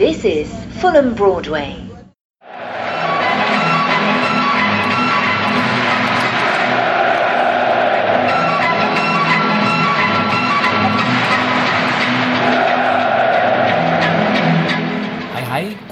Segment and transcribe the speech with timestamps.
[0.00, 0.48] This is
[0.80, 1.89] Fulham Broadway.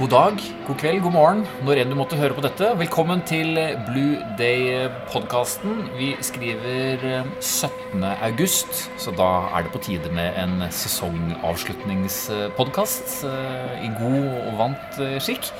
[0.09, 1.43] God dag, god kveld, god morgen.
[1.66, 2.64] Når enn du måtte høre på dette.
[2.80, 3.52] Velkommen til
[3.90, 5.82] Blue Day-podkasten.
[5.98, 8.00] Vi skriver eh, 17.
[8.25, 14.96] august, så da er det på tide med en sesongavslutningspodkast eh, i god og vant
[14.96, 15.52] eh, skikk.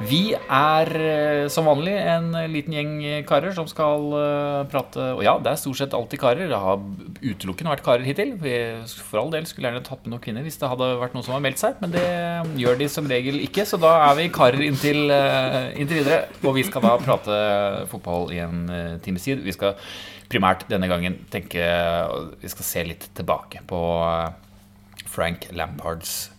[0.00, 2.92] Vi er eh, som vanlig en liten gjeng
[3.28, 6.48] karer som skal eh, prate Og ja, det er stort sett alltid karer.
[6.48, 6.80] Det har
[7.20, 8.32] utelukkende vært karer hittil.
[8.40, 8.54] Vi,
[9.10, 11.36] for all del skulle gjerne tatt med noen kvinner hvis det hadde vært noen som
[11.36, 12.06] har meldt seg, men det
[12.62, 13.66] gjør de som regel ikke.
[13.68, 16.22] Så da er vi karer inntil, eh, inntil videre.
[16.46, 17.40] Og vi skal da prate
[17.92, 18.64] fotball i en
[19.04, 19.44] times tid.
[19.44, 19.76] Vi skal
[20.32, 21.60] primært denne gangen tenke
[22.40, 23.80] Vi skal se litt tilbake på
[25.10, 26.30] Frank Lampards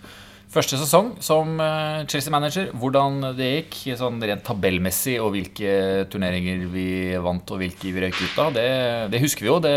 [0.52, 6.88] Første sesong som eh, Chelsea-manager, hvordan det gikk sånn rent tabellmessig, og hvilke turneringer vi
[7.24, 8.66] vant og hvilke vi røyk ut av, det,
[9.14, 9.62] det husker vi jo.
[9.64, 9.72] Det,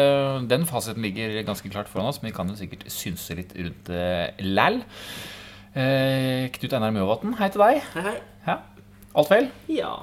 [0.51, 3.93] den fasiten ligger ganske klart foran oss, men vi kan jo sikkert synse litt rundt
[3.93, 4.09] det
[4.43, 4.81] læl.
[5.79, 7.81] Eh, Knut Einar Mjåvatn, hei til deg.
[7.95, 8.19] Hei, hei.
[8.51, 8.59] Ja.
[9.15, 9.49] Alt vel?
[9.71, 9.95] Ja.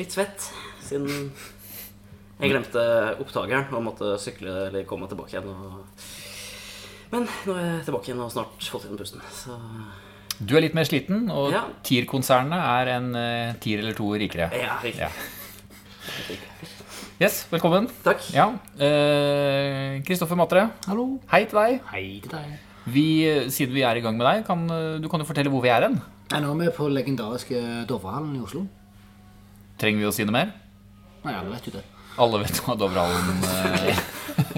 [0.00, 0.48] Litt svett,
[0.88, 1.34] siden
[2.40, 2.88] jeg glemte
[3.20, 5.52] opptakeren og måtte sykle eller komme tilbake igjen.
[5.52, 5.84] Og...
[7.10, 9.22] Men nå er jeg tilbake igjen og snart fått igjen pusten.
[9.34, 9.56] Så
[10.40, 11.64] Du er litt mer sliten, og Ja.
[11.84, 14.50] TIR-konsernet er en uh, TIR eller to rikere.
[14.56, 15.00] ja, riktig.
[15.02, 15.10] Ja.
[17.20, 17.88] Yes, velkommen.
[18.02, 18.22] Takk.
[18.32, 18.46] Ja.
[20.06, 21.18] Kristoffer Matre, Hallo.
[21.28, 21.80] hei til deg.
[21.90, 22.54] Hei til deg.
[22.90, 23.04] Vi,
[23.52, 24.64] siden vi er i gang med deg, kan,
[25.02, 25.98] du kan jo fortelle hvor vi er hen.
[26.32, 28.64] Nå er vi på legendariske Dovrehallen i Oslo.
[29.78, 30.54] Trenger vi å si noe mer?
[31.26, 31.84] Nei, alle vet jo det.
[32.20, 34.00] Alle vet hva Dovrehallen eh,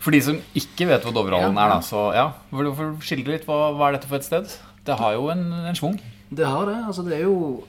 [0.00, 1.66] For de som ikke vet hva Dovrehallen Ja.
[1.66, 3.44] er, da, så ja, hvorfor skildre litt?
[3.48, 4.48] Hva, hva er dette for et sted?
[4.86, 5.98] Det har jo en, en schwung.
[6.32, 6.78] Det har det.
[6.86, 7.66] Altså, det er jo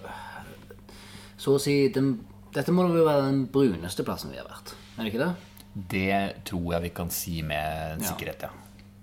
[1.42, 2.20] Så å si den,
[2.54, 4.74] Dette må jo være den bruneste plassen vi har vært.
[4.98, 5.32] Er det ikke det?
[5.92, 8.50] Det tror jeg vi kan si med sikkerhet, ja.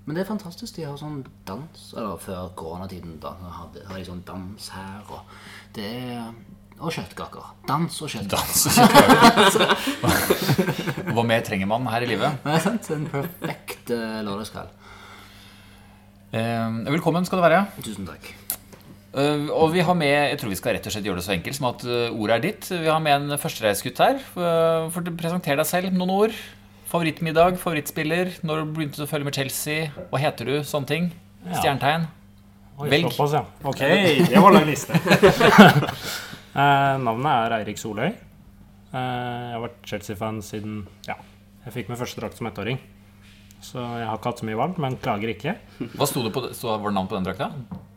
[0.04, 0.76] Men det er fantastisk.
[0.76, 5.20] De har sånn dans Eller før koronatiden da, hadde, har de sånn dans her, og
[5.76, 6.30] det er
[6.78, 7.47] Og kjøttkaker.
[7.66, 9.65] Dans og kjøttkaker.
[11.11, 12.37] Hva mer trenger man her i livet?
[12.44, 12.91] Det er sant.
[12.94, 14.71] En perfekt uh, lørdagskveld.
[16.31, 17.65] Uh, velkommen skal du være.
[17.83, 18.28] Tusen takk.
[19.11, 21.34] Uh, og vi har med, jeg tror vi skal rett og slett gjøre det så
[21.34, 22.71] enkelt som at ordet er ditt.
[22.71, 24.22] Vi har med en førstereisgutt her.
[24.39, 26.39] Uh, for Presenter deg selv noen ord.
[26.89, 31.10] Favorittmiddag, favorittspiller, når du begynte å følge med Chelsea, hva heter du, sånne ting.
[31.59, 32.06] Stjernetegn.
[32.78, 33.10] Oi, Velg.
[33.10, 33.43] Såpass, ja.
[33.66, 33.83] Ok,
[34.31, 34.95] det var lang liste.
[36.54, 38.09] eh, navnet er Eirik Soløy.
[38.09, 40.78] Eh, jeg har vært Chelsea-fan siden
[41.09, 41.19] ja,
[41.66, 42.81] jeg fikk min første drakt som ettåring.
[43.60, 45.56] Så jeg har ikke hatt så mye valg, men klager ikke.
[45.98, 47.50] Hva sto det på, sto, var det navn på den drakta?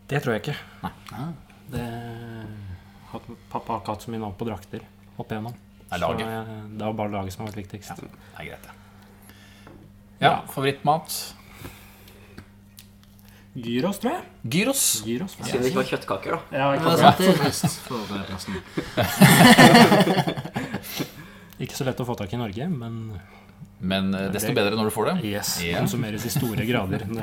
[0.09, 0.55] Det tror jeg ikke.
[0.81, 1.27] Nei.
[1.71, 1.85] Det,
[3.51, 4.83] pappa har ikke hatt så mye navn på drakter
[5.21, 5.53] opp igjennom.
[5.81, 6.25] Det er laget.
[6.25, 8.01] Så jeg, det var bare laget som har vært viktigst.
[8.01, 8.77] Det er greit, ja.
[10.21, 11.15] Ja, favorittmat?
[13.55, 14.21] Gyros, tror jeg.
[14.53, 14.83] Gyros.
[15.03, 15.33] Gyros.
[15.43, 16.37] Siden det ikke var kjøttkaker, da.
[16.55, 17.37] Ja, Ja, ikke, ja, det er eh,
[18.31, 18.53] plassen.
[21.61, 22.93] ikke så lett å få tak i i Norge, men
[23.81, 25.15] Men eh, desto bedre når du får det.
[25.25, 25.79] yes, Yeah.
[25.81, 27.01] konsumeres i store grader.
[27.11, 27.15] Er,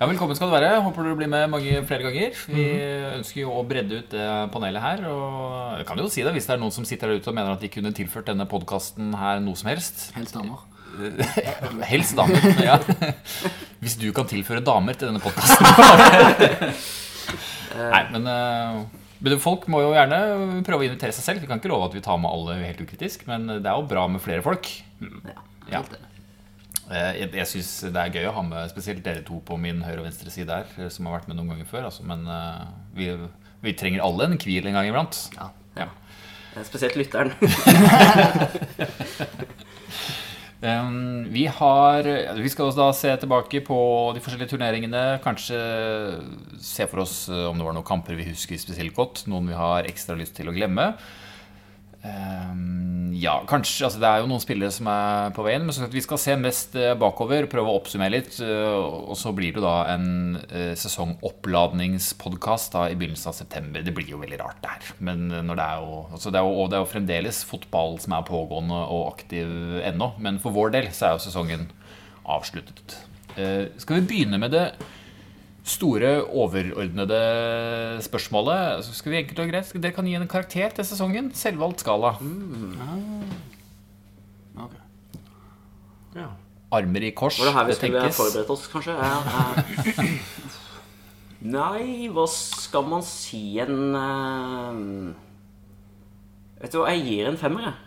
[0.00, 0.80] Ja, velkommen skal du være.
[0.82, 2.30] Håper du blir med mange flere ganger.
[2.48, 3.14] Vi Mhm.
[3.20, 5.04] ønsker jo å bredde ut det panelet her.
[5.08, 7.34] Og jeg kan jo si det hvis det er noen som sitter der ute og
[7.34, 10.12] mener at de kunne tilført denne podkasten her noe som helst.
[10.16, 10.58] Helst damer.
[11.90, 12.40] Helst damer.
[12.64, 12.78] Ja.
[13.80, 15.66] Hvis du kan tilføre damer til denne podkasten.
[17.94, 18.74] Nei, men, eh,
[19.24, 20.18] men folk må jo gjerne
[20.66, 21.40] prøve å invitere seg selv.
[21.44, 23.86] Vi kan ikke love at vi tar med alle helt ukritisk, men det er jo
[23.88, 24.64] bra med flere folk.
[25.70, 25.80] Ja.
[26.90, 29.80] Eh, Jeg, jeg syns det er gøy å ha med spesielt dere to på min
[29.86, 31.82] høyre og venstre side her, eh, som har vært med noen ganger før.
[31.88, 32.20] Altså, men
[32.98, 33.04] vi,
[33.64, 35.14] vi trenger alle en hvil en gang iblant.
[35.38, 35.46] Ja.
[35.78, 35.86] Ja.
[36.66, 37.30] Spesielt lytteren.
[40.60, 42.04] Vi har
[42.36, 43.78] Vi skal også da se tilbake på
[44.12, 45.20] de forskjellige turneringene.
[45.24, 45.56] Kanskje
[46.60, 49.24] se for oss eh, om det var noen kamper vi husker spesielt godt.
[49.30, 50.92] Noen vi har ekstra lyst til å glemme.
[52.00, 55.66] Um, ja, kanskje altså Det er jo noen spillere som er på veien.
[55.68, 58.38] Men vi skal se mest eh, bakover, prøve å oppsummere litt.
[58.40, 58.76] eh,
[59.10, 63.84] Og så blir det da en uh, sesongoppladningspodkast i begynnelsen av september.
[63.84, 64.82] Det blir jo veldig rart, det her.
[65.10, 67.98] Men eh, det er jo altså det er jo, og det er jo fremdeles fotball
[68.00, 69.48] som er pågående og aktiv
[69.84, 70.08] ennå.
[70.22, 71.68] Men for vår del så er jo sesongen
[72.24, 72.88] avsluttet.
[73.36, 74.66] Eh, skal vi begynne med det
[75.66, 77.20] store, overordnede
[78.04, 78.84] spørsmålet?
[78.84, 81.32] Så skal vi enkelt og greit Dere kan gi en karakter til sesongen.
[81.36, 82.14] Selvvalgt skala.
[84.60, 84.72] Ok.
[86.16, 86.30] ja.
[86.72, 87.38] armer i kors.
[87.40, 88.16] Var det her vi det skulle tenkes.
[88.16, 88.92] forberedt oss, kanskje?
[88.94, 90.08] Ja, ja.
[91.56, 95.14] Nei, hva skal man si en uh,
[96.60, 97.78] Vet du hva, jeg gir en femmer, jeg.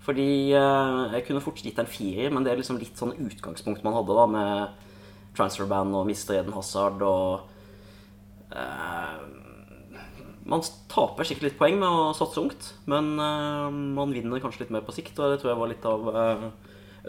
[0.00, 3.84] Fordi uh, jeg kunne fort gitt en firer, men det er liksom litt sånn utgangspunkt
[3.84, 4.86] man hadde da med
[5.40, 7.48] transferband og mister Eden Hazard og
[8.54, 9.20] eh,
[10.50, 14.74] Man taper sikkert litt poeng med å satse ungt, men eh, man vinner kanskje litt
[14.74, 16.46] mer på sikt, og det tror jeg var litt av eh,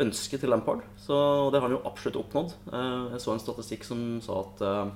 [0.06, 0.84] ønsket til Lampard.
[1.02, 1.16] Så
[1.52, 2.56] det har han jo absolutt oppnådd.
[2.72, 4.92] Eh, jeg så en statistikk som sa at eh,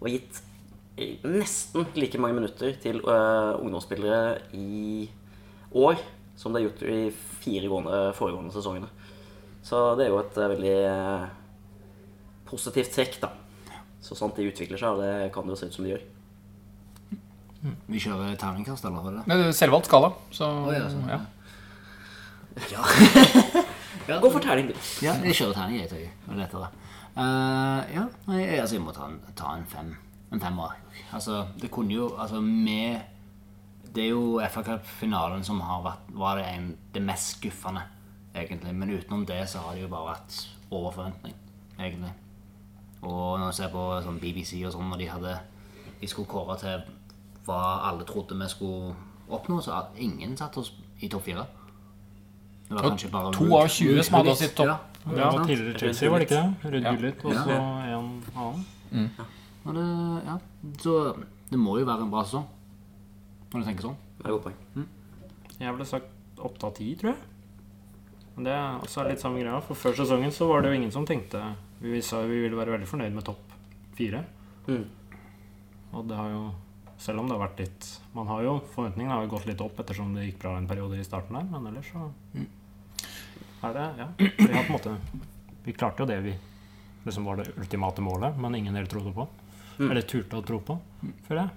[0.00, 0.42] det var gitt
[1.24, 5.06] nesten like mange minutter til eh, ungdomsspillere i
[5.70, 6.00] år
[6.40, 7.00] som det er gjort i
[7.44, 8.88] fire gående, foregående sesongene.
[9.64, 10.76] Så det er jo et veldig
[12.50, 13.30] positivt trekk, da.
[14.04, 16.04] Så sant de utvikler seg, og det kan det jo se ut som de gjør.
[17.60, 19.10] Vi kjører terningkast, eller?
[19.10, 19.36] er det?
[19.50, 20.14] Er Selvvalgt skala.
[20.32, 21.20] Så oh, ja, sånn, ja.
[24.08, 24.74] Ja, Gå for terning, du.
[25.04, 25.90] Ja, jeg kjører terning, jeg.
[25.92, 26.70] Det er lettere.
[27.14, 29.92] Uh, ja, nei, altså, jeg må ta en, ta en fem.
[30.32, 30.78] En femmer.
[31.14, 33.00] Altså, det kunne jo Altså, med
[33.94, 37.82] Det er jo FA Cup-finalen som har vært Var det en, det mest skuffende,
[38.34, 38.74] egentlig.
[38.74, 41.34] Men utenom det så har det jo bare vært over forventning,
[41.78, 42.12] egentlig.
[43.02, 45.38] Og når du ser på sånn BBC og sånn, når de hadde
[46.00, 46.82] De skulle kåre til
[47.46, 48.94] hva alle trodde vi skulle
[49.28, 51.44] oppnå, så hadde ingen satt oss i topp fire.
[52.68, 54.68] Det var kanskje bare to av 20 som hadde oss i topp.
[54.70, 54.78] Ja,
[55.10, 56.72] Det var tidligere Chelsea, var det ikke det?
[56.72, 59.10] Ruud Gullit og så en annen.
[59.64, 59.86] Og det,
[60.26, 60.36] ja,
[60.80, 60.94] så
[61.50, 62.46] det må jo være en bra sesong,
[63.52, 63.96] når du tenker sånn.
[64.20, 64.86] Det er godt poeng.
[65.60, 67.20] Jeg ville sagt åtte av ti, tror jeg.
[68.36, 69.60] Men det er også litt samme greia.
[69.64, 71.42] For før sesongen så var det jo ingen som tenkte
[71.80, 73.54] Vi sa vi ville være veldig fornøyd med topp
[73.96, 74.24] fire.
[74.68, 74.84] Mm.
[75.96, 76.42] Og det har jo
[77.00, 79.80] Selv om det har vært litt Man har jo Forventningene har jo gått litt opp
[79.80, 82.04] ettersom det gikk bra en periode i starten der, men ellers så
[83.64, 84.06] er det Ja.
[84.20, 84.94] Vi har på en måte
[85.64, 86.36] Vi klarte jo det vi
[87.04, 89.26] liksom var det ultimate målet, men ingen helt trodde på.
[89.80, 90.76] Eller turte å tro på,
[91.24, 91.50] føler jeg.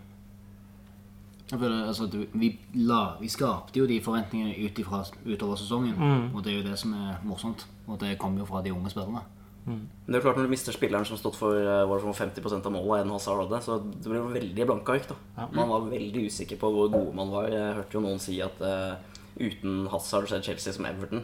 [1.52, 2.50] Jeg føler, altså, vi,
[2.80, 6.00] la, vi skapte jo de forventningene ut ifra, utover sesongen,
[6.32, 7.66] og det er jo det som er morsomt.
[7.86, 9.26] Og det kommer jo fra de unge spillerne.
[9.66, 12.20] Men det er klart Når du mister spilleren som stått for eh, var det for
[12.20, 15.08] 50% av målet enn Hazard hadde, så det ble veldig blanke ark.
[15.14, 17.48] da Man var veldig usikker på hvor gode man var.
[17.52, 18.98] Jeg hørte jo noen si at uh,
[19.40, 21.24] uten Hazard så er Chelsea som Everton.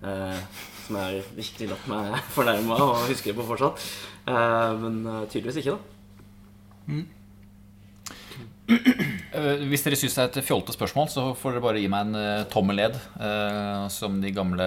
[0.00, 0.36] Uh,
[0.86, 3.88] som jeg virkelig latt meg fornærma og husker på fortsatt.
[4.28, 5.00] Uh, men
[5.32, 5.96] tydeligvis ikke, da.
[6.90, 7.19] Eh,
[9.70, 12.16] Hvis dere syns det er et fjolte spørsmål, så får dere bare gi meg en
[12.50, 12.98] tommeled tommel ned.
[13.20, 14.66] eh, som de gamle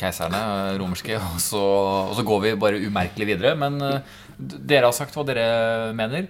[0.00, 1.16] keiserne, eh, romerske.
[1.18, 1.60] Og så,
[2.10, 3.56] og så går vi bare umerkelig videre.
[3.58, 4.00] Men eh,
[4.38, 6.28] dere har sagt hva dere mener.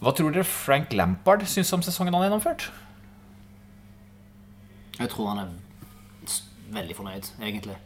[0.00, 2.68] Hva tror dere Frank Lampard syns om sesongen han har gjennomført?
[5.00, 5.54] Jeg tror han er
[6.74, 7.76] veldig fornøyd, egentlig.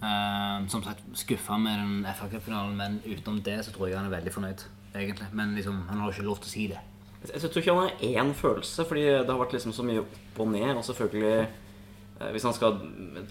[0.00, 4.08] Eh, som sagt, skuffa med den FA Cup-finalen, men utenom det så tror jeg han
[4.10, 4.64] er veldig fornøyd,
[4.94, 5.28] egentlig.
[5.32, 6.80] Men liksom, han har ikke lov til å si det.
[7.28, 10.38] Jeg, tror ikke han har én følelse, fordi det har vært liksom så mye opp
[10.40, 10.70] og ned.
[10.72, 12.78] Og selvfølgelig eh, hvis han skal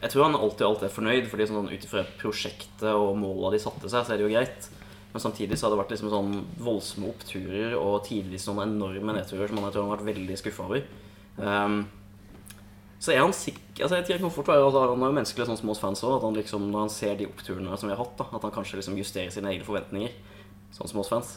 [0.01, 3.61] Jeg tror han alltid alt er fornøyd, fordi sånn ut ifra prosjektet og måla de
[3.63, 4.69] satte seg, så er det jo greit.
[5.09, 9.49] Men samtidig så har det vært liksom sånn voldsomme oppturer og tidvis noen enorme nedturer
[9.49, 10.83] som han jeg tror han har vært veldig skuffa over.
[11.39, 11.79] Um,
[12.99, 15.57] så er han sikker altså Jeg kan fort være altså, Han er jo menneskelig sånn
[15.61, 16.19] som oss fans òg.
[16.19, 18.81] At liksom, når han ser de oppturene som vi har hatt, da, at han kanskje
[18.81, 20.13] liksom justerer sine egne forventninger.
[20.75, 21.31] Sånn som oss fans.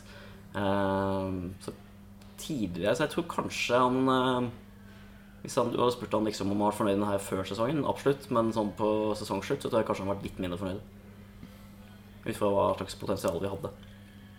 [0.53, 1.73] Um, så
[2.43, 4.51] tidligere Så jeg tror kanskje han eh,
[5.45, 7.49] Hvis han, Du hadde spurt han liksom om han var fornøyd med det her før
[7.49, 8.29] sesongen, absolutt.
[8.35, 10.85] Men sånn på sesongslutt så tror jeg kanskje han har vært litt mindre fornøyd.
[12.23, 13.73] Ut fra hva slags potensial vi hadde.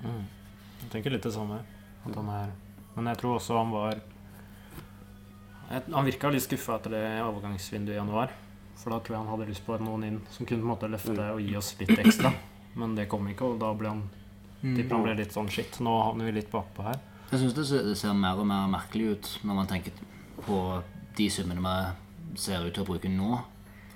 [0.03, 1.59] Jeg tenker litt det samme.
[2.03, 2.53] At han er
[2.95, 3.99] Men jeg tror også han var
[5.73, 8.31] Han virka litt skuffa etter det overgangsvinduet i januar.
[8.79, 10.91] For da tror jeg han hadde lyst på noen inn som kunne på en måte
[10.91, 12.31] løfte og gi oss litt ekstra.
[12.79, 14.03] Men det kom ikke, og da ble han
[14.63, 15.75] de han ble litt sånn shit.
[15.83, 16.99] Nå havner vi litt bakpå her.
[17.33, 17.65] Jeg syns det,
[17.97, 19.95] ser- mer og mer merkelig ut når man tenker
[20.45, 20.57] på
[21.17, 23.39] de summene vi ser ut til å bruke nå.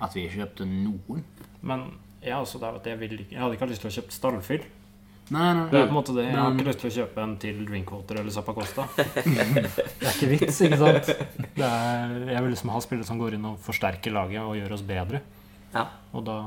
[0.02, 1.22] At vi ikke kjøpte noen.
[1.62, 1.86] Men
[2.22, 4.66] jeg er også der at jeg, vil, jeg hadde ikke lyst til å kjøpe stallfyll.
[5.28, 6.24] Nei, nei, Det er på en måte det.
[6.24, 8.86] Jeg har ikke lyst til å kjøpe en til Drinkwater eller Zappacosta.
[8.96, 11.10] Det er ikke vits, ikke sant?
[11.58, 14.76] Det er, jeg vil liksom ha spillere som går inn og forsterker laget og gjør
[14.78, 15.20] oss bedre.
[15.74, 15.84] Ja.
[16.16, 16.38] Og da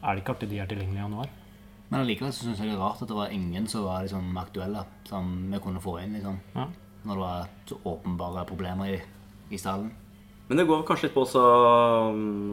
[0.00, 1.34] er det ikke alltid de er tilgjengelige i januar.
[1.90, 4.36] Men allikevel så syns jeg det er rart at det var ingen som var liksom
[4.38, 6.14] aktuelle, som vi kunne få inn.
[6.14, 6.68] liksom Ja.
[7.02, 9.00] Når det var så åpenbare problemer i,
[9.50, 9.90] i stallen.
[10.50, 11.42] Men det går kanskje litt på også,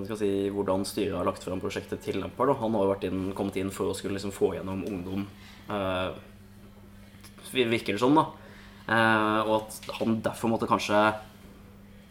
[0.06, 2.53] skal si, hvordan styret har lagt frem prosjektet til Lampard.
[2.60, 5.24] Han har jo vært inn, kommet inn for å skulle liksom få gjennom ungdom.
[5.70, 6.12] eh,
[7.58, 8.27] virker det som, da.
[8.88, 10.96] Eh, og at han derfor måtte kanskje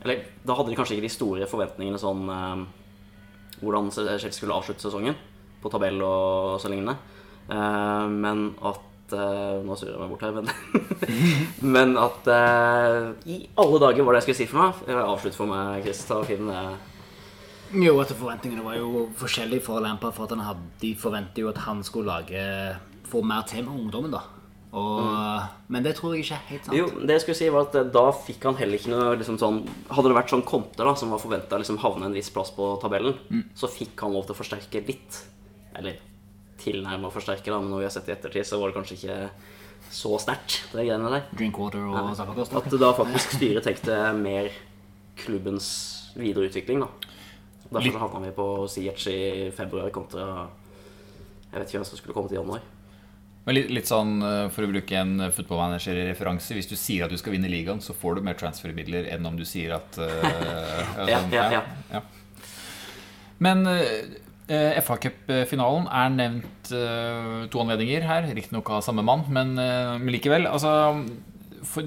[0.05, 2.67] Eller da hadde de kanskje ikke de store forventningene sånn eh,
[3.63, 5.17] hvordan Chelsea skulle avslutte sesongen
[5.63, 6.99] på tabell og så lignende.
[7.47, 10.51] Eh, men at eh, Nå surrer jeg meg bort her, men
[11.77, 15.01] Men at eh, I alle dager var det jeg skulle si for meg.
[15.07, 16.05] Avslutt for meg, Chris.
[16.09, 16.63] Ta og finn det.
[17.77, 20.13] Jo, at forventningene var jo forskjellige for Lampa.
[20.15, 22.41] For at hadde, de forventer jo at han skulle lage
[23.07, 24.25] få mer til med ungdommen, da.
[24.77, 26.77] Og, Men det tror jeg ikke er helt sant.
[26.77, 29.61] Jo, det jeg skulle si var at Da fikk han heller ikke noe liksom sånn
[29.89, 32.75] Hadde det vært sånn Conte da som var forventa liksom, havne en viss plass på
[32.83, 33.15] tabellen,
[33.57, 35.23] så fikk han lov til å forsterke litt.
[35.79, 36.03] Eller
[36.67, 39.19] tilnærma forsterke, da, men når vi har sett i ettertid, så var det kanskje ikke
[39.97, 41.27] så sterkt, det greiene der.
[41.39, 42.61] Drinkwater og Zappacosta.
[42.61, 44.51] At da faktisk styret tenkte mer
[45.17, 45.69] klubbens
[46.19, 47.13] videre utvikling, da.
[47.71, 49.21] Derfor så havna vi på Ziyech i
[49.51, 50.47] februar kontra
[51.51, 52.63] Jeg vet ikke hvem som skulle komme til januar.
[53.47, 57.19] Men litt, litt sånn, eh, For å bruke en fotballmanager-referanse Hvis du sier at du
[57.19, 61.21] skal vinne ligaen, så får du mer transfermidler enn om du sier at uh, Ja,
[61.33, 61.65] ja, ja.
[61.91, 62.05] ja.
[63.43, 63.83] Men uh,
[64.47, 68.29] FA Cup-finalen er nevnt eh, to anledninger her.
[68.31, 70.47] Riktignok av samme mann, men, eh, men likevel.
[70.47, 71.03] Altså,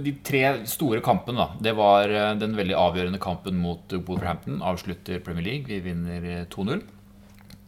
[0.04, 1.48] de tre store kampene, da.
[1.70, 4.62] Det var eh, den veldig avgjørende kampen mot Wolverhampton.
[4.66, 5.68] Avslutter Premier League.
[5.72, 6.84] Vi vinner eh, 2-0.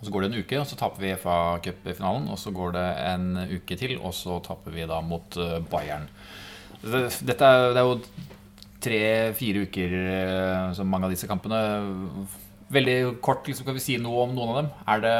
[0.02, 2.28] Og Så går det en uke, og så taper vi FA Cup-finalen.
[2.34, 6.10] Og så går det en uke til, og så taper vi da mot eh, Bayern.
[6.82, 8.00] Dette er, det er jo
[8.82, 9.92] tre-fire uker,
[10.74, 11.60] som mange av disse kampene.
[12.72, 14.70] Veldig kort, liksom, kan vi si noe om noen av dem?
[14.94, 15.16] Er det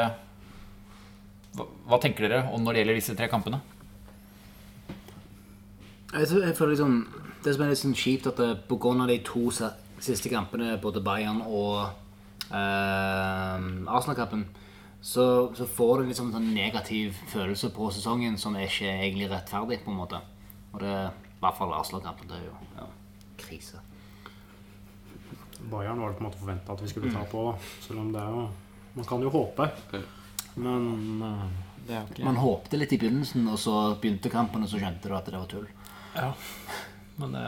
[1.56, 3.60] hva, hva tenker dere om når det gjelder disse tre kampene?
[6.12, 6.96] Jeg, føler liksom
[7.44, 11.02] Det som er litt sånn kjipt, at på grunn av de to siste kampene, både
[11.04, 11.88] Bayern og
[12.52, 14.44] eh, Arsenal-kampen,
[15.02, 15.24] så,
[15.58, 19.90] så får du liksom sånn negativ følelse på sesongen som er ikke egentlig rettferdig, på
[19.90, 20.20] en måte.
[20.72, 20.94] Og det
[21.42, 22.28] i hvert fall Arsenal-kampen.
[22.30, 22.86] Det er jo ja,
[23.42, 23.82] krise.
[25.70, 27.42] Bayern var det på en måte forventa at vi skulle ta på,
[27.80, 28.42] selv om det er jo
[28.94, 29.64] Man kan jo håpe.
[30.60, 30.82] Men
[31.24, 31.44] eh,
[31.86, 35.08] det er ikke Man håpte litt i begynnelsen, og så begynte kampen, og så skjønte
[35.08, 35.68] du at det var tull.
[36.16, 36.32] Ja.
[37.20, 37.46] Men det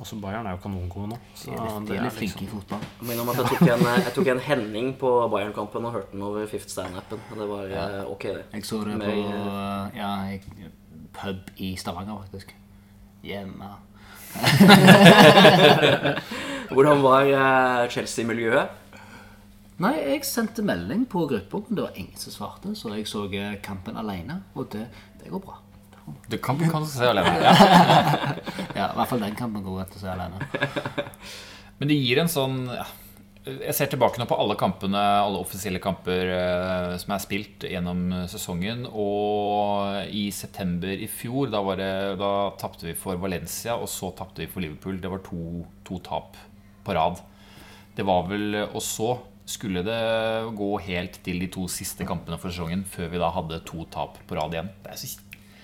[0.00, 1.16] Også Bayern er jo kanongode nå.
[1.36, 2.82] Så De er litt, de er litt flinke liksom i fotball.
[3.00, 6.12] Jeg minner om at jeg tok en, jeg tok en Henning på Bayern-kampen og hørte
[6.14, 7.20] den over Fifth Stand-appen.
[7.30, 7.84] Og det var ja.
[8.08, 8.44] ok, det.
[8.54, 10.38] Jeg så det på Med- eh, ja, jeg,
[11.12, 12.48] pub i Stavanger, faktisk.
[13.22, 13.68] Hjemme.
[16.76, 18.78] Hvordan var eh, Chelsea-miljøet?
[19.82, 22.74] Nei, jeg sendte melding på gruppa, men det var ingen som svarte.
[22.78, 24.86] Så jeg så eh, kampen alene, og det,
[25.22, 25.58] det går bra.
[26.28, 27.36] Du kan, kan se alene.
[27.42, 27.54] Ja.
[28.74, 30.42] Ja, I hvert fall den kampen går rett å se alene.
[31.78, 32.84] Men det gir en sånn ja,
[33.46, 38.04] Jeg ser tilbake nå på alle kampene, alle offisielle kamper eh, som er spilt gjennom
[38.30, 38.84] sesongen.
[38.86, 44.12] Og i september i fjor, da, var det, da tapte vi for Valencia, og så
[44.18, 45.00] tapte vi for Liverpool.
[45.02, 46.38] Det var to, to tap
[46.84, 47.20] på rad.
[47.96, 49.14] Det var vel Og så
[49.48, 49.98] skulle det
[50.56, 54.20] gå helt til de to siste kampene for sesongen før vi da hadde to tap
[54.28, 54.70] på rad igjen.
[54.84, 55.18] Det er, så,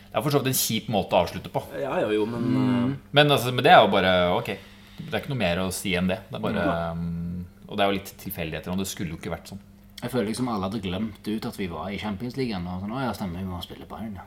[0.09, 1.63] det er for så vidt en kjip måte å avslutte på.
[1.79, 2.91] Ja, ja, jo, men mm.
[3.15, 4.53] Men, altså, men det er jo bare ok.
[4.99, 6.21] Det er ikke noe mer å si enn det.
[6.29, 6.67] det er bare,
[6.99, 8.75] um, og det er jo litt tilfeldigheter.
[8.75, 9.63] Og det skulle jo ikke vært sånn.
[9.99, 12.59] Jeg føler liksom alle hadde glemt ut at vi var i Champions League.
[12.59, 14.19] Og sånn, å ja, stemmer, vi må spille Bayern.
[14.19, 14.27] ja.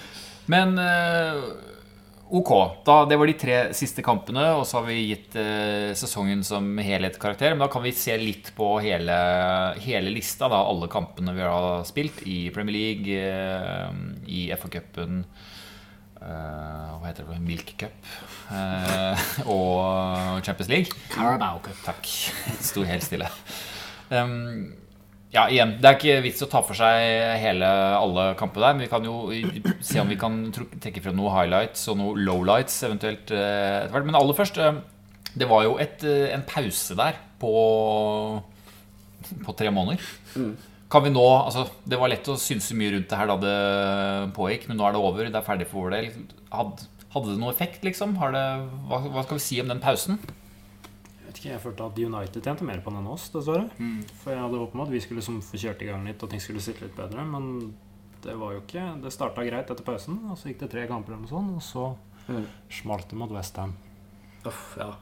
[0.52, 1.38] Men eh,
[2.30, 2.50] ok.
[2.86, 6.66] Da, det var de tre siste kampene, og så har vi gitt eh, sesongen som
[6.78, 7.54] helhetskarakter.
[7.54, 9.16] Men da kan vi se litt på hele,
[9.84, 10.48] hele lista.
[10.52, 13.96] Da, alle kampene vi har spilt i Premier League, eh,
[14.30, 15.24] i FA-cupen
[16.20, 17.40] eh, Hva heter det?
[17.44, 18.12] Milk Cup.
[18.50, 21.00] eh, og Champions League.
[21.14, 21.78] Carabao Cup.
[21.86, 22.06] Takk.
[22.60, 23.30] Sto helt stille.
[24.10, 24.72] Um,
[25.30, 27.04] ja, igjen, Det er ikke vits å ta for seg
[27.38, 31.36] hele, alle kampene der, men vi kan jo se om vi kan trekke frem noen
[31.36, 34.08] highlights og noen lowlights eventuelt eh, etter hvert.
[34.08, 34.80] Men aller først, eh,
[35.38, 37.52] det var jo et, eh, en pause der på,
[39.46, 40.02] på tre måneder.
[40.90, 43.56] Kan vi nå, altså Det var lett å synse mye rundt det her da det
[44.34, 45.30] pågikk, men nå er det over.
[45.30, 46.10] Det er ferdig for vår del.
[46.50, 48.18] Hadde, hadde det noe effekt, liksom?
[48.18, 48.44] Har det,
[48.90, 50.18] hva, hva skal vi si om den pausen?
[51.40, 53.70] Ikke, jeg følte at United tjente mer på den enn oss, dessverre.
[54.20, 56.42] For jeg hadde håpet med at vi skulle få kjørt i gang litt, og ting
[56.44, 57.24] skulle sitte litt bedre.
[57.24, 57.46] Men
[58.20, 61.14] det var jo ikke Det starta greit etter pausen, og så gikk det tre kamper
[61.14, 61.86] eller noe sånt, og så
[62.30, 62.44] Mm.
[62.70, 63.72] smalt det mot Westham.
[64.44, 64.92] uff, ja.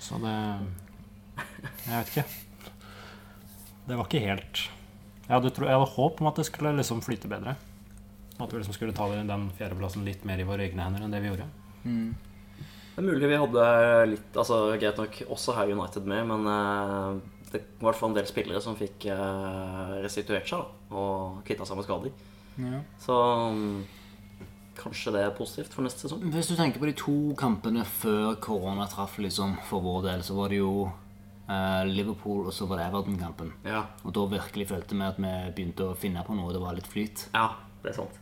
[0.00, 0.32] Så det
[1.86, 2.24] Jeg vet ikke.
[3.86, 4.62] Det var ikke helt
[5.28, 7.54] Jeg hadde, tro, jeg hadde håp om at det skulle liksom flyte bedre.
[8.40, 11.20] At vi liksom skulle ta den fjerdeplassen litt mer i våre egne hender enn det
[11.22, 11.46] vi gjorde.
[12.94, 13.64] Det er mulig vi hadde
[14.06, 18.12] litt Altså Greit nok også her United med, men eh, det var i hvert fall
[18.12, 22.14] en del spillere som fikk eh, restituert seg da, og kvitta seg med skader.
[23.02, 23.18] Så
[23.54, 23.76] mm,
[24.78, 26.24] kanskje det er positivt for neste sesong.
[26.34, 30.38] Hvis du tenker på de to kampene før korona traff liksom, for vår del, så
[30.38, 33.54] var det jo eh, Liverpool, og så var det Everton-kampen.
[33.66, 33.84] Ja.
[34.02, 36.52] Og da virkelig følte vi at vi begynte å finne på noe.
[36.54, 37.28] Det var litt flyt.
[37.34, 37.52] ja,
[37.84, 38.18] det er sant.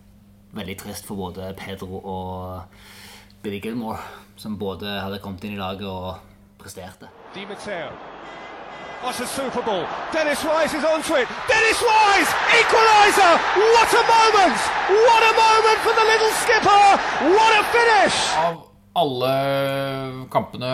[0.52, 2.76] Veldig trist for både Pedro og
[3.42, 3.99] Billy Gilmore,
[4.37, 6.20] som både hadde kommet inn i laget og
[6.62, 7.08] presterte.
[7.34, 7.90] Di Matteo.
[9.02, 9.82] What a Super Bowl.
[10.14, 11.26] Dennis Wise is onto it.
[11.50, 12.30] Dennis Wise!
[12.54, 13.32] Equaliser!
[13.75, 14.61] What a moment!
[14.94, 16.84] What a moment for the little skipper!
[17.34, 18.20] What a finish!
[18.38, 18.62] Av
[19.02, 19.34] alle
[20.30, 20.70] kampene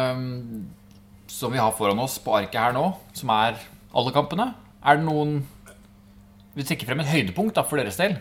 [1.27, 3.57] som vi har foran oss på arket her nå, som er
[3.97, 4.51] alle kampene,
[4.85, 5.39] er det noen
[6.59, 8.19] Vi trekker frem et høydepunkt da, for deres del.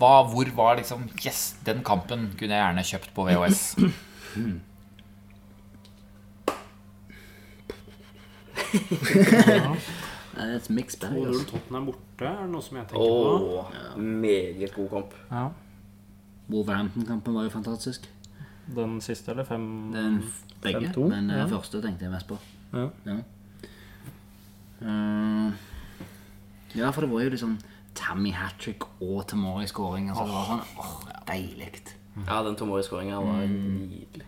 [0.00, 3.62] Hva, hvor var liksom Yes, den kampen kunne jeg gjerne kjøpt på VHS.
[10.36, 11.14] Det er et mixed bag.
[11.16, 11.44] 2-0 Altså.
[11.48, 13.62] Tottenham borte er det noe som jeg tenker på.
[13.72, 13.94] Ja.
[13.96, 15.14] meget god kamp.
[15.30, 15.46] Ja.
[16.52, 18.10] Wolverhampton-kampen var jo fantastisk.
[18.76, 20.20] Den siste, eller fem Den,
[20.62, 21.46] begge, 5-2, men den ja.
[21.46, 22.38] første tenkte jeg mest på.
[22.74, 22.88] Ja.
[23.06, 23.16] Ja.
[24.82, 25.52] Uh,
[26.76, 27.58] ja, for det var jo liksom
[27.98, 30.10] Tammy Hattrick og Tomori-skåring.
[30.12, 30.96] Altså, det var sånn åh,
[31.28, 31.70] deilig.
[32.26, 34.24] Ja, den Tomori-skåringa var nydelig.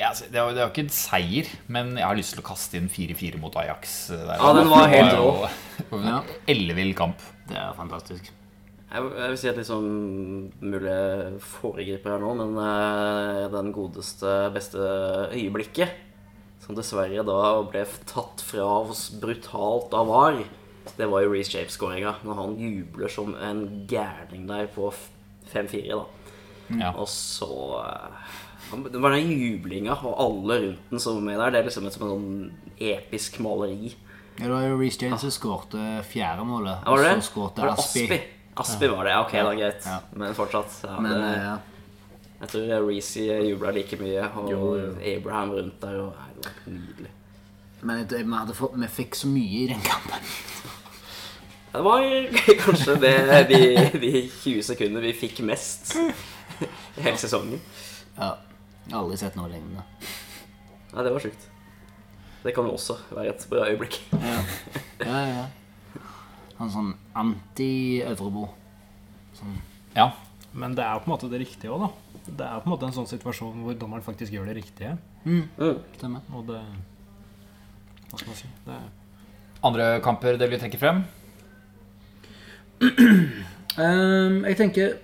[0.00, 2.46] Ja, altså, det, var, det var ikke en seier, men jeg har lyst til å
[2.46, 3.96] kaste inn 4-4 mot Ajax.
[4.10, 4.38] eh, Der.
[4.40, 5.50] Ja, den var helt rå.
[6.02, 6.22] Ja.
[6.50, 7.20] Ellevill kamp.
[7.50, 8.30] Det er fantastisk.
[8.92, 9.84] Jeg, jeg vil si at liksom
[10.60, 10.96] mulig
[11.44, 14.80] foregriper her nå, men eh, den godeste, beste
[15.36, 15.94] øyeblikket,
[16.64, 17.38] som dessverre da
[17.70, 20.42] ble tatt fra oss brutalt av VAR,
[20.96, 22.14] det var jo Reece James-skåringa.
[22.26, 24.92] Når han jubler som en gærning der på
[25.52, 26.04] 5-4, da.
[26.80, 26.92] Ja.
[26.96, 27.48] Og så
[27.82, 31.50] eh, Det var den jublinga og alle rundt den som var med der.
[31.54, 32.30] Det er liksom et en sånn
[32.92, 33.92] episk maleri.
[34.38, 37.28] Ja, det var jo Reece James som skårte fjerde målet, Ja, var det og så
[37.28, 38.04] skårte Var det Aspi.
[38.06, 38.20] Aspi?
[38.62, 39.20] Aspi var det, ja.
[39.26, 39.88] Ok, da greit.
[39.88, 39.98] Ja.
[40.16, 40.78] Men fortsatt.
[40.86, 41.58] Ja, Men det, eh, ja.
[42.42, 46.00] Jeg tror Reece jubla like mye, og Abraham rundt der.
[46.02, 47.12] Og, nei, det var nydelig.
[47.82, 50.32] Men vi, fått, vi fikk så mye i den kampen.
[51.72, 52.02] Det var
[52.66, 53.12] kanskje det
[53.48, 53.60] de,
[54.00, 57.62] de 20 sekundene vi fikk mest i hele sesongen.
[58.18, 58.34] Ja.
[58.84, 59.84] Jeg har aldri sett noe lignende.
[60.92, 61.46] Nei, det var sjukt.
[62.42, 64.00] Det kan jo også være et bra øyeblikk.
[64.12, 64.34] Ja,
[65.06, 66.02] ja, ja.
[66.58, 68.48] Han sånn anti-Øvrebro.
[69.96, 70.10] Ja.
[70.52, 72.18] Men det er jo på en måte det riktige òg, da.
[72.26, 74.92] Det er på en måte en sånn situasjon hvor dommeren faktisk gjør det riktige.
[75.96, 76.26] Stemmer.
[76.36, 76.60] Og det
[78.10, 78.52] Hva skal man si?
[78.66, 78.90] Det er
[79.62, 81.04] Andre kamper dere vil trekke frem?
[82.82, 84.96] Ehm, jeg tenker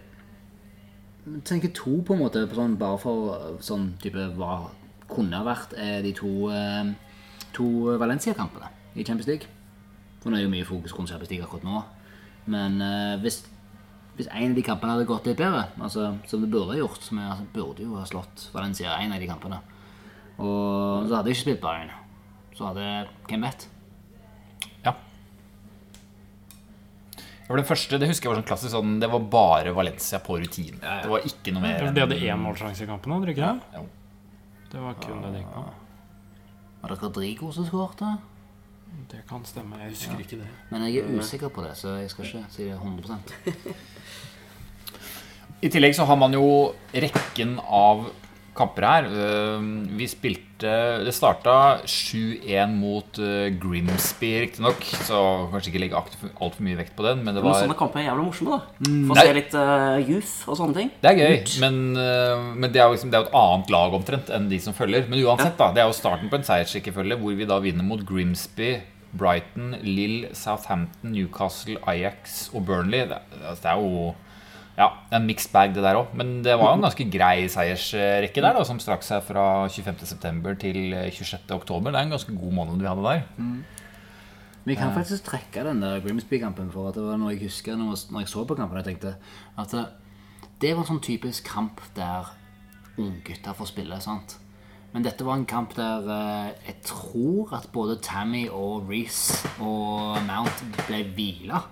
[1.45, 4.71] tenker to på en måte på sånn, Bare for sånn type hva
[5.09, 6.91] kunne vært er de to, eh,
[7.57, 9.47] to Valencia-kampene i Champions League.
[10.21, 11.85] For nå er jo mye fokus rundt Champions League akkurat nå.
[12.53, 13.41] Men eh, hvis,
[14.19, 17.01] hvis en av de kampene hadde gått litt bedre, altså, som det burde ha gjort
[17.01, 19.63] Så vi altså, burde jo ha slått Valencia en av de kampene.
[20.39, 21.97] Og så hadde jeg ikke spilt Bayern.
[22.57, 23.69] Så hadde Hvem vet?
[27.49, 30.19] Det var den første, det husker jeg var sånn klassisk sånn, Det var bare Valencia
[30.21, 30.77] på rutine.
[30.85, 31.87] Det var ikke noe mer.
[31.97, 33.79] De hadde én målsjanse i kampen, òg, de ikke det?
[33.79, 33.87] Jo.
[34.69, 35.63] Det var kun det de gikk på.
[36.83, 38.11] Var det Rodrigo som skårte?
[39.09, 39.81] Det kan stemme.
[39.81, 40.51] Jeg husker ikke det.
[40.69, 43.33] Men jeg er usikker på det, så jeg skal ikke si det 100%
[45.65, 46.45] I tillegg så har man jo
[46.93, 48.11] rekken av
[48.59, 49.07] kamper her.
[49.09, 49.67] Eh,
[49.99, 51.53] Vi spilte Det starta
[51.87, 54.83] 7-1 mot eh, Grimsby, riktignok.
[55.07, 55.21] Så
[55.53, 58.09] kanskje ikke legge altfor mye vekt på den, men det Men var sånne kamper er
[58.09, 58.89] jævla morsomme, da.
[58.89, 59.25] Få Nei.
[59.29, 60.91] se litt uh, youth og sånne ting.
[61.05, 63.73] Det er gøy, men, eh, men det er jo liksom, det er jo et annet
[63.77, 65.07] lag omtrent enn de som følger.
[65.09, 68.03] Men uansett, da, det er jo starten på en seiersrekkefølge hvor vi da vinner mot
[68.09, 68.81] Grimsby,
[69.19, 73.07] Brighton, Lill, Southampton, Newcastle, Ajax og Burnley.
[73.09, 74.09] Det, altså, det er jo
[74.79, 76.13] ja, en mixed bag, det der òg.
[76.19, 80.55] Men det var jo en ganske grei seiersrekke der, da, som strakk seg fra 25.9.
[80.63, 81.91] til 26.10.
[81.91, 83.25] Det er en ganske god måned vi hadde der.
[84.69, 88.21] Vi kan faktisk trekke den der Grimsby-kampen, for at det var noe jeg husker når
[88.21, 88.79] jeg, så på kampen.
[88.79, 89.15] Jeg tenkte
[89.59, 89.87] at det,
[90.61, 92.29] det var en sånn typisk kamp der
[92.99, 93.99] unggutter får spille.
[94.05, 94.39] sant?
[94.93, 100.21] Men dette var en kamp der eh, jeg tror at både Tammy og Reece og
[100.29, 101.65] Mount ble hvila.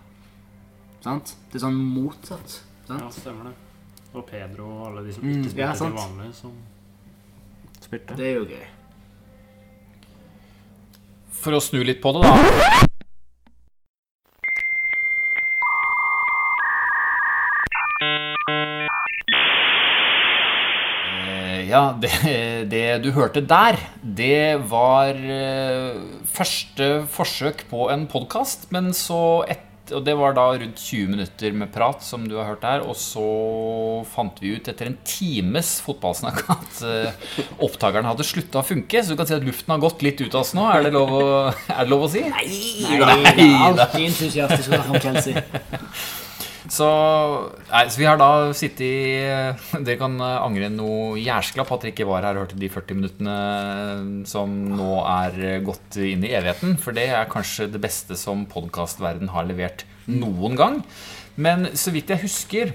[1.05, 1.37] Sant?
[1.53, 2.63] Det er sånn motsatt.
[2.89, 3.15] Ja, Sant?
[3.19, 3.55] stemmer det.
[4.15, 6.53] Og Pedro og alle de som ikke spilte ja, til vanlig, som
[7.83, 8.17] spilte.
[8.17, 8.67] Det er jo gøy.
[11.37, 12.87] For å snu litt på det, da.
[21.11, 22.13] Eh, Ja, det,
[22.73, 25.99] det du hørte der, det var eh,
[26.31, 28.69] første forsøk på en podkast.
[28.75, 32.49] Men så, et, og det var da rundt 20 minutter med prat, som du har
[32.51, 32.85] hørt her.
[32.87, 33.25] Og så
[34.11, 39.03] fant vi ut etter en times fotballsnakk at eh, opptakeren hadde slutta å funke.
[39.03, 40.67] Så du kan si at luften har gått litt ut av oss nå.
[40.73, 42.27] Er det lov å, er det lov å si?
[42.27, 42.47] Nei,
[42.91, 46.23] det er alltid entusiastisk å snakke om Chelsea.
[46.73, 46.87] Så,
[47.71, 52.09] nei, så vi har da sittet i Dere kan angre noe jærsklapp at dere ikke
[52.09, 53.37] var her og hørte de 40 minuttene
[54.29, 56.75] som nå er gått inn i evigheten.
[56.83, 60.81] For det er kanskje det beste som podkastverden har levert noen gang.
[61.37, 62.75] Men så vidt jeg husker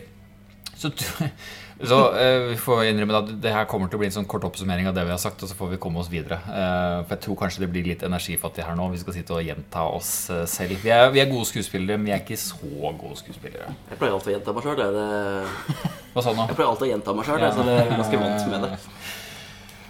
[0.77, 0.91] så,
[1.87, 4.43] så eh, vi får innrømme at det her kommer til å bli en sånn kort
[4.47, 6.37] oppsummering av det vi har sagt, og så får vi komme oss videre.
[6.45, 8.85] Eh, for jeg tror kanskje det blir litt energifattig her nå.
[8.93, 10.75] Vi skal sitte og gjenta oss eh, selv.
[10.83, 12.59] Vi er, vi er gode skuespillere, men vi er ikke så
[12.99, 13.73] gode skuespillere.
[13.89, 14.83] Jeg pleier alltid å gjenta meg sjøl.
[16.13, 16.47] Hva sa du nå?
[16.51, 18.71] Jeg pleier alltid å gjenta meg sjøl, så jeg er ganske vant med det.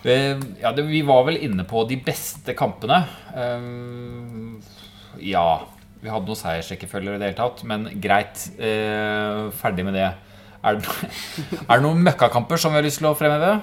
[0.02, 3.04] Eh, Ja, det, vi var vel inne på de beste kampene.
[3.36, 3.70] Eh,
[5.28, 5.46] ja
[6.02, 8.48] Vi hadde noen seiersrekkefølger i det hele tatt, men greit.
[9.60, 10.10] ferdig med det.
[10.64, 10.88] Er det,
[11.70, 13.56] er det noen møkkakamper som vi har lyst til å fremheve?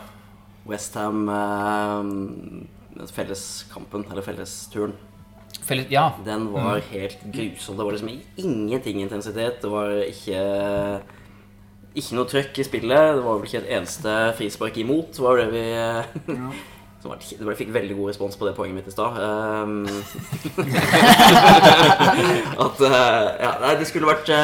[0.69, 4.97] Westham eh, Felleskampen, eller fellesturen,
[5.63, 6.13] Felles, ja.
[6.25, 7.77] den var helt grusom.
[7.77, 9.63] Det var liksom ingenting intensitet.
[9.63, 10.41] Det var ikke
[11.99, 13.15] ikke noe trøkk i spillet.
[13.17, 15.11] Det var vel ikke et eneste frispark imot.
[15.19, 16.03] Var det vi ja.
[17.09, 19.13] var, det fikk veldig god respons på det poenget mitt i stad.
[19.19, 19.75] Um,
[22.67, 24.35] at uh, Ja, det skulle vært uh,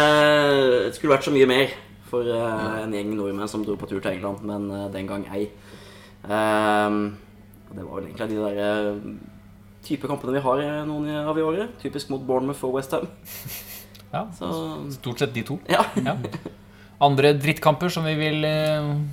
[0.88, 1.66] Det skulle vært så mye mer
[2.14, 5.26] for eh, en gjeng nordmenn som dro på tur til England, men eh, den gang
[5.34, 5.48] ei.
[6.24, 7.16] Um,
[7.74, 9.14] det var vel egentlig de der eh,
[9.84, 11.74] type kampene vi har noen av i året.
[11.82, 13.08] Typisk mot Bournemouth og Westham.
[14.14, 14.26] ja.
[14.38, 14.52] Så
[14.98, 15.58] Stort sett de to.
[15.70, 15.82] ja.
[16.00, 16.18] Ja.
[17.02, 18.46] Andre drittkamper som vi vil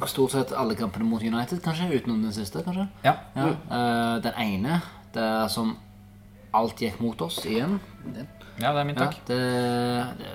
[0.07, 1.89] Stort sett alle kampene mot United, kanskje.
[1.97, 2.85] Utenom den siste, kanskje.
[3.03, 3.17] Ja.
[3.35, 3.47] Ja.
[3.49, 4.81] eh, den ene,
[5.15, 5.73] det er som
[6.55, 7.79] alt gikk mot oss igjen.
[8.61, 9.19] Ja, det er min ja, takk.
[9.27, 9.41] det,
[10.21, 10.31] det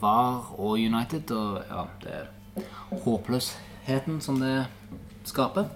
[0.00, 2.66] var og United, og ja, det er
[3.04, 4.66] håpløsheten som det
[5.28, 5.68] skaper.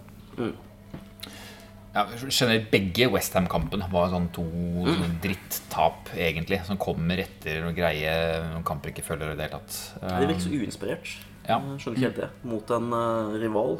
[1.92, 4.44] Ja, generelt begge Westham-kampene var sånn to
[4.87, 6.62] sånn drittap, egentlig.
[6.64, 8.14] Som kommer etter noen greie
[8.48, 9.81] noen kamper ikke følger i det hele tatt.
[10.01, 11.11] Det virker så uinspirert.
[11.44, 11.59] Ja.
[11.77, 12.31] Skjønner ikke helt det.
[12.48, 13.77] Mot en uh, rival.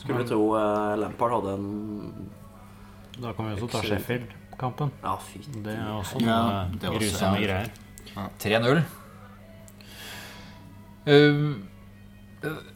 [0.00, 1.68] Skulle tro uh, Lampard hadde en
[3.20, 4.94] Da kan vi også ta Sheffield-kampen.
[5.04, 5.42] Ja, fy.
[5.66, 7.46] Det er også Ja, noe det er også- grusomme ja.
[7.46, 7.68] greier.
[8.40, 8.82] 3-0.
[11.06, 11.58] Uh,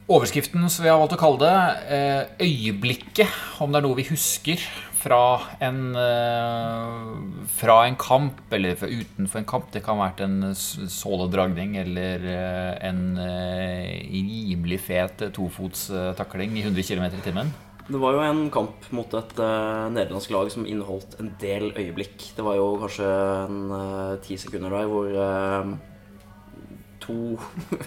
[0.06, 1.56] overskriften som vi har valgt å kalle det,
[1.90, 4.62] eh, øyeblikket, om det er noe vi husker
[5.06, 9.70] fra en, eh, fra en kamp, eller utenfor en kamp.
[9.72, 16.82] Det kan ha vært en såledragning eller eh, en eh, rimelig fet tofotstakling i 100
[16.82, 17.54] km i timen.
[17.86, 22.34] Det var jo en kamp mot et uh, nederlandsk lag som inneholdt en del øyeblikk.
[22.34, 23.06] Det var jo kanskje
[23.46, 25.76] en ti ti sekunder der hvor eh,
[27.07, 27.37] to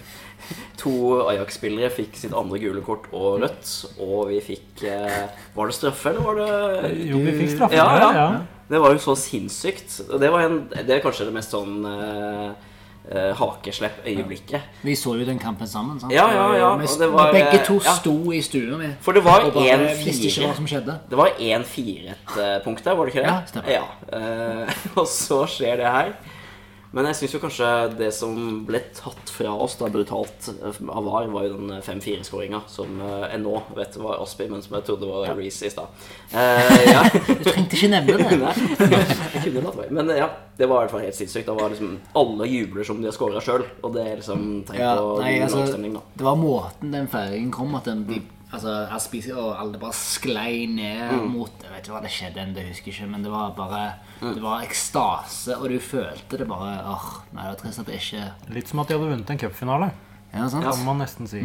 [0.80, 0.92] To
[1.30, 3.68] Ajax-spillere fikk sitt andre gule kort og rødt,
[4.00, 7.86] og vi fikk eh, Var det straffe, eller var det Jo, vi fikk straffe Ja,
[8.00, 8.10] ja.
[8.16, 8.30] ja.
[8.70, 9.96] Det var jo så sinnssykt.
[10.20, 12.52] Det, var en, det er kanskje det mest sånn eh,
[13.10, 14.68] eh, hakeslepp-øyeblikket.
[14.86, 15.98] Vi så jo den kampen sammen.
[15.98, 16.14] sant?
[16.14, 17.96] Ja, ja, ja, Vi, og det var, begge to ja.
[17.98, 19.96] sto i stua mi For det var og bare 1-4.
[20.04, 20.98] visste ikke hva som skjedde.
[21.10, 23.32] Det var 1-4-et-punkt der, var det ikke det?
[23.32, 23.74] Ja, stemmer.
[23.74, 26.14] Ja, eh, og så skjer det her.
[26.90, 27.66] Men jeg syns kanskje
[28.00, 28.34] det som
[28.66, 33.28] ble tatt fra oss da brutalt eh, av VAR, var jo den 5-4-skåringa som eh,
[33.30, 36.02] jeg nå vet var Aspi, men som jeg trodde var Reece i stad.
[36.34, 37.04] Eh, ja.
[37.30, 38.40] Du trengte ikke nevne det.
[38.90, 39.04] Nei,
[39.36, 39.94] jeg kunne latt være.
[40.00, 40.26] Men ja,
[40.58, 41.46] det var i hvert fall helt sinnssykt.
[41.46, 44.82] Da var liksom Alle jubler som de har scora sjøl, og det er liksom tegn
[44.82, 46.04] Ja, på nei, altså, da.
[46.18, 48.18] det var måten den feiringen kom at den, de,
[48.52, 51.30] altså, jeg spiser, og alle bare sklei ned Mm.
[51.34, 54.34] mot Jeg vet ikke hva det skjedde, det husker ikke, men det var bare Mm.
[54.34, 57.94] Det var ekstase, og du følte det bare åh, Nei, det var trist at det
[58.00, 59.90] ikke Litt som at de hadde vunnet en cupfinale,
[60.34, 60.62] Ja, sant?
[60.64, 61.40] kan man nesten si.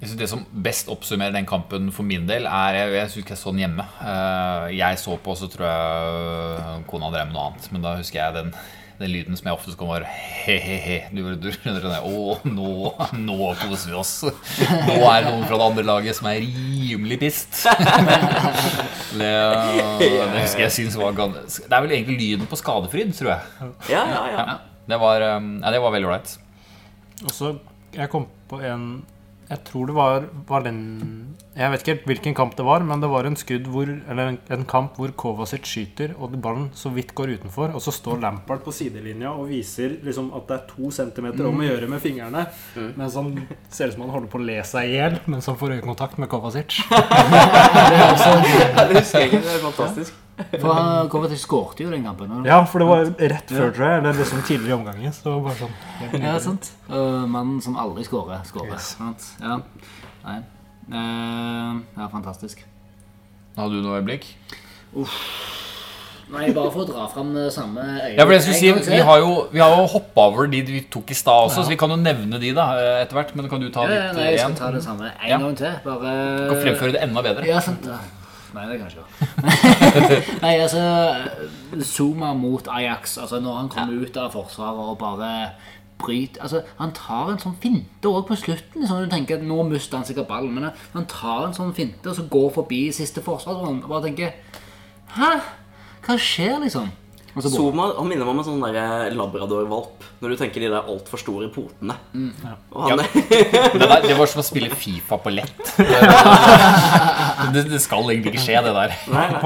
[0.00, 3.34] Jeg synes Det som best oppsummerer den kampen for min del, er Jeg, jeg husker
[3.34, 3.84] jeg så den hjemme.
[4.00, 7.72] Eh, Jeg så på, så tror jeg kona drev med noe annet.
[7.72, 8.54] Men da husker jeg den,
[8.98, 10.98] den lyden som jeg oftest kom, være he-he-he.
[11.14, 12.00] Du, du, skjønner det?
[12.02, 12.70] Å, nå,
[13.14, 14.14] nå koser vi oss.
[14.26, 17.62] Nå er det noen fra det andre laget som er rimelig pissed.
[19.08, 19.28] Det,
[19.98, 23.70] det husker jeg syns var ganske Det er vel egentlig lyden på skadefryd, tror jeg.
[23.88, 24.42] Ja, ja, ja.
[24.42, 24.56] Ja,
[24.92, 26.34] det var, eh, ja, det var veldig ålreit.
[27.24, 27.54] Og så
[27.94, 28.84] Jeg kom på en
[29.48, 30.80] Jeg tror det var Valen...
[31.56, 34.34] Jeg vet ikke helt hvilken kamp det var, men det var en skudd hvor Eller
[34.34, 38.20] en, en kamp hvor Kovacic skyter, og ballen så vidt går utenfor, og så står
[38.22, 42.04] Lampard på sidelinja og viser liksom at det er to centimeter om å gjøre med
[42.04, 42.44] fingrene,
[42.98, 43.32] mens han
[43.72, 46.20] ser ut som han holder på å le seg i hjel mens han får øyekontakt
[46.20, 46.78] med Kovacic.
[47.88, 49.44] Det husker jeg ikke.
[49.44, 50.27] Det er fantastisk.
[50.60, 52.30] For han Kovacic skårte jo den kampen.
[52.46, 53.98] Ja, for det var rett før, tror jeg.
[54.02, 55.12] Eller liksom tidligere i omgangen.
[55.16, 56.70] Så bare sånn Ja, sant.
[56.90, 58.76] Uh, mannen som aldri skårer, skårer.
[58.76, 58.92] Yes.
[58.98, 59.26] Sant?
[59.42, 59.58] Ja.
[60.24, 60.38] Nei.
[60.88, 62.62] Uh, ja, fantastisk.
[63.58, 64.28] Har du noe øyeblikk?
[66.28, 68.18] Nei, bare for å dra fram det samme øyet.
[68.18, 68.92] Ja, for jeg skulle si, til.
[68.98, 71.72] Vi har jo, vi har jo hoppa over de vi tok i stad også, så
[71.72, 73.32] vi kan jo nevne de da eh, etter hvert.
[73.38, 74.58] Men kan du ta Ja, ja, ditt nei, Ja, jeg skal igjen?
[74.60, 75.38] ta det samme en Ja.
[75.40, 75.78] gang til.
[75.86, 77.46] Bare Du kan fremføre det enda bedre.
[77.48, 77.88] Ja, sant.
[78.48, 78.58] Ja.
[78.58, 80.38] Nei, det kan jeg ikke.
[80.44, 83.18] Nei, altså Zuma mot Ajax.
[83.18, 85.32] Altså Når han kommer ut av forsvaret og bare
[85.98, 88.86] bryter Altså, Han tar en sånn finte òg på slutten.
[88.86, 92.08] Sånn du tenker at Nå mister han sikkert ballen, men han tar en sånn finte
[92.08, 94.32] og så går forbi siste forsvarsmann og bare tenker
[95.18, 95.32] Hæ?
[96.06, 96.90] Hva skjer, liksom?
[97.38, 100.02] Zuma han minner meg om en sånn der labradorvalp.
[100.22, 101.94] Når du tenker de der altfor store potene.
[102.12, 102.32] Mm,
[102.72, 105.60] Og han, Det, der, det var som å spille Fifa på lett.
[107.52, 108.96] Det, det skal egentlig ikke skje, det der.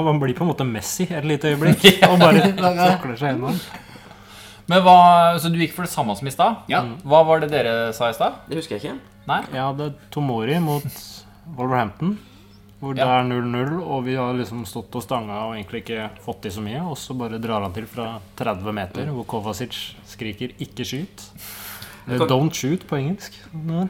[0.01, 1.85] Man blir på en måte Messi et lite øyeblikk.
[2.11, 3.59] Og bare tråkler seg gjennom.
[4.71, 4.97] Men hva,
[5.43, 6.63] Så du gikk for det samme som i stad?
[6.73, 6.85] Ja.
[7.05, 8.41] Hva var det dere sa i stad?
[8.49, 8.99] det husker jeg ikke.
[9.29, 9.41] Nei?
[9.53, 10.87] Jeg hadde Tomori mot
[11.59, 12.17] Wolverhampton.
[12.83, 13.21] Hvor det Ja.
[13.21, 16.61] er 0-0, og vi har liksom stått og stanga og egentlig ikke fått i så
[16.61, 16.81] mye.
[16.83, 21.29] Og så bare drar han til fra 30 meter, hvor Kovacic skriker 'ikke skyt'.
[22.09, 23.33] Eh, Don't shoot på engelsk.
[23.53, 23.89] Det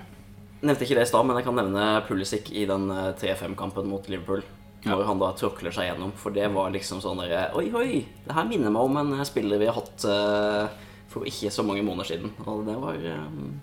[0.62, 4.06] Nevnte ikke det i stad, men jeg kan nevne Pulisic i den eh, 3-5-kampen mot
[4.08, 4.42] Liverpool.
[4.84, 6.12] Når han da tråkler seg gjennom.
[6.18, 8.04] For det var liksom sånn derre Oi, oi!
[8.26, 10.68] Det her minner meg om en eh, spiller vi har hatt uh,
[11.08, 12.32] for ikke så mange måneder siden.
[12.46, 13.60] Og det var um,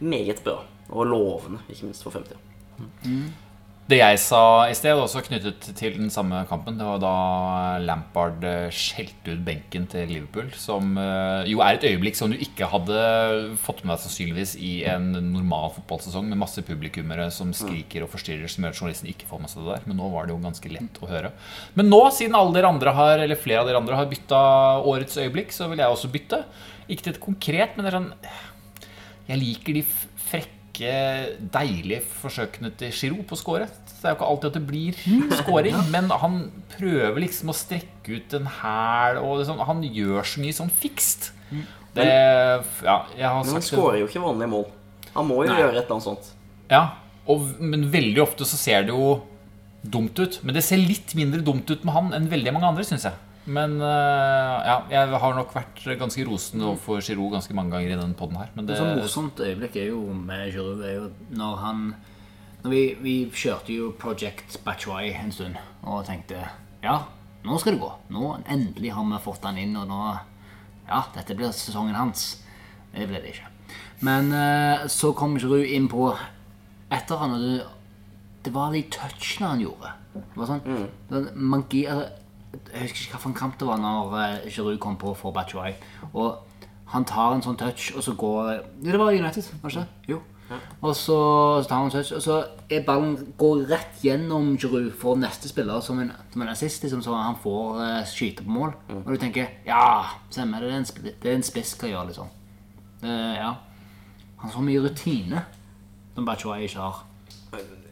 [0.00, 0.60] meget bra.
[0.90, 2.38] Og lovende, ikke minst for fremtida.
[3.90, 7.14] Det jeg sa i sted, også knyttet til den samme kampen, det var da
[7.82, 10.52] Lampard eh, skjelte ut benken til Liverpool.
[10.54, 13.00] Som eh, jo er et øyeblikk som du ikke hadde
[13.60, 18.46] fått med deg sannsynligvis i en normal fotballsesong med masse publikummere som skriker og forstyrrer,
[18.46, 19.90] som gjør at journalisten ikke får med seg det der.
[19.90, 21.34] Men nå var det jo ganske lett å høre.
[21.74, 24.44] Men nå, siden alle dere andre har, eller flere av dere andre har bytta
[24.94, 26.44] årets øyeblikk, så vil jeg også bytte.
[26.86, 28.10] Ikke til et konkret, men det er sånn
[29.26, 29.84] Jeg liker de
[30.72, 33.66] frekke, deilige forsøkene til Giroud på å score.
[33.68, 34.96] Det er jo ikke alltid at det blir
[35.42, 40.52] scoring, men han prøver liksom å strekke ut en hæl, liksom, han gjør så mye
[40.56, 41.32] sånn fikst.
[41.94, 44.66] Det Ja, jeg har Men han skårer jo ikke vanlige mål.
[45.12, 45.58] Han må jo Nei.
[45.60, 46.30] gjøre et eller annet sånt.
[46.70, 46.86] Ja,
[47.28, 49.20] og, men veldig ofte så ser det jo
[49.82, 50.40] dumt ut.
[50.42, 53.18] Men det ser litt mindre dumt ut med han enn veldig mange andre, syns jeg.
[53.44, 57.98] Men øh, ja, jeg har nok vært ganske rosende overfor Giroud ganske mange ganger i
[57.98, 58.52] denne podden her.
[58.54, 61.80] Men det, Et morsomt øyeblikk er jo med Giroud er jo når han
[62.62, 66.38] når vi, vi kjørte jo Project Batchway en stund og tenkte
[66.82, 67.00] ja,
[67.42, 67.90] nå skal det gå.
[68.14, 70.02] Nå endelig har vi fått han inn, og nå
[70.86, 72.42] Ja, dette blir sesongen hans.
[72.92, 73.50] Det ble det ikke.
[74.06, 76.12] Men eh, så kom Giroud inn på
[76.92, 77.60] etter han, og det,
[78.46, 79.92] det var de touchene han gjorde.
[80.14, 82.21] Det var sånn det var magi, altså,
[82.52, 85.72] Jeg husker ikke hvilken kamp det var når eh, Giroud kom på for Bachuay.
[86.12, 86.36] Og
[86.92, 88.52] han tar en sånn touch, og så går
[88.84, 90.12] det var United, var det ikke?
[90.12, 90.20] Jo.
[90.82, 91.16] Og så,
[91.62, 92.38] så tar han en touch, og så
[92.68, 97.00] er ballen går rett gjennom Giroud for neste spiller som en, som en assist, liksom,
[97.04, 98.74] så han får uh, skyte på mål.
[98.98, 100.68] Og du tenker Ja, stemmer det.
[100.68, 102.28] Det er en, det er en spiss skal gjøre, liksom.
[103.02, 103.54] Uh, ja.
[104.42, 105.44] Han har så mye rutine
[106.14, 107.04] som Bachuay ikke har.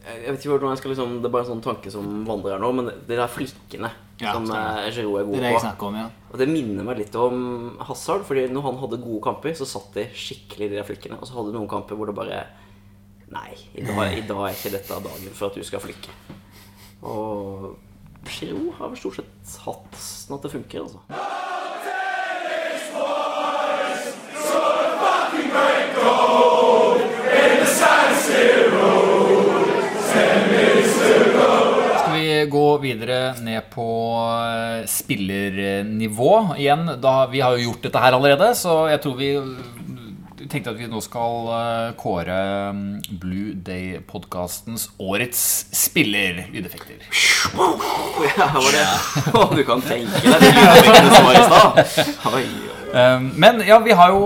[0.01, 2.55] Jeg vet ikke hvordan jeg skal liksom Det er bare en sånn tanke som vandrer
[2.55, 5.51] her nå, men de der flikkene Ja, som eh, Giroud er Det god er det
[5.65, 6.07] jeg på om, ja.
[6.31, 7.37] Og det minner meg litt om
[7.87, 11.19] Hazard, fordi når han hadde gode kamper, så satt de skikkelig i de der flikkene.
[11.19, 12.43] Og så hadde du noen kamper hvor det bare
[13.31, 16.11] Nei, i dag, i dag er ikke dette dagen for at du skal flikke.
[17.07, 17.77] Og
[18.27, 20.99] Giroud har vel stort sett hatt sånn at det funker, altså.
[32.49, 33.87] Gå videre ned på
[34.37, 36.95] eh, spillernivå igjen?
[37.03, 39.31] Da, vi har jo gjort dette her allerede, så jeg tror vi
[40.41, 42.37] vi tenkte at vi nå skal eh, kåre
[42.73, 42.85] mm,
[43.21, 45.43] Blue Day-podkastens årets
[45.77, 46.47] spiller.
[46.49, 47.05] Lydeffekter.
[48.31, 48.85] Ja, var det
[49.37, 52.80] Å, du kan tenke deg de lydeffektene som var i stad.
[52.91, 54.23] Um, Men ja, vi har jo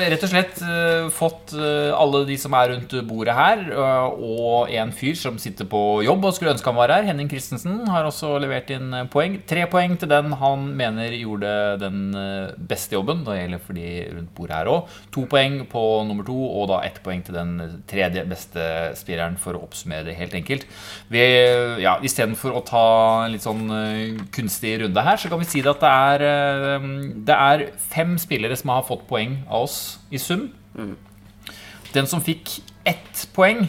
[0.00, 4.72] rett og slett uh, fått uh, alle de som er rundt bordet her, uh, og
[4.72, 7.04] en fyr som sitter på jobb og skulle ønske han var her.
[7.04, 9.36] Henning Christensen har også levert inn poeng.
[9.48, 11.50] Tre poeng til den han mener gjorde
[11.82, 11.98] den
[12.70, 13.26] beste jobben.
[13.26, 14.96] Det gjelder for de rundt bordet her òg.
[15.12, 19.58] To poeng på nummer to, og da ett poeng til den tredje beste spilleren, for
[19.58, 20.64] å oppsummere det helt enkelt.
[21.12, 21.26] Vi,
[21.84, 22.86] ja, Istedenfor å ta
[23.26, 23.68] en litt sånn
[24.32, 26.26] kunstig runde her, så kan vi si at det er,
[27.28, 30.48] det er fem spillere som har fått poeng av oss i sum.
[31.92, 33.66] Den som fikk ett poeng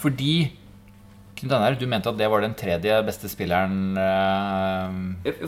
[0.00, 0.52] fordi
[1.40, 4.90] Knut Einar, du mente at det var den tredje beste spilleren uh...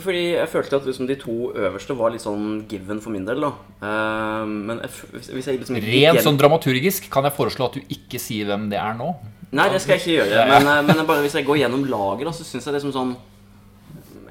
[0.01, 3.45] Fordi jeg følte at liksom de to øverste var litt sånn given for min del.
[3.45, 7.77] da Uh, Men jeg, hvis hvis jeg liksom Rent sånn dramaturgisk kan jeg foreslå at
[7.77, 9.11] du ikke sier hvem det er nå.
[9.53, 10.45] Nei, det skal jeg ikke gjøre.
[10.49, 12.93] Men, eh, men bare hvis jeg går gjennom laget, da, så syns jeg det som
[12.95, 13.11] sånn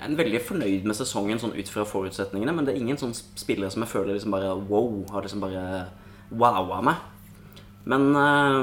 [0.03, 3.71] Er veldig fornøyd med sesongen sånn ut fra forutsetningene, men det er ingen sånn spillere
[3.71, 5.65] som jeg føler liksom bare wow, har liksom bare
[6.33, 7.05] wowa meg.
[7.87, 8.63] Men uh,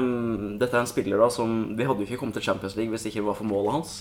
[0.60, 3.04] dette er en spiller da som Vi hadde jo ikke kommet til Champions League hvis
[3.04, 3.96] det ikke var for målet hans.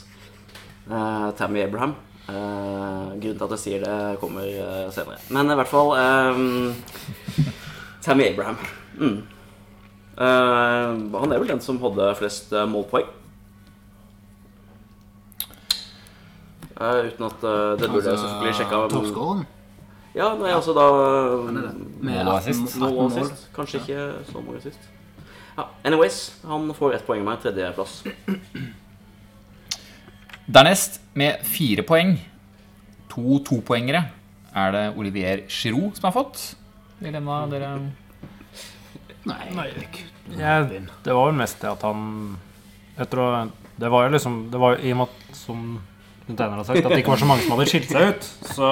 [0.89, 1.95] Uh, Tammy Abraham.
[2.30, 5.17] Uh, grunnen til at jeg sier det, kommer eh, senere.
[5.34, 6.41] Men i hvert fall eh,
[8.06, 8.60] Tammy Abraham.
[8.99, 9.19] Mm.
[10.19, 13.08] Han er vel den som hadde flest målpoeng.
[16.79, 18.75] Eh, uten at uh, Det burde jeg selvfølgelig sjekka.
[18.93, 19.41] Toppskåren.
[20.15, 20.85] Ja, nei, altså da
[21.51, 21.63] Med
[22.01, 22.77] Mål og assist.
[22.77, 23.99] 18 Mål og Kanskje ikke
[24.31, 24.79] så mange sist.
[25.57, 27.41] Ja, anyways, han får ett poeng av meg.
[27.43, 28.03] Tredjeplass.
[30.55, 32.15] Dernest, med fire poeng,
[33.11, 34.05] to topoengere,
[34.55, 36.55] er det Olivier Giroud som har fått.
[37.03, 37.73] Vil en av dere
[39.27, 39.67] Nei,
[40.39, 42.37] Jeg, det var vel mest det at han
[42.99, 43.27] Etter å
[43.79, 45.65] Det var jo liksom Det var jo i og med at, som
[46.29, 48.25] Knut Einar har sagt, at det ikke var så mange som hadde skilt seg ut.
[48.53, 48.67] Så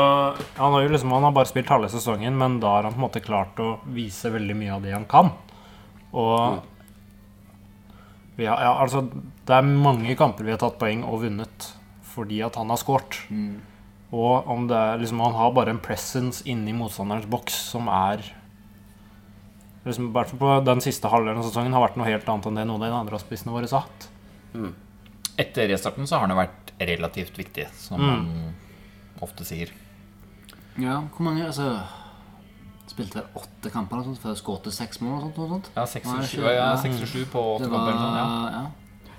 [0.59, 3.01] han har jo liksom Han har bare spilt halve sesongen, men da har han på
[3.01, 5.31] en måte klart å vise veldig mye av det han kan.
[6.13, 6.59] Og
[8.37, 11.71] ja, ja, altså, det er mange kamper vi har tatt poeng og vunnet
[12.13, 13.17] fordi at han har scoret.
[14.13, 18.21] Og om det er liksom Han har bare en presence inni motstanderens boks som er
[19.85, 22.61] liksom, hvert fall på den siste halvdelen av sesongen har vært noe helt annet enn
[22.61, 24.07] det noen av de andre spissene våre har hatt.
[25.37, 28.25] Etter restarten så har han jo vært relativt viktig, som man
[29.23, 29.71] ofte sier.
[30.77, 31.77] Ja, hvor mange altså,
[32.87, 35.17] Spilte vel åtte kamper eller sånt, før skåret seks mål?
[35.17, 35.71] og sånt, og sånt.
[35.75, 37.97] Ja, seks og sju ja, ja, på åtte kamper.
[37.97, 38.27] sånn, ja.
[38.53, 38.61] ja.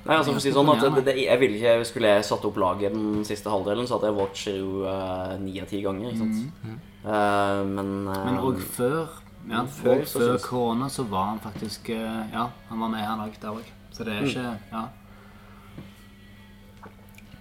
[0.08, 2.44] Nei, altså for å si sånn at det, det, Jeg ville ikke Skulle jeg satt
[2.48, 6.14] opp laget den siste halvdelen, så hadde jeg Giroud eh, ni av ti ganger.
[6.14, 6.78] Ikke sant?
[7.04, 9.02] Eh, men uh, Men òg før
[9.48, 13.68] ja, før før korona så var han faktisk Ja, han var med her òg òg.
[13.92, 14.86] Så det er ikke Ja.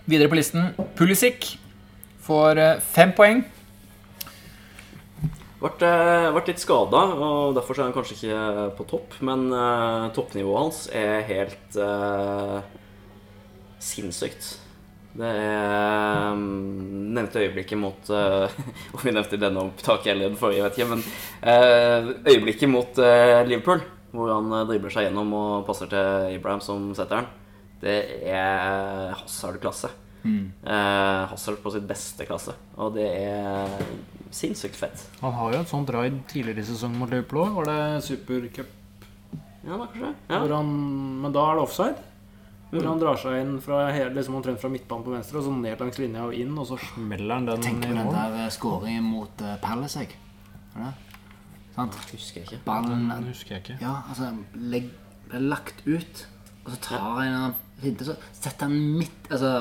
[0.08, 1.58] Videre på listen Pulisic
[2.24, 3.42] får eh, fem poeng.
[5.60, 9.18] Vært, eh, litt skada, og derfor er han kanskje ikke på topp.
[9.28, 12.62] Men uh, toppnivået hans er helt uh,
[13.84, 14.48] sinnssykt.
[15.18, 16.46] Det er um,
[17.18, 18.46] Nevnte øyeblikket mot uh,
[18.94, 20.94] Og vi nevnte denne opptaket eller den forrige, vet ikke.
[20.94, 21.04] Men
[21.44, 23.04] uh, øyeblikket mot
[23.50, 23.84] Liverpool,
[24.16, 27.30] hvor han dribler seg gjennom og passer til Abraham som setter den,
[27.82, 29.94] det er Hazard-klasse.
[30.28, 32.56] Eh, Hazard på sitt beste klasse.
[32.76, 33.78] Og det er
[34.34, 35.06] sinnssykt fett.
[35.22, 37.56] Han har jo et sånt raid tidligere i sesongen mot Liverpool òg.
[37.62, 38.74] Var det supercup?
[39.68, 40.14] Ja, da kanskje.
[40.30, 40.40] Ja.
[40.42, 40.70] Hvor han,
[41.24, 42.06] men da er det offside.
[42.68, 45.52] Hvor han drar seg inn fra hele, liksom omtrent fra midtbanen på venstre og så
[45.56, 48.50] ned langs linja og inn, og så smeller han den Tenk på den der eh,
[48.52, 50.18] skåringen mot uh, Palace, jeg.
[50.76, 50.98] Er?
[51.78, 51.96] Sant?
[52.12, 52.60] Husker jeg ikke.
[52.66, 53.78] Ballen Den husker jeg ikke.
[53.80, 54.34] Ja, altså
[54.74, 54.92] legg,
[55.32, 56.26] lagt ut,
[56.66, 57.67] og så tar en finte,
[58.02, 59.52] så setter han midt Altså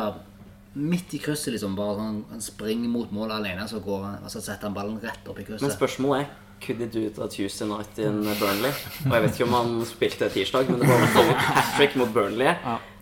[0.76, 1.76] midt i krysset, liksom.
[1.76, 4.98] Bare sånn, Han springer mot målet alene, så går han, og så setter han ballen
[5.00, 5.64] rett opp i krysset.
[5.64, 8.72] Men spørsmålet er Could he do it at Tuesday night in Burnley?
[9.04, 12.12] Og jeg vet ikke om han spilte tirsdag, men det var en hat trick mot
[12.14, 12.54] Burnley.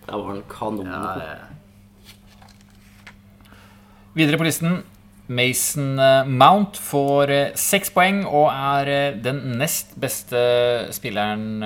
[0.06, 0.90] Der var han kanon.
[0.90, 1.36] Ja, ja.
[4.14, 4.82] Videre på listen
[5.26, 10.40] Mason eh, Mount får eh, seks poeng og er eh, den nest beste
[10.92, 11.64] spilleren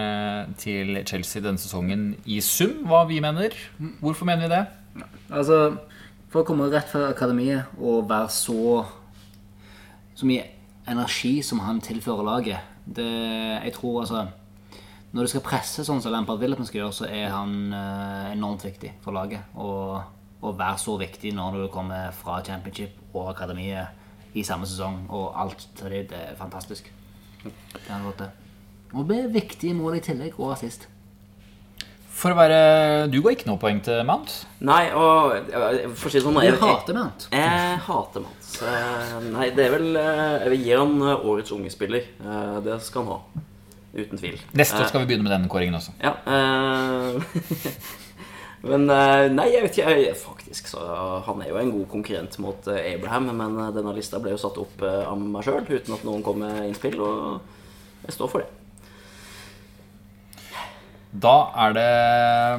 [0.60, 3.56] til Chelsea denne sesongen i sum, hva vi mener.
[3.98, 5.08] Hvorfor mener vi det?
[5.34, 5.58] Altså,
[6.30, 8.84] for å komme rett fra akademiet og være så
[10.18, 10.44] Så mye
[10.90, 14.24] energi som han tilfører laget det, Jeg tror altså
[15.12, 17.72] Når du skal presse sånn som Lampard vil at man skal gjøre, så er han
[18.34, 19.40] enormt viktig for laget.
[19.54, 20.02] Og,
[20.42, 23.88] og være så viktig når du kommer fra championship og akademiet
[24.38, 26.90] i samme sesong, og alt til det, det er fantastisk.
[27.42, 27.52] Det
[27.88, 28.30] har han fått til.
[28.94, 30.86] Og det er viktige mål i tillegg, og assist.
[32.18, 34.32] For å være Du ga ikke noe poeng til Mount.
[34.66, 35.36] Nei, og
[35.94, 37.28] for å si det sånn Jeg jeg, hater Mount.
[37.30, 38.48] jeg hater Mats.
[38.66, 42.08] Eh, Nei, det er vel eh, Jeg vil gi han eh, årets unge spiller.
[42.18, 43.44] Eh, Det skal han ha.
[43.94, 44.34] Uten tvil.
[44.58, 45.94] Neste år skal vi begynne med den kåringen også.
[46.02, 46.16] Ja.
[48.62, 49.96] eh, men eh, nei, jeg vet ikke.
[50.02, 50.82] Jeg, faktisk, så
[51.26, 54.42] Han er jo en god konkurrent mot eh, Abraham, men eh, denne lista ble jo
[54.42, 58.32] satt opp eh, av meg sjøl uten at noen kom med innspill, og jeg står
[58.32, 58.54] for det.
[61.08, 61.92] Da er det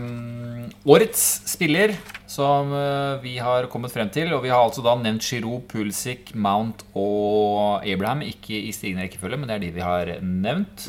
[0.01, 1.93] mm, årets spiller
[2.29, 4.33] som eh, vi har kommet frem til.
[4.33, 8.23] Og vi har altså da nevnt Giroud, Pulsic, Mount og Abraham.
[8.25, 10.87] Ikke i stigende rekkefølge, men det er de vi har nevnt.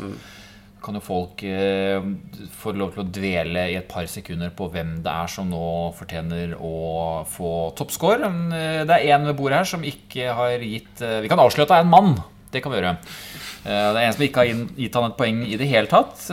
[0.83, 2.01] Kan jo folk eh,
[2.61, 5.63] få lov til å dvele i et par sekunder på hvem det er som nå
[5.99, 8.31] fortjener å få toppscore.
[8.57, 11.69] Eh, Det er en ved bordet her som ikke har gitt eh, Vi kan avsløre
[11.69, 12.13] at det er en mann.
[12.51, 12.95] Det kan vi gjøre.
[13.65, 16.27] Eh, Det er en som ikke har gitt han et poeng i det hele tatt.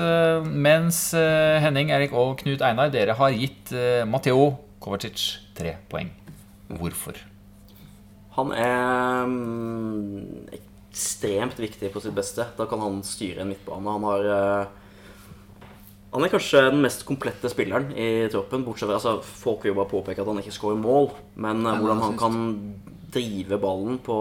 [0.47, 3.73] Mens Henning, Erik og Knut Einar, dere har gitt
[4.09, 5.27] Matteo Kovacic
[5.57, 6.13] tre poeng.
[6.67, 7.19] Hvorfor?
[8.37, 10.66] Han er mm,
[10.97, 12.49] ekstremt viktig på sitt beste.
[12.57, 13.93] Da kan han styre en midtbane.
[13.93, 14.75] Han har eh,
[16.11, 18.65] Han er kanskje den mest komplette spilleren i troppen.
[18.65, 21.75] Bortsett fra altså, Folk vil jo bare påpeke at han ikke scorer mål, men Nei,
[21.77, 22.39] hvordan han kan
[23.13, 24.17] drive ballen på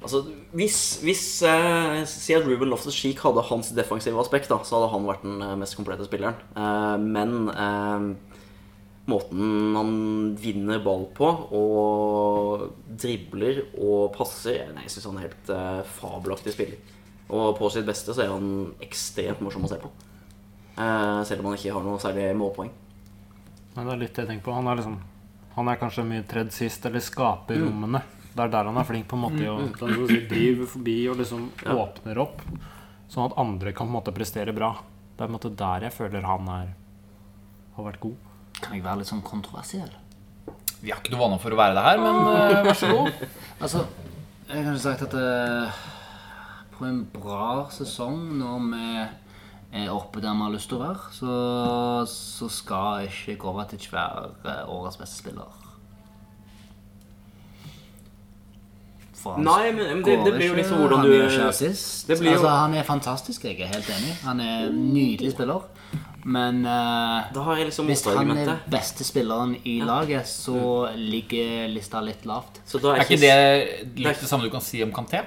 [0.00, 0.22] Altså,
[0.56, 5.08] Hvis, hvis eh, Si at Ruben Loftus-Cheek hadde hans defensive aspekt, da, så hadde han
[5.08, 6.40] vært den eh, mest komplette spilleren.
[6.56, 8.06] Eh, men eh,
[9.10, 9.90] måten han
[10.40, 12.64] vinner ball på, og
[13.00, 16.78] dribler og passer Nei, Jeg syns han er helt eh, fabelaktig spiller.
[17.30, 18.48] Og på sitt beste så er han
[18.82, 19.90] ekstremt morsom å se på.
[20.80, 22.70] Eh, selv om han ikke har noe særlig målpoeng.
[23.76, 24.54] Men det er litt det jeg tenker på.
[24.56, 24.96] Han er, liksom,
[25.54, 28.00] han er kanskje mye tredd sist, eller skaper rommene.
[28.30, 30.96] Det er der han er flink, på en måte, Mm, å sånn som drive forbi
[31.10, 31.74] og liksom Ja.
[31.84, 32.42] åpner opp,
[33.10, 34.72] sånn at andre kan på en måte prestere bra.
[35.16, 36.74] Det er på en måte der jeg føler han er,
[37.76, 38.16] har vært god.
[38.60, 39.90] Kan jeg være litt sånn kontroversiell?
[40.80, 43.24] Vi har ikke noe vane for å være det her, men eh, vær så god.
[43.60, 43.82] Altså,
[44.48, 45.80] jeg kan jo sagt at eh,
[46.78, 48.92] på en bra sesong, når vi
[49.84, 51.34] er oppe der vi har lyst til å være, så,
[52.08, 55.52] så skal ikke Kovacic være eh, årets beste spiller.
[59.20, 61.34] For han Nei, men, men det, det blir jo litt sånn hvordan han du gjør
[61.34, 62.06] ikke assist.
[62.08, 64.14] Det blir jo- altså, han er fantastisk, jeg er helt enig.
[64.24, 65.68] Han er en nydelig spiller.
[66.24, 71.68] Men uh, Da har jeg liksom hvis han er beste spilleren i laget, så ligger
[71.72, 72.60] lista litt lavt.
[72.68, 75.22] Så da Er er ikke det litt det samme du kan si om Kanté?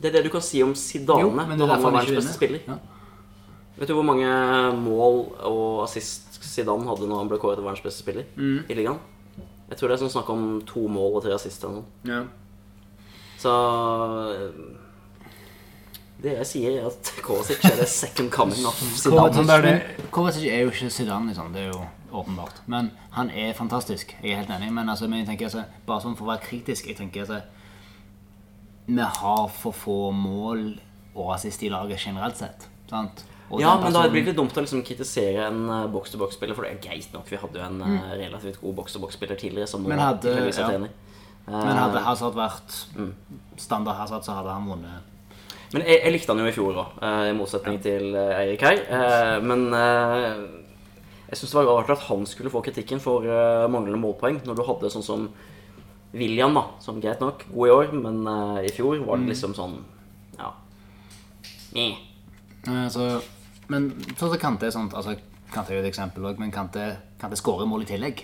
[0.00, 1.90] Det er det du kan si om Zidane Jo, men det når er han derfor
[1.92, 2.60] var han ikke verdens beste spiller.
[2.66, 2.78] Ja.
[3.78, 4.28] Vet du hvor mange
[4.80, 8.64] mål og assist Zidane hadde når han ble kåret til verdens beste spiller Mm.
[8.68, 8.98] i ligaen?
[9.68, 11.84] Jeg tror det er sånn snakk om to mål og tre assist eller noe.
[12.06, 12.24] Ja.
[13.38, 13.52] Så
[16.26, 19.74] Det jeg sier, er at Kovacic er det second coming of Zidane.
[20.10, 21.52] Kovacic er jo ikke Zidane, liksom.
[21.54, 21.84] Det er jo
[22.18, 22.62] åpenbart.
[22.66, 24.16] Men han er fantastisk.
[24.22, 24.72] Jeg er helt enig.
[24.74, 27.40] Men, altså, men jeg tenker altså, bare sånn for å være kritisk Jeg tenker altså,
[28.90, 30.66] Vi har for få mål
[31.16, 32.66] og assist i laget generelt sett.
[32.90, 33.24] Sant?
[33.46, 36.66] Og Ja, men da blir det litt dumt å liksom kritisere en uh, box-to-box-spiller, for
[36.66, 37.28] det er greit nok.
[37.30, 37.98] Vi hadde jo en mm.
[38.18, 39.88] relativt god box-to-box-spiller tidligere som Mm.
[39.94, 40.78] Men hadde- ja.
[41.46, 42.74] Men hadde Eh, Hazard vært
[43.56, 45.12] standard Hazard, så hadde han vunnet.
[45.72, 48.80] Men jeg, jeg likte han jo i fjor òg, i motsetning til eh, Eirik her.
[48.86, 50.44] Eh, men eh,
[51.26, 54.58] jeg syns det var rart at han skulle få kritikken for eh, manglende målpoeng, når
[54.58, 55.28] du hadde sånn som
[56.16, 59.56] William, da, som greit nok, god i år, men eh, i fjor var det liksom
[59.58, 59.80] sånn
[60.38, 60.52] Ja.
[61.74, 61.98] Meh.
[62.70, 63.20] Altså,
[63.72, 65.16] men sånn som Kante er sånt altså,
[65.52, 66.88] Kante er jo et eksempel også, men Kante,
[67.20, 68.22] Kante skårer mål i tillegg.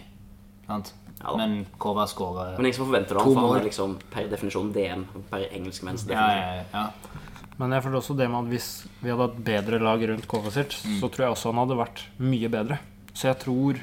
[0.68, 0.95] Sant?
[1.22, 4.30] Ja men Kova skårer Men ingen som forventer det, han, for han er liksom per
[4.30, 5.05] definisjon DM.
[5.30, 6.72] Per engelskmenns ja, definisjon.
[6.72, 7.21] ja, ja.
[7.61, 8.68] Men jeg føler også det med at hvis
[9.03, 12.48] vi hadde hatt bedre lag rundt Kovacic, så tror jeg også han hadde vært mye
[12.53, 12.78] bedre.
[13.12, 13.80] Så jeg tror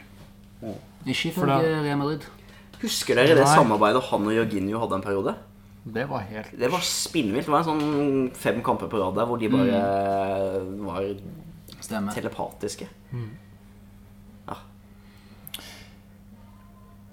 [1.05, 2.25] Ikke ifølge Real Madrid.
[2.81, 3.55] Husker dere det Nei.
[3.55, 5.35] samarbeidet han og Jorginho hadde en periode?
[5.89, 7.45] Det var helt Det var spinnvilt.
[7.47, 9.79] Det var en sånn fem kamper på rad der hvor de bare
[10.83, 11.07] var
[11.79, 12.13] Stemmer.
[12.13, 12.87] telepatiske.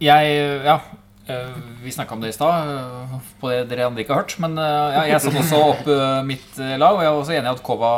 [0.00, 0.80] Jeg Ja.
[1.28, 4.36] Eh, Vi snakka om det i stad, eh, på det dere andre ikke har hørt.
[4.42, 5.90] Men eh, ja, jeg satte også opp
[6.28, 7.94] mitt lag, og jeg er også enig i at Kova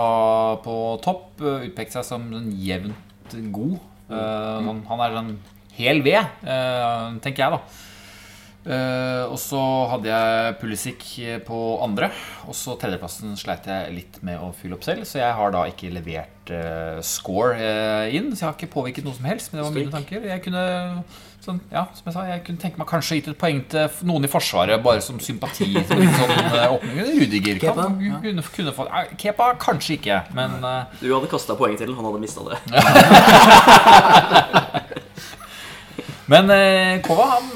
[0.65, 3.77] på topp utpekte seg som en jevnt god.
[4.09, 5.37] Eh, sånn, han er en
[5.79, 6.41] hel ved,
[7.23, 7.61] tenker jeg, da.
[8.69, 9.61] Og så
[9.93, 11.05] hadde jeg Pulisic
[11.47, 12.09] på andre.
[12.51, 15.63] Og så tredjeplassen sleit jeg litt med å fylle opp selv, så jeg har da
[15.71, 16.51] ikke levert
[17.07, 17.55] score
[18.11, 18.33] inn.
[18.35, 20.27] Så jeg har ikke påvirket noe som helst, men det var mine tanker.
[20.33, 20.65] Jeg kunne,
[21.49, 24.25] sånn, ja, som jeg sa, jeg kunne tenke meg kanskje gitt et poeng til noen
[24.29, 25.67] i Forsvaret, bare som sympati.
[25.89, 26.97] Som litt sånn eh, åpning.
[27.23, 28.17] Rudiger Kepa, kan, ja.
[28.25, 28.83] kunne, kunne få
[29.19, 30.69] Kepa kanskje ikke, men uh,
[31.01, 32.57] Du hadde kasta poeng til, han hadde mista det.
[36.29, 37.47] Men uh, Kova, han,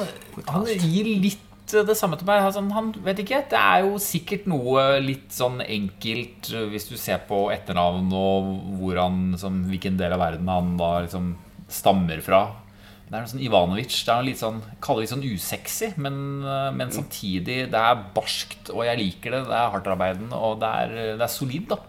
[0.49, 2.47] han gir litt eh, det samme til meg.
[2.47, 3.43] Altså, han vet ikke.
[3.53, 8.49] Det er jo sikkert noe litt sånn enkelt eh, hvis du ser på etternavn og
[8.80, 11.34] hvor han, sånn, hvilken del av verden han da liksom
[11.72, 12.47] stammer fra.
[13.12, 13.96] Det er noe sånn Ivanovic.
[14.06, 16.14] Det er litt sånn, kaller det litt sånn usexy, men,
[16.48, 19.42] eh, men samtidig det er barskt, og jeg liker det.
[19.50, 21.82] Det er hardtarbeidende, og det er, det er solid, da.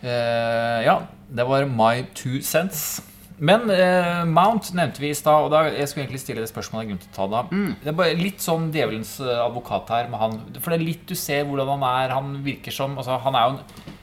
[0.00, 0.94] Uh, ja,
[1.28, 3.02] det var my two cents.
[3.36, 6.86] Men uh, Mount nevnte vi i stad, og da, jeg skulle egentlig stille det spørsmålet
[6.86, 7.42] jeg glemte å ta da.
[7.82, 10.38] Det er bare litt sånn djevelens eh, advokat her med han.
[10.60, 12.14] For det er litt du ser hvordan han er.
[12.16, 13.96] Han virker som altså, Han er jo en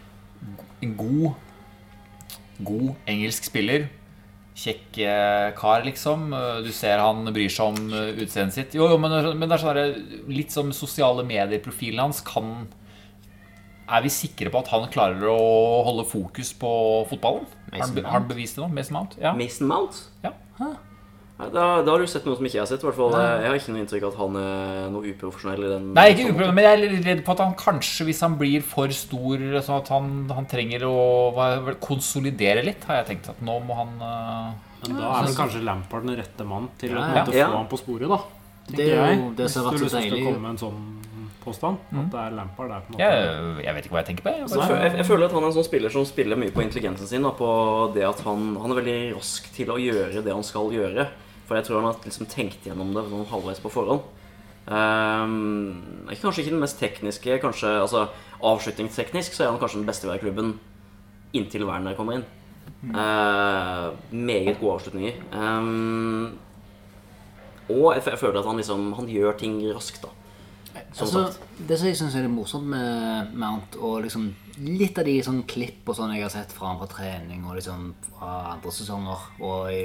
[0.82, 1.34] en god
[2.58, 3.88] God engelsk spiller.
[4.58, 4.98] Kjekk
[5.60, 6.32] kar, liksom.
[6.34, 8.74] Eh, Du ser han bryr seg om eh, utseendet sitt.
[8.78, 12.68] Jo, jo, men, men det er sånn litt som sosiale medier-profilen hans kan
[13.88, 15.38] Er vi sikre på at han klarer å
[15.88, 16.72] holde fokus på
[17.08, 17.46] fotballen?
[17.72, 18.72] Har han, har han bevist det nå?
[18.76, 19.16] Mason Mount?
[19.22, 19.32] Ja.
[19.38, 20.02] Mason Mount?
[20.26, 20.34] Ja.
[20.60, 20.74] Nei,
[21.38, 22.82] Da, da har du sett noe som ikke jeg har sett.
[22.82, 23.14] i hvert fall.
[23.14, 25.66] Jeg har ikke noe inntrykk av at han er noe uprofesjonell.
[25.68, 28.22] i den Nei, ikke uprofesjonell, men jeg er litt redd på at han kanskje, hvis
[28.26, 30.96] han blir for stor, sånn at han, han trenger å
[31.84, 33.30] konsolidere litt, har jeg tenkt.
[33.36, 36.98] At nå må han eh, Men da er vel kanskje Lampard den rette mannen til
[36.98, 37.52] å Ja, ja.
[37.52, 38.20] få ham på sporet, da.
[38.68, 40.24] Det er jo det som har vært så deilig.
[40.34, 40.82] en sånn
[41.46, 41.78] påstand.
[41.94, 42.82] At det er Lampard der.
[42.82, 44.34] på en måte jeg, jeg vet ikke hva jeg tenker på.
[44.34, 44.50] Jeg.
[44.58, 47.08] Jeg, jeg, jeg føler at han er en sånn spiller som spiller mye på intelligensen
[47.08, 47.24] sin.
[47.24, 47.48] Da, på
[47.96, 51.08] det at han, han er veldig rask til å gjøre det han skal gjøre.
[51.48, 54.04] For jeg tror han har liksom tenkt gjennom det sånn halvveis på forhånd.
[54.68, 58.10] Um, kanskje ikke den mest tekniske, kanskje altså,
[58.44, 60.58] avslutningsteknisk så er han kanskje den beste i hver klubben
[61.38, 62.26] inntil Werner kommer inn.
[62.92, 65.22] Uh, meget gode avslutninger.
[65.32, 66.36] Um,
[67.72, 70.12] og jeg, jeg føler at han liksom Han gjør ting raskt, da.
[70.96, 74.28] Sånn Altså, det som jeg syns er litt morsomt med Mount, og liksom
[74.64, 77.58] litt av de sånn klipp og sånn jeg har sett fra han fra trening og
[77.58, 79.82] liksom fra andre sesonger og i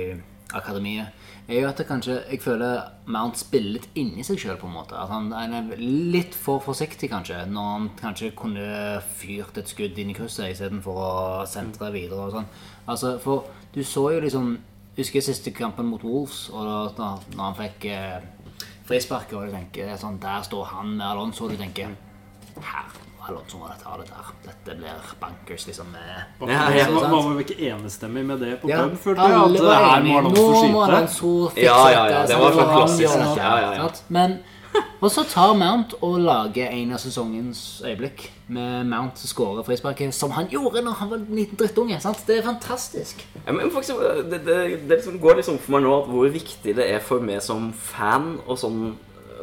[0.54, 1.12] akademiet,
[1.48, 4.58] er jo at det kanskje Jeg føler Mount spiller litt inni seg sjøl.
[4.82, 10.12] At han, er litt for forsiktig, kanskje, når han kanskje kunne fyrt et skudd inn
[10.12, 12.50] i krysset istedenfor å sentre videre og sånn.
[12.86, 14.58] Altså, for du så jo liksom
[14.92, 16.66] Husker jeg siste kampen mot Wolves, og
[16.98, 18.26] da, når han fikk eh,
[18.84, 21.94] frisparket, og du tenker er sånn, der står han med Alonso, og du tenker
[22.60, 22.90] her,
[23.28, 24.30] Alonso må ta det der.
[24.46, 25.92] Dette blir bankers, liksom.
[25.94, 26.88] Med, Ja, ja.
[26.90, 29.42] Man var vel ikke enestemmig med det på Ja, pub, følte jeg.
[29.42, 32.56] At var her må Alonso Nå må han Alonso fikse Ja, ja, ja, det var
[32.56, 33.38] sånn han klassisk.
[33.38, 33.92] Ja, ja, ja.
[34.08, 34.40] Men
[35.02, 40.14] og så tar Mount og lager en av sesongens øyeblikk med Mount som skårer frisparket,
[40.16, 41.98] som han gjorde når han var en liten drittunge.
[42.00, 42.22] sant?
[42.26, 43.24] Det er fantastisk.
[43.42, 43.98] Ja, men faktisk,
[44.30, 47.24] det, det, det liksom går liksom for meg nå at hvor viktig det er for
[47.24, 48.94] meg som fan, og sånn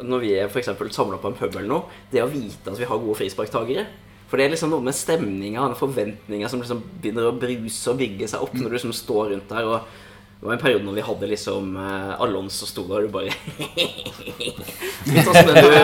[0.02, 2.88] når vi er for samla på en pub eller noe, det å vite at vi
[2.88, 3.86] har gode frisparktagere.
[4.30, 7.98] For det er liksom noe med stemninga og forventninga som liksom begynner å bruse og
[7.98, 9.66] bygge seg opp når du liksom står rundt der.
[9.66, 10.06] og
[10.40, 13.28] det var en periode når vi hadde liksom eh, Alonso sto der og du bare
[15.10, 15.74] Litt sånn som den du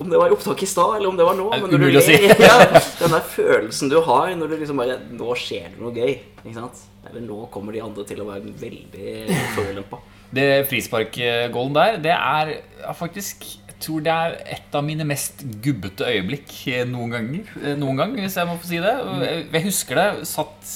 [0.00, 1.48] Om det var i opptak i stad, eller om det var nå.
[1.52, 2.14] Men når du si.
[2.40, 2.54] ja,
[3.02, 6.14] den der følelsen du har når du liksom bare Nå skjer det noe gøy.
[6.40, 6.80] Ikke sant?
[7.10, 9.14] Eller nå kommer de andre til å være veldig
[9.56, 10.00] forulempa.
[10.30, 12.50] Det frisparkgålen der, det er
[12.84, 17.48] ja, faktisk Jeg tror det er et av mine mest gubbete øyeblikk eh, noen ganger.
[17.64, 18.92] eh, Noen gang, hvis jeg må få si det.
[19.56, 20.74] Jeg husker det satt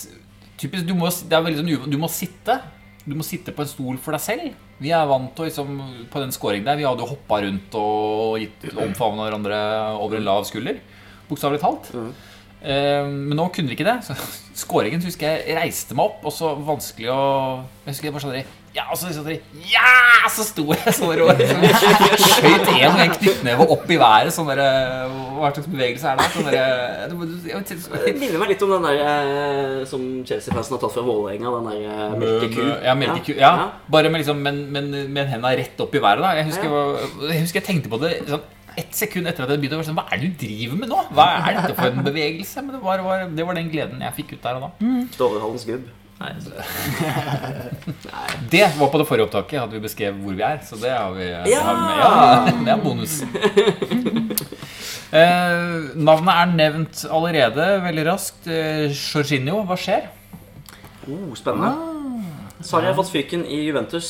[0.61, 2.57] Typisk, du må, det er veldig sånn Du må sitte.
[3.05, 4.61] Du må sitte på en stol for deg selv.
[4.81, 5.75] Vi er vant til liksom,
[6.13, 6.79] på den scoringen der.
[6.81, 9.59] Vi hadde jo hoppa rundt og gitt omfavna hverandre
[10.01, 10.81] over en lav skulder.
[11.29, 11.91] Bokstavelig talt.
[12.65, 13.99] Eh, men nå kunne vi ikke det.
[14.07, 14.17] Så
[14.65, 17.23] Skåringen husker jeg reiste meg opp, og så vanskelig å
[17.85, 19.29] Jeg husker jeg bare sånn Ja, og så liksom
[19.71, 19.91] Ja!
[20.35, 24.33] Så sto jeg sånn der og skjøt en og en knyttneve opp i været.
[24.35, 24.63] Sånn der,
[25.37, 26.27] Hva slags bevegelse er det?
[26.35, 30.83] Sånn der, jeg vet Det minner meg litt om den der eh, som Chelsea-fansen har
[30.83, 31.53] tatt fra Vålerenga.
[31.61, 32.67] Den der eh, melkeku.
[32.89, 33.37] Ja, melkeku.
[33.39, 33.53] Ja,
[33.95, 36.25] bare med, liksom, men, men men henda rett opp i været.
[36.27, 38.43] da Jeg husker, hva- jeg, husker jeg tenkte på det sånn,
[38.81, 39.79] ett sekund etter at jeg begynte.
[39.79, 41.03] å være Sånn, Hva er det du driver med nå?
[41.15, 42.65] Hva er dette for en bevegelse?
[42.67, 44.95] Men det var, var, det var den gleden jeg fikk ut der og da.
[45.21, 45.93] Dovrehalens gubb.
[46.21, 46.33] Nei,
[48.53, 49.59] Det var på det forrige opptaket.
[49.61, 50.59] Hadde vi beskrevet hvor vi er.
[50.67, 51.61] Så det har vi det Ja!
[51.67, 51.97] har vi med.
[52.01, 52.11] ja,
[52.65, 53.15] det er bonus.
[55.15, 58.49] Eh, navnet er nevnt allerede veldig raskt.
[58.51, 60.09] Eh, Jorginho, hva skjer?
[61.07, 61.71] oh, spennende.
[62.67, 64.09] Sarri har fått fyken i Juventus,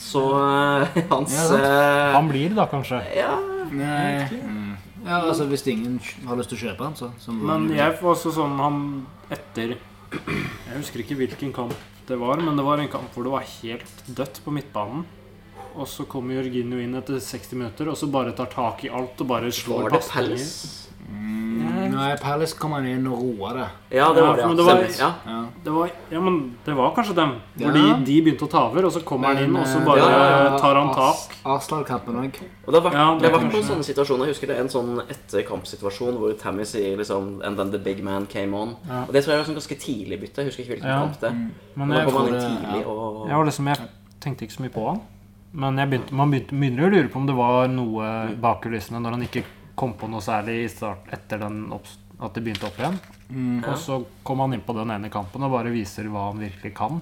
[0.00, 2.98] så eh, hans Ja, eh, Han blir det da, kanskje.
[3.14, 3.36] Ja,
[3.70, 4.26] Nei.
[4.40, 4.74] Mm.
[5.06, 8.10] Ja, altså Hvis ingen har lyst til å kjøpe han, så, så Men jeg får
[8.16, 8.76] også sånn han
[9.30, 9.76] etter
[10.10, 11.74] Jeg husker ikke hvilken kamp
[12.08, 15.04] det var, men det var en kamp hvor det var helt dødt på midtbanen.
[15.78, 19.20] Og så kommer Jorginho inn etter 60 minutter og så bare tar tak i alt
[19.22, 20.42] og bare slår pasninger.
[21.10, 21.90] Palace?
[21.90, 23.66] Nei, Palace kom han inn og roa det.
[23.98, 24.46] Ja, det var det.
[24.46, 24.62] men Ja.
[24.62, 25.44] det var- Ja.
[25.64, 27.32] Det var, ja, men det var kanskje dem.
[27.58, 27.96] Hvor Ja.
[27.96, 30.08] de, de begynte å ta over, og så kommer han inn, og så bare Ja,
[30.10, 31.36] ja, ja, tar han tak.
[31.44, 32.34] Arsenal-kampen òg.
[32.66, 34.24] Og det har vært, Ja, det det har vært noen sånne situasjoner.
[34.26, 38.02] Jeg husker det er en sånn etterkampsituasjon hvor Tammy sier liksom And then the big
[38.02, 38.76] man came on.
[38.88, 39.02] Ja.
[39.08, 40.36] Og det tror jeg var sånn ganske tidlig bytte.
[40.36, 41.00] Jeg husker ikke hvilken Ja.
[41.00, 42.88] kamp det Men Men da jeg, kom han inn tidlig ja.
[42.90, 43.78] og jeg, var liksom, jeg
[44.20, 45.00] tenkte ikke så mye på han.
[45.52, 49.00] Men jeg begynte, man begynte, begynner å lure på om det var noe bak kulissene
[49.02, 49.44] når han ikke
[49.80, 52.98] kom på noe særlig i start etter den at det begynte opp igjen.
[53.64, 56.74] Og så kom han inn på den ene kampen og bare viser hva han virkelig
[56.76, 57.00] kan.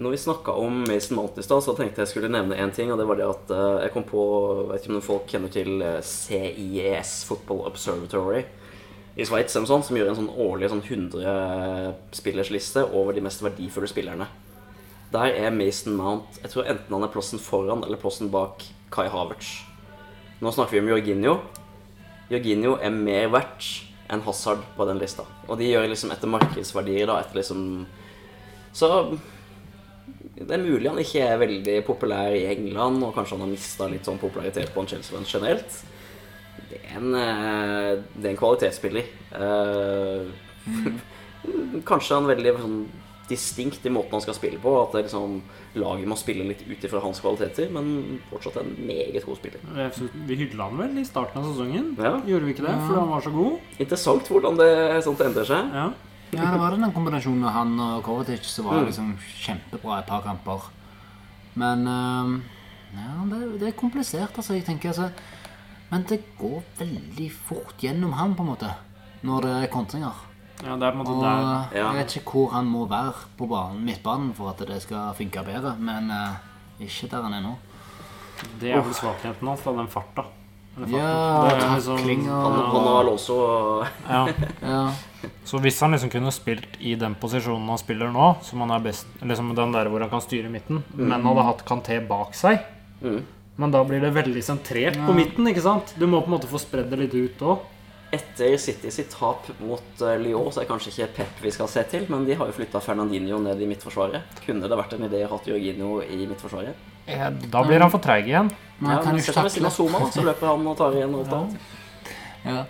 [0.00, 2.88] Når vi snakka om Mason Mount i stad, så tenkte jeg skulle nevne én ting.
[2.92, 4.22] Og det var det at eh, jeg kom på
[4.70, 8.46] Vet ikke om folk kjenner til eh, CIES, Football Observatory.
[9.20, 14.30] i Sveits sånn, som gjør en sånn årlig sånn 100-spillersliste over de mest verdifulle spillerne.
[15.12, 18.64] Der er Mason Mount Jeg tror enten han er plassen foran eller plassen bak
[18.94, 19.58] Kai Havertz.
[20.40, 21.40] Nå snakker vi om Jorginho.
[22.30, 23.68] Jorginho er mer verdt
[24.10, 25.24] enn Hazard på den lista.
[25.48, 27.86] Og de gjør liksom etter markedsverdier, da, etter liksom
[28.72, 28.88] Så
[30.40, 33.88] det er mulig han ikke er veldig populær i England, og kanskje han har mista
[33.90, 35.80] litt sånn popularitet på en Chelsea-venn generelt.
[36.70, 39.10] Det er en, eh, det er en kvalitetsspiller.
[39.36, 40.22] Eh,
[41.90, 42.80] kanskje han veldig sånn
[43.30, 44.74] distinkt i måten han skal spille på.
[44.82, 45.38] At det liksom,
[45.78, 49.96] laget må spille litt ut ifra hans kvaliteter, men fortsatt en meget god spiller.
[50.28, 51.94] Vi hylla han vel i starten av sesongen?
[51.98, 52.16] Ja.
[52.26, 52.76] Gjorde vi ikke det?
[52.84, 53.74] Fordi han var så god?
[53.78, 54.70] Interessant hvordan det
[55.06, 55.74] sånt endrer seg.
[55.80, 55.90] Ja.
[56.30, 60.22] Ja, det var den kombinasjonen med han og Kovacic som var liksom kjempebra et par
[60.22, 60.68] kamper.
[61.58, 62.36] Men øhm,
[62.94, 64.54] ja, det, det er komplisert, altså.
[64.54, 65.10] Jeg tenker altså
[65.90, 68.70] Men det går veldig fort gjennom han, på en måte,
[69.26, 70.20] når det er kontringer.
[70.64, 71.92] Ja, det er på en måte Og der Ja.
[71.92, 75.44] jeg vet ikke hvor han må være på banen, midtbanen for at det skal funke
[75.44, 76.36] bedre, men uh,
[76.80, 77.54] ikke der han er nå.
[78.60, 80.24] Det er vel svakheten hans, da, den farta.
[80.76, 80.98] Eller farten.
[80.98, 83.18] Ja, Det er liksom- takling og han
[84.08, 84.26] ja.
[84.62, 84.92] ja.
[85.44, 88.78] Så hvis han liksom kunne spilt i den posisjonen han spiller nå, som han er
[88.80, 92.60] best Liksom den der hvor han kan styre midten, men hadde hatt Kanté bak seg
[93.02, 93.22] Mm.
[93.56, 95.94] Men da blir det veldig sentrert på midten, ikke sant?
[95.98, 97.58] Du må på en måte få spredd det litt ut òg.
[98.10, 101.68] Etter City sitt tap mot eh, Lyon, så er det kanskje ikke Pep vi skal
[101.70, 104.40] se til, men de har jo flytta Fernandinho ned i midtforsvaret.
[104.42, 106.88] Kunne det vært en idé å ha Jorginho i midtforsvaret?
[107.50, 108.50] Da blir han for treig igjen.
[108.80, 109.72] Men Ja, kan jo ham ved.
[109.72, 111.72] Zuma, da, så løper han og tar igjen alt annet.
[112.44, 112.60] Ja.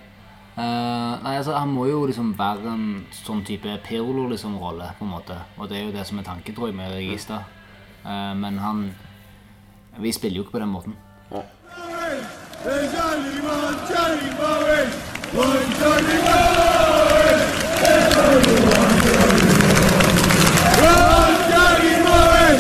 [0.61, 5.13] Uh, nei, altså Han må jo liksom være en sånn type Pirlo-rolle, liksom, på en
[5.13, 5.39] måte.
[5.57, 7.45] Og det er jo det som er tanken, tror jeg, med Regista.
[8.05, 8.91] Uh, men han
[10.01, 10.97] Vi spiller jo ikke på den måten.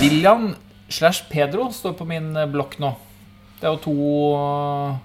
[0.00, 0.56] William
[0.88, 2.94] slash Pedro står på min eh, blokk nå.
[3.60, 3.94] Det er jo to
[4.40, 4.96] eh,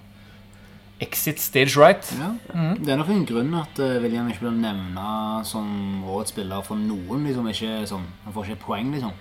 [1.03, 2.15] Exit stage right.
[2.15, 2.31] Ja.
[2.79, 5.67] Det er nok en grunn at William ikke blir nevna som
[6.07, 7.27] årets spiller for noen.
[7.27, 9.11] liksom ikke sånn, Han får ikke poeng, liksom.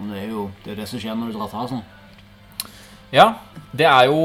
[0.00, 1.84] Og det er jo det, er det som skjer når du drar fra sånn.
[3.12, 3.26] Ja,
[3.76, 4.18] det er jo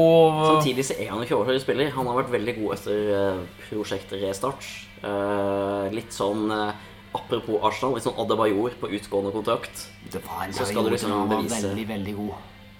[0.54, 1.90] Samtidig så er han ikke overført spiller.
[1.94, 4.64] Han har vært veldig god etter eh, prosjektet Restart.
[5.04, 6.72] Eh, litt sånn eh,
[7.18, 9.86] Apropos Arsenal, litt sånn Adebayor på utgående kontrakt.
[10.12, 12.34] Det var en Så skal du liksom var bevise- veldig, veldig god.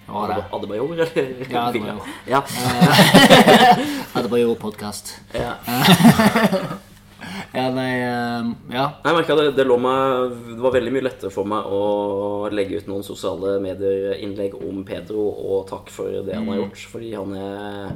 [0.09, 0.43] Var det.
[0.57, 1.09] Adebayor, eller?
[1.53, 2.01] Ja, Adebayor.
[2.25, 2.41] Ja.
[4.15, 5.15] Hadde bare gjort podkast.
[5.37, 5.57] ja.
[7.53, 8.85] Ja, nei eh, Ja.
[9.03, 11.81] Jeg merket det, det meg Det var veldig mye lettere for meg å
[12.53, 16.83] legge ut noen sosiale medier-innlegg om Pedro, og takk for det han har gjort.
[16.93, 17.95] Fordi han er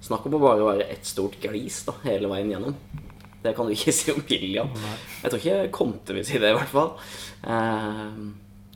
[0.00, 2.76] Snakk om å bare være ett stort glis da, hele veien gjennom.
[3.44, 4.70] Det kan du ikke si om William.
[5.20, 6.94] Jeg tror ikke jeg kom til å si det, i hvert fall.
[7.44, 8.06] Eh,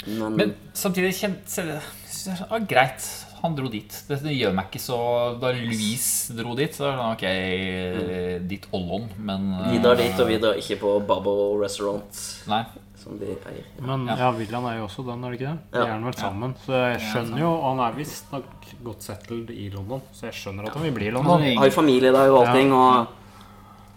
[0.05, 3.07] men, Men samtidig kjent, ja, Greit,
[3.45, 3.92] han dro dit.
[4.09, 4.97] Det, gjør meg ikke så
[5.40, 9.99] Da Louise dro dit, så er det sånn, ok, ditt ollon, men eh, vi drar
[10.01, 12.20] dit, og vi drar ikke på Bubble Restaurant,
[12.51, 12.62] Nei.
[13.01, 13.66] som de eier.
[13.84, 14.30] Men Ja.
[14.32, 15.59] William er jo også den, er det ikke det?
[15.74, 15.84] De Ja.
[15.84, 16.55] er han vel sammen.
[16.64, 18.45] Så jeg skjønner jo Og han er visstnok
[18.84, 21.40] godt settled i London, så jeg skjønner at han vil bli i London.
[21.42, 23.07] Han Har jo familie der og allting, og han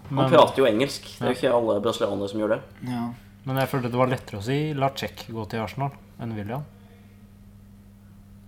[0.10, 1.04] Men, prater jo engelsk.
[1.20, 2.62] Det er jo ikke alle brasilianere som gjør det.
[2.88, 3.08] ja.
[3.48, 6.64] men jeg følte det var lettere å si la Czech gå til Arsenal enn William.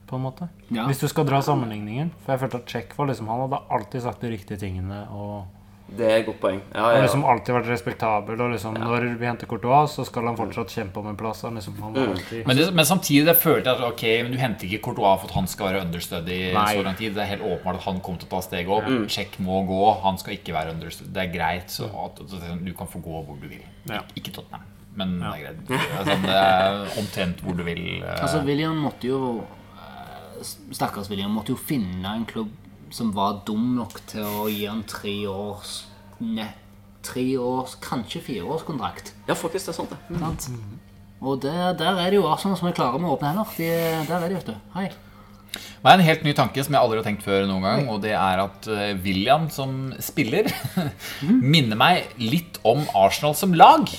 [0.09, 0.47] På en måte.
[0.73, 0.87] Ja.
[0.89, 2.09] Hvis du skal dra sammenligningen.
[2.25, 5.03] For jeg følte at Check var liksom Han hadde alltid sagt de riktige tingene.
[5.13, 5.45] Og
[5.89, 6.59] Det er et godt poeng.
[6.73, 8.41] Ja, ja, liksom alltid vært respektabel.
[8.41, 11.41] Og liksom når vi henter Courtois, så skal han fortsatt kjempe om en plass.
[11.45, 14.31] Han liksom, han var alltid Men, det, men samtidig det følte jeg at ok, men
[14.33, 16.65] du henter ikke Courtois for at han skal være understudy i Nei.
[16.77, 17.13] så lang tid.
[17.17, 18.89] Det er helt åpenbart at han kommer til å ta steget opp.
[19.17, 19.81] Sjekk må gå.
[20.05, 21.09] Han skal ikke være understudy.
[21.13, 21.69] Det er greit.
[21.73, 23.61] Så at, at du kan få gå hvor du vil.
[23.89, 24.01] Ja.
[24.13, 24.65] Ik ikke Tottenham,
[24.97, 25.63] men det er greit.
[25.69, 27.85] Det er, sånn, det er omtrent hvor du vil.
[28.03, 28.17] eh.
[28.21, 29.23] Altså, William måtte jo
[30.45, 32.49] Stakkars William måtte jo finne en klubb
[32.93, 35.83] som var dum nok til å gi han tre års
[36.19, 36.47] ne,
[37.05, 39.13] Tre års, kanskje fireårskontrakt.
[39.27, 40.49] ja, faktisk, det er sant, det.
[40.51, 40.79] Mm.
[41.21, 43.53] Og der, der er det jo Arsenal som er klare med å åpne hender.
[43.55, 43.69] De,
[44.09, 44.57] der er de, vet du.
[44.75, 44.89] Hei.
[45.49, 47.85] Det er en helt ny tanke som jeg aldri har tenkt før noen gang.
[47.93, 50.49] Og det er at eh, William som spiller
[51.23, 53.87] minner meg litt om Arsenal som lag.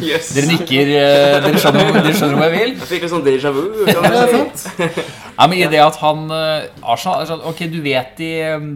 [0.00, 0.30] Yes.
[0.32, 0.88] Dere nikker.
[0.96, 2.70] eh, Dere skjønner, dere skjønner hvor jeg vil?
[2.80, 3.64] Jeg fikk litt sånn déjà vu.
[5.34, 8.30] Ja, men i det at han eh, Arsenal sånn, Ok, du vet, de,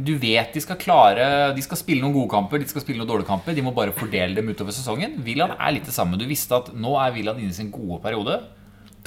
[0.04, 3.08] du vet de skal klare De skal spille noen gode kamper, de skal spille noen
[3.08, 3.56] dårlige kamper.
[3.56, 5.16] De må bare fordele dem utover sesongen.
[5.24, 6.18] William er litt det samme.
[6.20, 8.40] Du visste at nå er William inne i sin gode periode.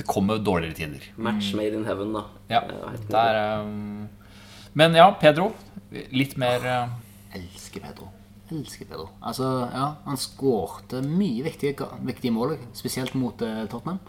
[0.02, 1.04] Det kommer dårligere tider.
[1.22, 2.24] Match made in heaven, da.
[2.50, 5.52] Ja, der, helt det er, eh, Men ja, Pedro.
[6.16, 8.08] Litt mer Jeg Elsker Pedro.
[8.52, 9.10] elsker Pedro.
[9.22, 14.00] Altså, ja, Han skårte mye viktige, viktige mål, spesielt mot eh, Tottenham.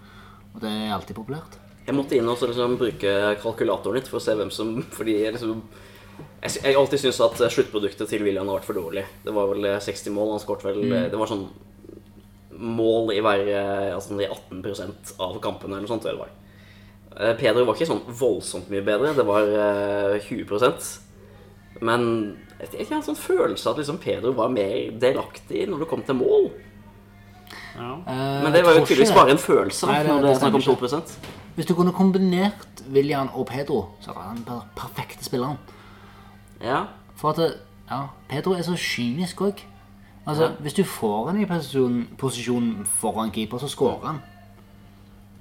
[0.55, 1.59] Og det er alltid populært.
[1.87, 3.13] Jeg måtte inn og liksom bruke
[3.43, 5.63] kalkulatoren litt for å se hvem som Fordi jeg liksom
[6.43, 9.05] Jeg, jeg alltid syns at sluttproduktet til William har vært for dårlig.
[9.25, 10.35] Det var vel eh, 60 mål.
[10.37, 11.11] Han skåret vel mm.
[11.13, 11.47] Det var sånn
[12.63, 16.07] mål i hver eh, Altså i 18% av kampene eller noe sånt.
[16.07, 16.33] Eller var.
[17.19, 19.13] Eh, Pedro var ikke sånn voldsomt mye bedre.
[19.19, 20.91] Det var eh, 20%
[21.83, 22.05] Men
[22.59, 25.89] jeg vet ikke, har en sånn følelse at liksom Pedro var mer delaktig når det
[25.91, 26.51] kom til mål.
[27.75, 27.97] Ja.
[28.45, 30.55] Men det var jo tydeligvis bare en følelse Nei, det- når det det er snakk
[30.55, 31.03] om stemmer 2
[31.57, 35.59] Hvis du kunne kombinert William og Pedro, så var han den perfekte spilleren.
[36.63, 36.85] Ja.
[37.17, 37.57] For at
[37.91, 39.61] ja, Pedro er så kynisk òg.
[40.27, 40.51] Altså, Ja.
[40.61, 44.23] Hvis du får han i posisjon, posisjon foran keeper, så skårer han.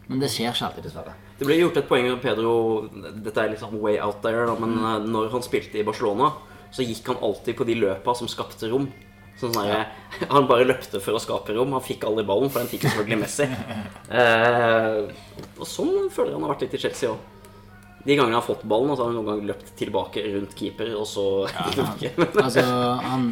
[0.07, 1.13] Men det skjer ikke alltid, dessverre.
[1.37, 2.89] Det ble gjort et poeng av Pedro
[3.23, 5.07] Dette er litt sånn way out there, da, men mm.
[5.13, 6.33] når han spilte i Barcelona,
[6.73, 8.89] så gikk han alltid på de løpa som skapte rom.
[9.39, 9.87] Sånn sånn der,
[10.33, 11.73] Han bare løpte for å skape rom.
[11.77, 13.49] Han fikk aldri ballen, for den fikk selvfølgelig Messi.
[14.11, 15.07] Eh,
[15.55, 17.21] og sånn føler jeg han har vært litt i Chelsea òg.
[18.01, 20.89] De gangene han har fått ballen, så har han noen gang løpt tilbake rundt keeper,
[20.99, 21.69] og så Ja,
[22.43, 22.65] Altså,
[23.05, 23.29] Han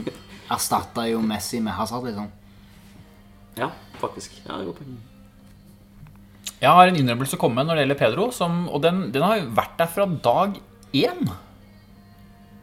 [0.52, 2.30] erstatta jo Messi med Hazard, liksom.
[3.60, 3.70] Ja,
[4.02, 4.40] faktisk.
[4.46, 4.88] Ja, det går på.
[6.60, 9.24] Jeg har en innrømmelse å komme med når det gjelder Pedro, som, og den, den
[9.24, 10.58] har jo vært der fra dag
[10.98, 11.30] én.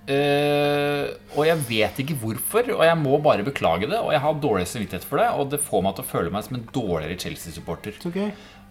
[0.06, 3.98] Uh, og jeg vet ikke hvorfor, og jeg må bare beklage det.
[3.98, 6.46] Og jeg har dårlig samvittighet for det, og det får meg til å føle meg
[6.46, 7.98] som en dårligere Chelsea-supporter.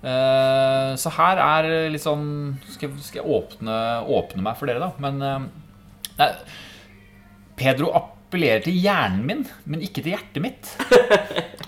[0.05, 4.83] Eh, så her er litt sånn Skal, jeg- skal jeg åpne, åpne meg for dere,
[4.83, 4.91] da?
[5.01, 5.47] Men uh,
[6.19, 6.27] nei,
[7.57, 7.89] Pedro
[8.25, 10.75] appellerer til hjernen min, men ikke til hjertet mitt.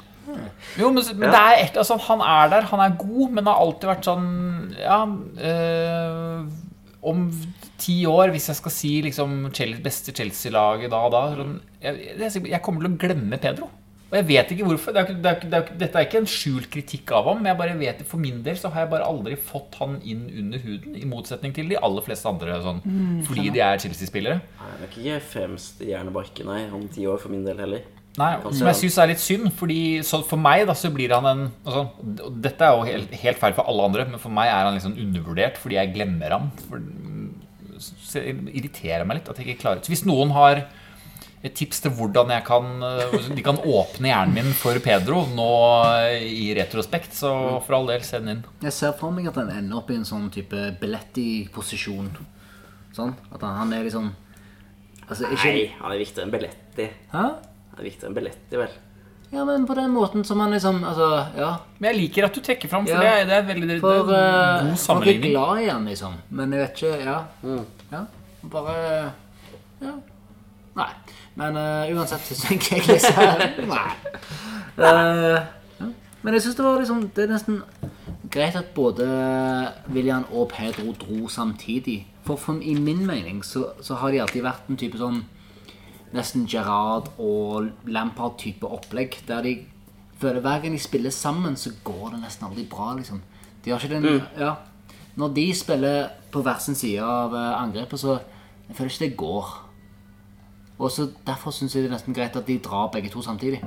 [0.77, 3.61] Jo, men, men det er et, altså, han er der, han er god, men har
[3.63, 4.27] alltid vært sånn
[4.77, 6.49] Ja øh,
[7.07, 7.23] Om
[7.79, 9.47] ti år, hvis jeg skal si liksom
[9.85, 11.23] beste Chelsea-laget da og da
[11.81, 13.69] jeg, jeg kommer til å glemme Pedro.
[14.07, 14.95] Og jeg vet ikke hvorfor.
[14.95, 17.51] Det er, det er, det er, dette er ikke en skjult kritikk av ham, men
[17.51, 20.63] jeg bare vet for min del så har jeg bare aldri fått han inn under
[20.63, 22.79] huden, i motsetning til de aller fleste andre, sånn,
[23.27, 24.39] fordi de er Chelsea-spillere.
[24.61, 27.83] Nei, Det er ikke fremst i hjernebarken nei, om ti år for min del heller.
[28.17, 31.27] Nei, Som jeg syns er litt synd, fordi så for meg da så blir han
[31.29, 31.83] en altså,
[32.41, 34.97] Dette er jo helt, helt feil for alle andre, men for meg er han sånn
[35.03, 36.49] undervurdert fordi jeg glemmer ham.
[36.65, 36.81] For,
[38.17, 40.63] irriterer meg litt at jeg ikke klarer Så hvis noen har
[41.45, 45.49] et tips til hvordan jeg kan øh, de kan åpne hjernen min for Pedro nå
[45.85, 47.29] øh, i retrospekt, så
[47.65, 48.41] for all del, send inn.
[48.65, 52.09] Jeg ser for meg at han ender opp i en sånn type Belletti-posisjon.
[52.97, 53.13] Sånn?
[53.31, 54.09] At han, han er liksom
[55.07, 56.85] Altså, ikke Nei, han er viktigere enn Belletti.
[57.13, 57.21] Hæ?
[57.71, 58.73] Han er viktigere enn Belletti, vel.
[59.31, 61.07] Ja, men på den måten som han liksom Altså,
[61.37, 61.49] ja.
[61.79, 63.03] Men jeg liker at du trekker fram, for Ja.
[63.05, 65.31] det, er, det er veldig det For er uh, en god folk er sammenligning.
[65.37, 66.17] glad i han, liksom.
[66.41, 67.17] Men jeg vet ikke Ja.
[67.93, 68.01] ja.
[68.57, 68.75] Bare
[69.83, 69.93] Ja.
[70.77, 70.89] Nei.
[71.37, 73.91] Men uh, uansett så tenker jeg liksom Nei.
[74.77, 75.37] Uh,
[75.77, 75.91] ja.
[76.23, 77.61] Men jeg syns det var liksom Det er nesten
[78.33, 79.05] greit at både
[79.93, 82.01] William og Pedro dro samtidig.
[82.25, 85.21] For, for i min mening så, så har de alltid vært en type sånn
[86.15, 89.19] nesten Gerard og Lampard-type opplegg.
[89.27, 89.53] Der de
[90.19, 92.93] føler hver gang de spiller sammen, så går det nesten aldri bra.
[92.97, 93.21] liksom.
[93.63, 94.55] De har ikke den, ja,
[95.15, 98.19] Når de spiller på hver sin side av eh, angrepet, så
[98.67, 99.66] jeg føler ikke det går.
[100.79, 103.63] Og så Derfor syns jeg det er nesten greit at de drar begge to samtidig.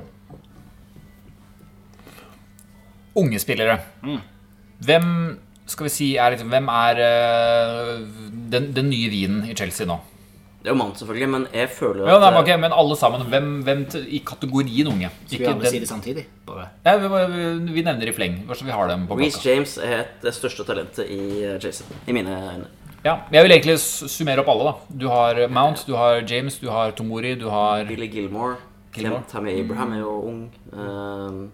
[3.15, 3.79] Unge spillere.
[4.85, 8.07] Hvem skal vi si er, liksom- hvem er øh,
[8.51, 9.97] den, den nye vinen i Chelsea nå?
[10.61, 13.21] Det er jo mann, selvfølgelig, men jeg føler Ja, at nei, okay, men alle sammen.
[13.21, 15.09] Hvem, hvem til, i kategorien unge?
[15.25, 16.25] Skal vi Ikke alle si det samtidig?
[16.47, 16.67] Bare.
[16.85, 19.41] ja, vi, vi, vi nevner i fleng, bare vi har dem på Reece.
[19.49, 21.87] James er det største talentet i eh, Chelsea.
[22.07, 22.65] I mine øyne.
[23.01, 24.71] Ja, jeg vil egentlig summere opp alle.
[24.71, 28.57] da Du har Mount, du har James, du har Tomori, du har Billy Gilmore.
[28.93, 29.23] Gilmore.
[29.31, 30.41] Tammy Abraham er jo ung.
[30.73, 31.51] Ehm,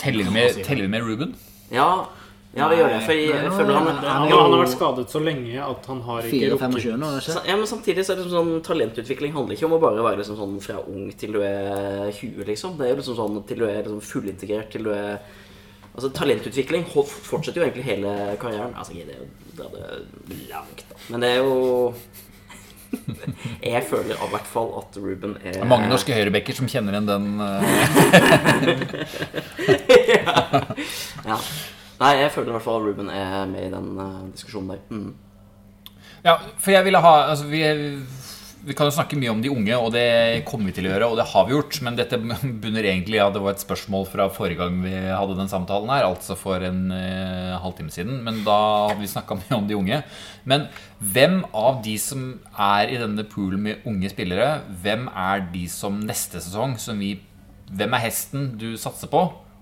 [0.00, 1.34] Teller vi med, teller vi med Ruben?
[1.70, 2.08] ja,
[2.52, 3.02] ja, det gjør det.
[3.06, 6.00] For jeg, jeg føler han, Han, han, han, har vært skadet så lenge at han
[6.02, 7.36] har ikke 24 rukket?
[7.46, 10.18] Ja, men samtidig så er det liksom sånn Talentutvikling handler ikke om å bare være
[10.18, 12.74] liksom sånn fra ung til du er 20, liksom.
[12.76, 15.22] Det er jo liksom sånn til du er liksom fullintegrert, til du er
[16.00, 18.72] Altså, talentutvikling fortsetter jo egentlig hele karrieren.
[18.72, 19.26] Altså, det er jo
[19.58, 20.96] dra det langt, da.
[21.12, 21.94] Men det er jo
[23.72, 26.96] Jeg føler i hvert fall at Ruben er Det er mange norske høyrebekker som kjenner
[26.96, 27.26] igjen den.
[30.08, 30.36] ja.
[31.30, 31.36] Ja.
[32.00, 34.80] Nei, jeg føler i hvert fall at Ruben er med i den eh, diskusjonen der.
[34.88, 35.10] Mm.
[36.24, 37.60] Ja, for jeg ville ha altså, vi,
[38.60, 41.06] Vi kan jo snakke mye om de unge, og det kommer vi til å gjøre,
[41.08, 41.78] og det har vi gjort.
[41.86, 42.18] Men dette
[42.62, 46.04] bunner egentlig ja, det var et spørsmål fra forrige gang vi hadde den samtalen her,
[46.08, 48.20] altså for en eh, halvtime siden.
[48.26, 48.58] Men da
[48.90, 50.02] hadde vi snakka mye om de unge.
[50.44, 50.68] Men
[51.00, 55.96] hvem av de som er i denne poolen med unge spillere, hvem er de som
[56.04, 57.16] neste sesong som vi
[57.70, 59.20] Hvem er hesten du satser på?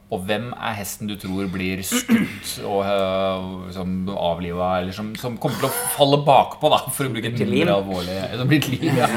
[0.09, 5.37] Og hvem er hesten du tror blir skutt og uh, som avliva, eller som, som
[5.41, 8.79] kommer til å falle bakpå, da, for å bruke et mindre alvorlig Som blir til
[8.81, 9.09] lim, ja.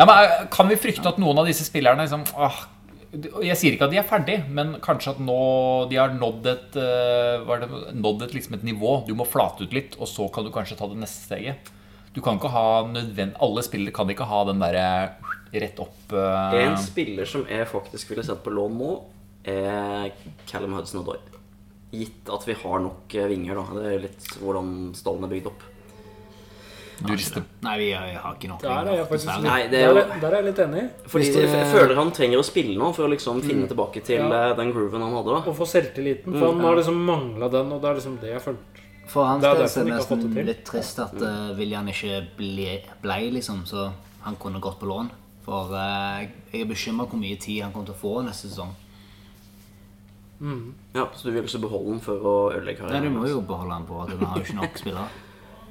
[0.00, 2.62] Ja, eh, Kan vi frykte at noen av disse spillerne liksom, åh,
[3.44, 5.42] Jeg sier ikke at de er ferdig, men kanskje at nå
[5.92, 6.80] de har nådd et,
[7.44, 9.02] hva er det, nådd et, liksom et nivå.
[9.08, 11.68] Du må flate ut litt, og så kan du kanskje ta det neste steget.
[12.16, 13.36] Du kan ikke ha nødvend...
[13.44, 14.88] Alle spillere kan ikke ha den derre
[15.52, 16.56] rett opp uh...
[16.58, 18.96] En spiller som jeg faktisk ville sett på lån nå,
[19.48, 20.12] er
[20.46, 21.18] Callum Hudson Odoi.
[21.92, 23.80] Gitt at vi har nok eh, vinger, da.
[23.80, 25.62] Det er litt hvordan stallen er bygd opp.
[26.98, 28.62] Du rister Nei, vi har, ikke nok.
[28.64, 30.62] Der er jeg faktisk litt, Nei, det er der, jo- er, der er jeg litt
[30.64, 30.80] enig.
[31.06, 33.68] Fordi det- jeg, føler han trenger å spille nå for å liksom finne Mm.
[33.70, 34.50] tilbake til Ja.
[34.50, 35.30] eh, den grooven han hadde.
[35.30, 36.32] da Å få selvtilliten.
[36.38, 38.82] For han har liksom mangla den, og det er liksom det jeg følte.
[39.06, 41.54] For hans Det er del er det ikke har fått nesten litt trist at uh,
[41.56, 43.92] William ikke ble, ble, liksom, så
[44.22, 45.08] han kunne gått på lån.
[45.44, 48.74] For uh, jeg er bekymra hvor mye tid han kommer til å få neste sesong.
[50.94, 53.02] Ja, Så du vil ikke beholde den for å ødelegge karrieren?
[53.02, 55.08] Nei, du må jo beholde den på at den har jo ikke nok spillere.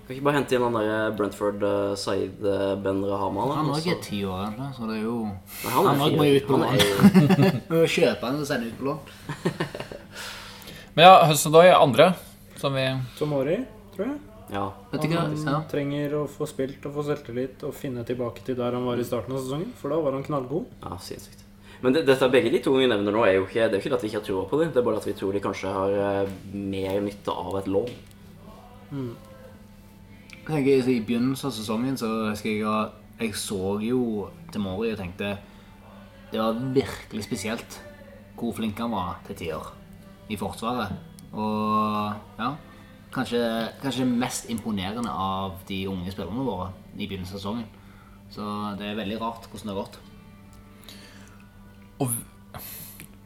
[0.07, 3.43] Kan ikke bare hente inn han der Brentford uh, Saeed eh, Ben Rahama?
[3.49, 6.27] da, Han er òg er ti år, så det er jo Nei, han Han må
[6.29, 6.77] jo ut på lån.
[6.79, 9.01] jo- må kjøpe han og sende ut på lån.
[10.95, 12.13] Men ja, Hussedoy andre
[12.57, 12.85] som vi
[13.19, 13.57] Tomori,
[13.95, 14.19] tror jeg.
[14.49, 14.63] Ja.
[14.95, 15.35] Han?
[15.43, 15.57] Ja.
[15.69, 19.03] trenger å få spilt og få selvtillit og finne tilbake til der han var i
[19.03, 19.73] starten av sesongen.
[19.75, 20.71] For da var han knallgod.
[20.85, 21.43] Ja, sinnssykt.
[21.81, 23.85] Men det, dette, begge de to vi nevner nå, er jo ikke, det er jo
[23.85, 24.71] ikke at vi ikke har troa på dem.
[24.73, 27.91] Det er bare at vi tror de kanskje har eh, mer nytte av et lån.
[30.47, 34.91] Jeg tenker, I begynnelsen av sesongen så husker jeg at jeg så jo til Mori
[34.93, 35.33] og tenkte
[36.31, 37.79] Det var virkelig spesielt
[38.37, 39.71] hvor flink han var til tider
[40.29, 40.93] i Forsvaret.
[41.33, 42.53] Og ja
[43.13, 43.39] Kanskje,
[43.81, 46.67] kanskje mest imponerende av de unge spillerne våre
[46.97, 47.69] i begynnelsen av sesongen.
[48.29, 48.43] Så
[48.77, 49.97] det er veldig rart hvordan det har gått.
[52.03, 52.11] Og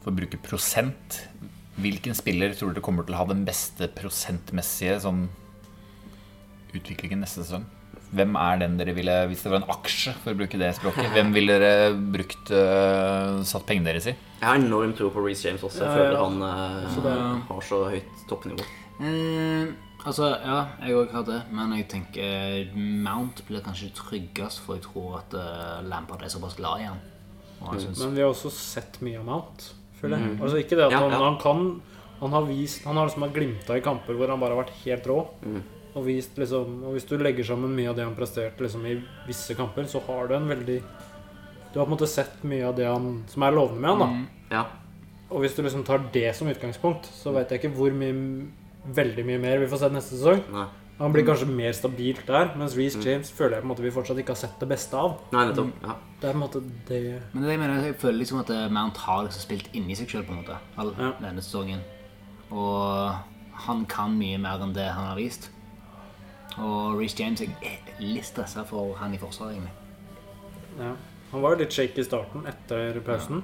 [0.02, 1.20] for å bruke prosent
[1.82, 5.22] Hvilken spiller tror dere kommer til å ha den beste prosentmessige sånn
[6.76, 7.64] utviklingen neste sesong?
[8.12, 11.08] Hvem er den dere ville Hvis det var en aksje, for å bruke det språket,
[11.14, 14.14] hvem ville dere brukt uh, satt pengene deres i?
[14.42, 15.80] Jeg har enorm tro på Reece James også.
[15.80, 16.26] Jeg Ja, føler ja.
[16.26, 17.16] han uh, Så det-
[17.48, 18.66] har så høyt toppnivå.
[19.00, 19.72] Mm,
[20.04, 24.84] altså, ja, jeg òg har det, men jeg tenker Mount blir kanskje tryggest, for jeg
[24.90, 27.00] tror at uh, Lampard er såpass glad i han.
[27.72, 29.68] Jeg synes, Men vi har også sett mye av Mount,
[30.00, 30.38] føler jeg.
[30.40, 31.20] Altså Ikke det at Ja, han, ja.
[31.22, 31.62] han kan
[32.20, 35.06] Han har vist Han har liksom glimta i kamper hvor han bare har vært helt
[35.06, 35.20] rå.
[35.94, 38.96] Og vist liksom Og hvis du legger sammen mye av det han presterte liksom i
[39.26, 40.78] visse kamper, så har du en veldig
[41.72, 43.98] Du har på en måte sett mye av det han som er lovende med han,
[44.50, 44.56] da.
[44.56, 44.64] Ja.
[45.30, 48.48] Og hvis du liksom tar det som utgangspunkt, så vet jeg ikke hvor mye
[48.92, 50.42] veldig mye mer vi får se neste sesong.
[50.52, 50.66] Nei.
[50.98, 53.90] Han blir kanskje mer stabilt der, mens Reece James føler jeg på en måte vi
[53.90, 55.16] fortsatt ikke har sett det beste av.
[55.32, 55.72] Nei, nettopp.
[55.82, 55.94] Ja.
[56.20, 57.00] Det er på en måte det
[57.32, 60.24] men det jeg mener, jeg føler liksom at Mount har liksom spilt inni seg sjøl
[60.76, 61.12] all Ja.
[61.20, 61.80] denne sesongen.
[62.52, 63.14] Og
[63.66, 65.50] han kan mye mer enn det han har vist.
[66.58, 69.72] Og Reece James jeg er litt stressa for han i forsvaret, egentlig.
[70.78, 70.92] Ja.
[71.32, 73.42] Han var jo litt shaky i starten etter pausen.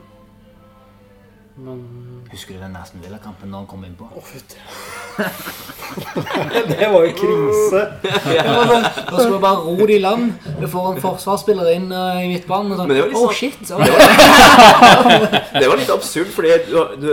[1.59, 1.81] Men
[2.31, 4.07] Husker du den Aston Villa-kampen når han kom innpå?
[4.15, 4.61] Å, fytti.
[6.69, 7.81] det var jo krise.
[9.09, 10.37] Da skal vi bare ro det i land.
[10.61, 12.77] Vi får en forsvarsspiller inn eh, i midtbanen.
[12.79, 13.65] Sånn, Men det var litt oh, sånn- shit.
[13.73, 13.89] ok.
[15.59, 16.53] Det var litt absurd, for det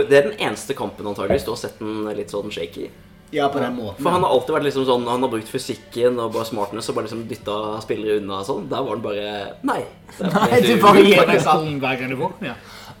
[0.04, 2.86] er den eneste kampen antageligvis du har sett den litt sånn shaky.
[3.34, 4.04] Ja, på den måten.
[4.04, 6.94] For han har alltid vært liksom sånn Han har brukt fysikken og bare smartness og
[6.98, 8.68] bare liksom dytta spillere unna og sånn.
[8.70, 9.32] Der var han bare
[9.66, 9.80] Nei.
[10.22, 11.80] Nei, du bare gir meg faktisk.
[11.82, 12.52] hver gang du får den.
[12.52, 12.56] Ja.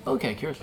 [0.06, 0.60] Ok, kult.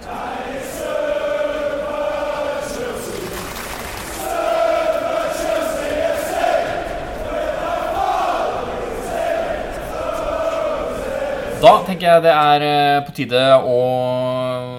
[11.64, 13.76] Da tenker jeg det er eh, på tide å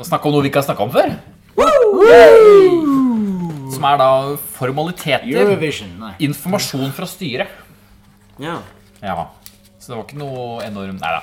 [0.05, 1.12] snakke om noe vi ikke har snakka om før.
[3.75, 4.11] Som er da
[4.57, 5.29] formaliteter.
[5.29, 5.93] Eurovision.
[6.01, 6.12] Nei.
[6.25, 7.53] Informasjon fra styret.
[8.41, 8.62] Ja.
[9.05, 9.29] Ja.
[9.85, 11.18] Så det var ikke noe enormt Nei da.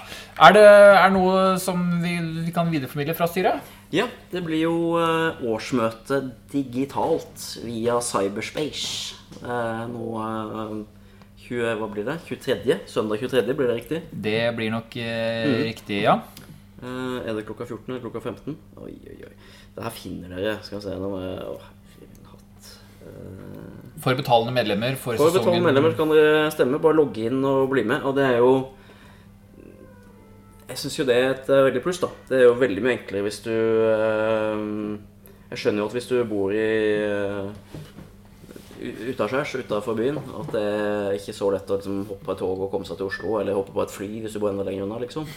[0.45, 2.11] Er det er noe som vi,
[2.45, 3.71] vi kan videreformidle fra styret?
[3.91, 6.19] ja, det blir jo eh, årsmøte
[6.53, 9.17] digitalt via cyberspace.
[9.41, 10.75] Eh, nå eh,
[11.47, 12.19] 20, Hva blir det?
[12.29, 12.77] 23.
[12.87, 13.41] Søndag 23.
[13.57, 13.99] Blir det riktig?
[14.13, 16.19] Det blir nok eh, riktig, ja.
[16.81, 18.55] Er det klokka 14 eller klokka 15?
[18.85, 19.33] Oi, oi, oi.
[19.75, 20.55] Det her finner dere.
[20.65, 22.71] Skal vi se nå må jeg- Åh, fin hatt.
[24.01, 26.81] Eh, For betalende medlemmer for, For betalende medlemmer kan dere stemme.
[26.81, 28.03] Bare logge inn og bli med.
[28.03, 28.53] Og det er jo
[30.71, 32.09] Jeg syns jo det er et eh, veldig pluss, da.
[32.29, 34.61] Det er jo veldig mye enklere hvis du eh,
[35.51, 36.67] Jeg skjønner jo at hvis du bor i
[37.11, 37.51] uh,
[39.11, 42.61] utaskjærs, utafor byen, at det er ikke så lett å liksom, hoppe på et tog
[42.63, 44.87] og komme seg til Oslo, eller hoppe på et fly hvis du bor enda lenger
[44.87, 45.27] unna, liksom.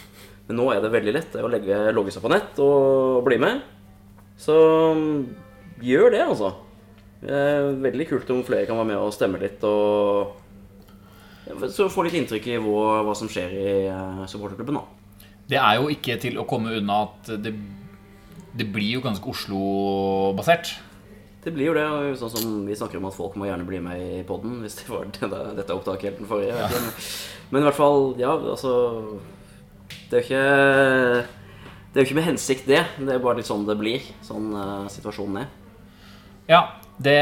[0.47, 3.37] Men nå er det veldig lett det å legge, logge seg på nett og bli
[3.43, 3.59] med.
[4.39, 4.55] Så
[5.83, 6.53] gjør det, altså.
[7.25, 10.41] Er veldig kult om flere kan være med og stemme litt og
[11.45, 14.81] så få litt inntrykk i hva, hva som skjer i uh, supporterklubben, nå.
[15.45, 17.51] Det er jo ikke til å komme unna at det,
[18.57, 20.71] det blir jo ganske Oslo-basert.
[21.45, 21.85] Det blir jo det.
[21.85, 24.79] og Sånn som vi snakker om at folk må gjerne bli med i poden hvis
[24.79, 26.57] de får dette, dette opptaket helt den forrige.
[26.57, 26.69] Ja.
[27.51, 28.71] Men i hvert fall, ja, altså
[30.09, 30.45] Det er jo ikke
[31.93, 32.81] Det er jo ikke med hensikt, det.
[32.97, 34.09] Det er bare litt sånn det blir.
[34.25, 35.53] Sånn uh, situasjonen er.
[36.49, 36.63] Ja,
[36.97, 37.17] det,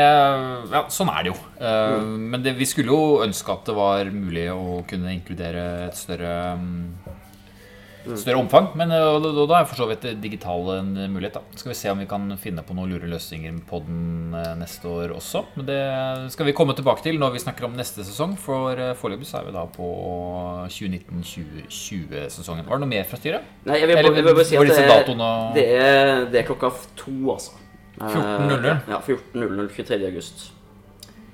[0.70, 1.38] ja, sånn er det jo.
[1.58, 2.30] Mm.
[2.30, 6.34] Men det, vi skulle jo ønske at det var mulig å kunne inkludere et større,
[6.62, 6.86] mm,
[8.20, 8.68] større omfang.
[8.78, 11.34] Men eh, da, da er for så vidt digital en mulighet.
[11.40, 14.04] da Skal vi se om vi kan finne på noen lure løsninger på den
[14.38, 15.42] eh, neste år også.
[15.58, 15.82] Men det
[16.36, 18.38] skal vi komme tilbake til når vi snakker om neste sesong.
[18.38, 19.88] For eh, foreløpig så er vi da på
[20.70, 22.70] 2019-2020-sesongen.
[22.70, 23.42] Var det noe mer fra styret?
[23.66, 24.78] Nei, jeg vil, bare- si at det,
[25.58, 26.70] det, er, det er klokka
[27.00, 27.58] to, altså.
[28.02, 28.78] Eh, 14.00.
[28.90, 30.06] Ja, 14.00 23.
[30.10, 30.38] august.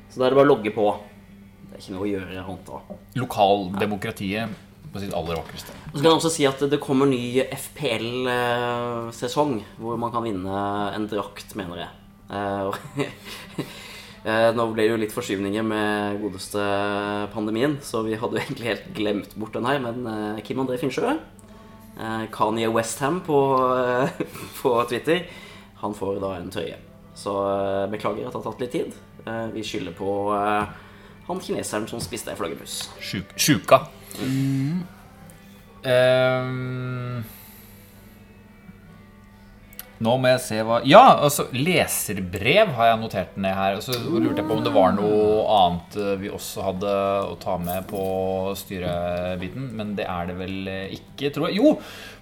[0.10, 0.86] Så da er det bare å logge på.
[1.70, 2.78] Det er ikke noe å gjøre annet da.
[3.22, 4.45] Lokaldemokratiet
[4.89, 5.72] på sitt aller vakreste.
[5.91, 10.57] Så kan jeg også si at det kommer ny FPL-sesong, hvor man kan vinne
[10.95, 11.91] en drakt, mener jeg.
[12.30, 12.70] Eh,
[14.30, 16.62] eh, Nå ble det jo litt forskyvninger med godeste
[17.36, 19.78] pandemien, så vi hadde jo egentlig helt glemt bort den her.
[19.84, 23.39] Men eh, Kim André Finnsjø, eh, Kanye Westham på,
[23.78, 24.07] eh,
[24.62, 25.20] på Twitter,
[25.82, 26.77] han får da en trøye.
[27.19, 28.93] Så eh, beklager at det har tatt litt tid.
[29.25, 30.77] Eh, Vi skylder på eh,
[31.30, 32.77] han kineseren som spiste ei flaggermus.
[33.03, 33.84] Sjuk, sjuka.
[35.86, 37.19] Ehm,
[39.99, 43.77] nå må jeg se hva Ja, altså leserbrev har jeg notert ned her.
[43.77, 46.95] Og så lurte jeg på om det var noe annet vi også hadde
[47.30, 48.01] å ta med på
[48.59, 49.69] styrebiten.
[49.75, 50.57] Men det er det vel
[50.97, 51.59] ikke, tror jeg.
[51.61, 51.75] Jo,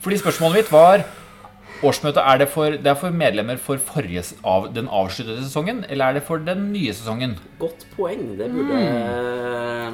[0.04, 1.06] fordi spørsmålet mitt var
[1.86, 6.10] Årsmøtet, er det for, det er for medlemmer for forrige, av, den avsluttede sesongen, eller
[6.10, 7.36] er det for den nye sesongen?
[7.62, 8.32] Godt poeng.
[8.40, 8.80] Det burde,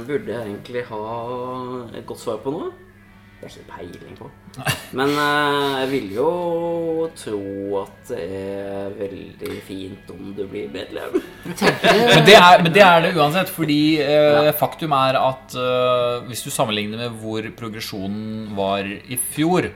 [0.07, 1.03] burde jeg egentlig ha
[1.91, 2.71] et godt svar på nå.
[3.43, 4.29] Er ikke peiling på.
[4.97, 6.27] Men eh, jeg vil jo
[7.17, 7.41] tro
[7.81, 11.17] at det er veldig fint om du blir medlem.
[11.43, 16.45] Men det, er, men det er det uansett, fordi eh, faktum er at eh, hvis
[16.45, 19.71] du sammenligner med hvor progresjonen var i fjor,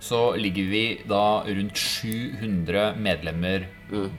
[0.00, 3.68] så ligger vi da rundt 700 medlemmer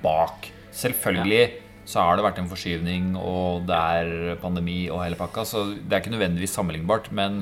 [0.03, 0.51] bak.
[0.75, 1.45] Selvfølgelig
[1.91, 5.91] så har det vært en forskyvning, og det er pandemi og hele pakka, så det
[5.91, 7.41] er ikke nødvendigvis sammenlignbart, men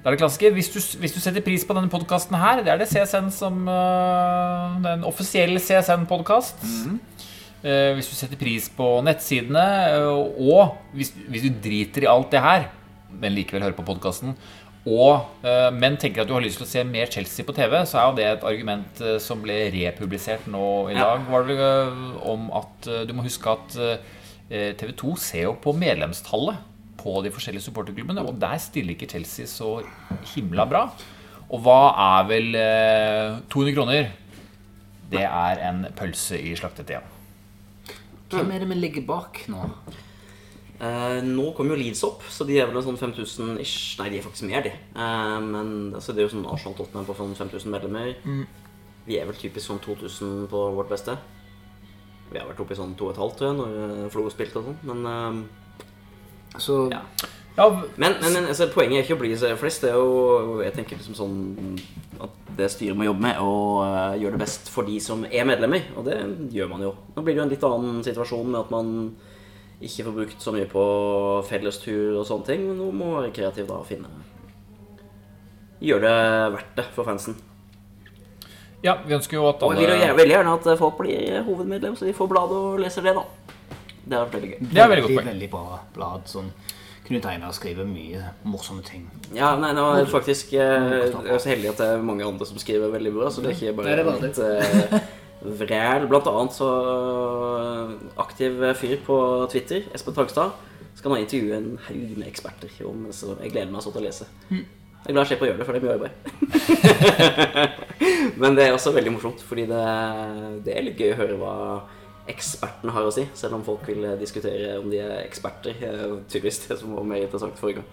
[0.00, 0.50] det er det klassiske.
[0.56, 3.66] Hvis du, hvis du setter pris på denne podkasten her, det er det CSN som
[3.68, 6.64] uh, Det er en offisiell CSN-podkast.
[7.60, 9.66] uh, hvis du setter pris på nettsidene,
[10.00, 12.70] uh, og hvis, hvis du driter i alt det her,
[13.20, 14.32] men likevel hører på podkasten,
[14.88, 15.44] og,
[15.76, 18.06] men tenker at du har lyst til å se mer Chelsea på TV, så er
[18.06, 22.48] jo det et argument eh, som ble republisert nå i dag, var det eh, om
[22.56, 26.69] at eh, du må huske at eh, TV 2 ser jo på medlemstallet
[27.00, 29.78] på de forskjellige supporterklubbene, og der stiller ikke Chelsea så
[30.34, 30.84] himla bra.
[31.50, 34.12] Og hva er vel eh, 200 kroner?
[35.10, 37.02] Det er en pølse i slaktetida.
[38.30, 39.64] Hvem er det vi ligger bak nå?
[40.80, 43.98] Eh, nå kommer jo Leeds opp, så de er vel en sånn 5000 ish.
[43.98, 44.70] Nei, de er faktisk mer, de.
[44.70, 48.14] Eh, men altså, det er jo sånn Arsenal Tottenham på sånn 5000 medlemmer.
[49.08, 51.18] Vi er vel typisk sånn 2000 på vårt beste.
[52.30, 54.80] Vi har vært oppe i sånn 2,5 tror jeg, når eh, Flo spilte og sånn.
[54.86, 55.59] Men, eh,
[56.58, 57.04] Så Ja.
[57.56, 59.82] Ja, men, men, men altså, poenget er ikke å bli så flest.
[59.84, 61.80] Det er jo Jeg tenker liksom sånn
[62.20, 65.48] at det styret må jobbe med, å uh, gjøre det best for de som er
[65.48, 65.90] medlemmer.
[65.96, 66.16] Og det
[66.54, 66.94] gjør man jo.
[67.16, 68.94] Nå blir det jo en litt annen situasjon med at man
[69.80, 70.84] ikke får brukt så mye på
[71.48, 72.66] fellestur og sånne ting.
[72.68, 74.12] Men nå må man være kreativ da og finne
[75.80, 77.38] Gjøre det verdt det for fansen.
[78.84, 81.40] ja, vi ønsker jo at Og jeg vil jo gjerne, veldig gjerne at folk blir
[81.46, 83.24] hovedmedlem, så de får bladet og leser det, da.
[84.10, 84.60] Det er veldig gøy.
[84.60, 86.28] Det er veldig veldig, veldig bra blad.
[86.30, 86.50] Sånn
[87.10, 89.06] Knut Einar skriver mye morsomme ting.
[89.34, 92.46] Ja, nei, nå er faktisk eh, Jeg er så heldig at det er mange andre
[92.46, 96.06] som skriver veldig bra, så det er ikke bare Nei, det er litt uh, vræl.
[96.10, 96.70] Blant annet så
[98.26, 99.16] aktiv fyr på
[99.50, 100.54] Twitter, Espen Tagstad,
[100.98, 104.06] skal nå intervjue en haug med eksperter om så jeg gleder meg så til å
[104.06, 104.28] lese.
[104.50, 106.14] Jeg er glad jeg slipper å gjøre det, for det er mye arbeid.
[108.42, 109.86] Men det er også veldig morsomt, fordi det,
[110.66, 111.54] det er litt gøy å høre hva
[112.28, 115.76] ekspertene har å si, selv om folk vil diskutere om de er eksperter.
[115.80, 117.88] eh, Tydeligvis det som var mer interessant forrige gang.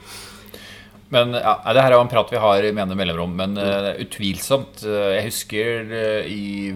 [1.10, 3.94] Men ja, Det her er jo en prat vi har med mene mellomrom, men uh,
[3.96, 4.84] utvilsomt.
[4.84, 6.76] Uh, jeg husker uh, i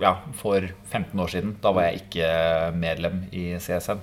[0.00, 1.56] ja, for 15 år siden.
[1.62, 2.28] Da var jeg ikke
[2.78, 4.00] medlem i CSN.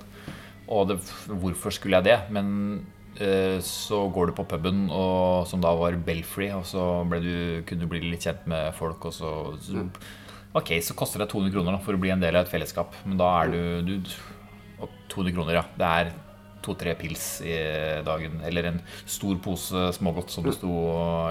[0.68, 2.20] Og det, hvorfor skulle jeg det?
[2.34, 2.86] Men
[3.22, 7.86] eh, så går du på puben, og, som da var Belfry, og så du, kunne
[7.86, 9.86] du bli litt kjent med folk, og så, så
[10.56, 12.94] Ok, så koster det 200 kroner for å bli en del av et fellesskap.
[13.04, 14.14] Men da er du, du
[15.12, 15.66] 200 kroner, ja.
[15.76, 16.14] Det er
[16.66, 17.56] to-tre pils i
[18.06, 18.40] dagen.
[18.48, 20.72] Eller en stor pose smågodt, som det sto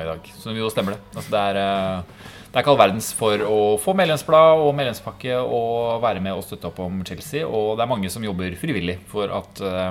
[0.03, 0.29] i dag.
[0.39, 1.03] Så jo, stemmer det.
[1.15, 5.41] Altså, det, er, eh, det er ikke all verdens for å få medlemsblad og medlemspakke
[5.43, 7.49] og være med og støtte opp om Chelsea.
[7.49, 9.89] Og det er mange som jobber frivillig for at eh,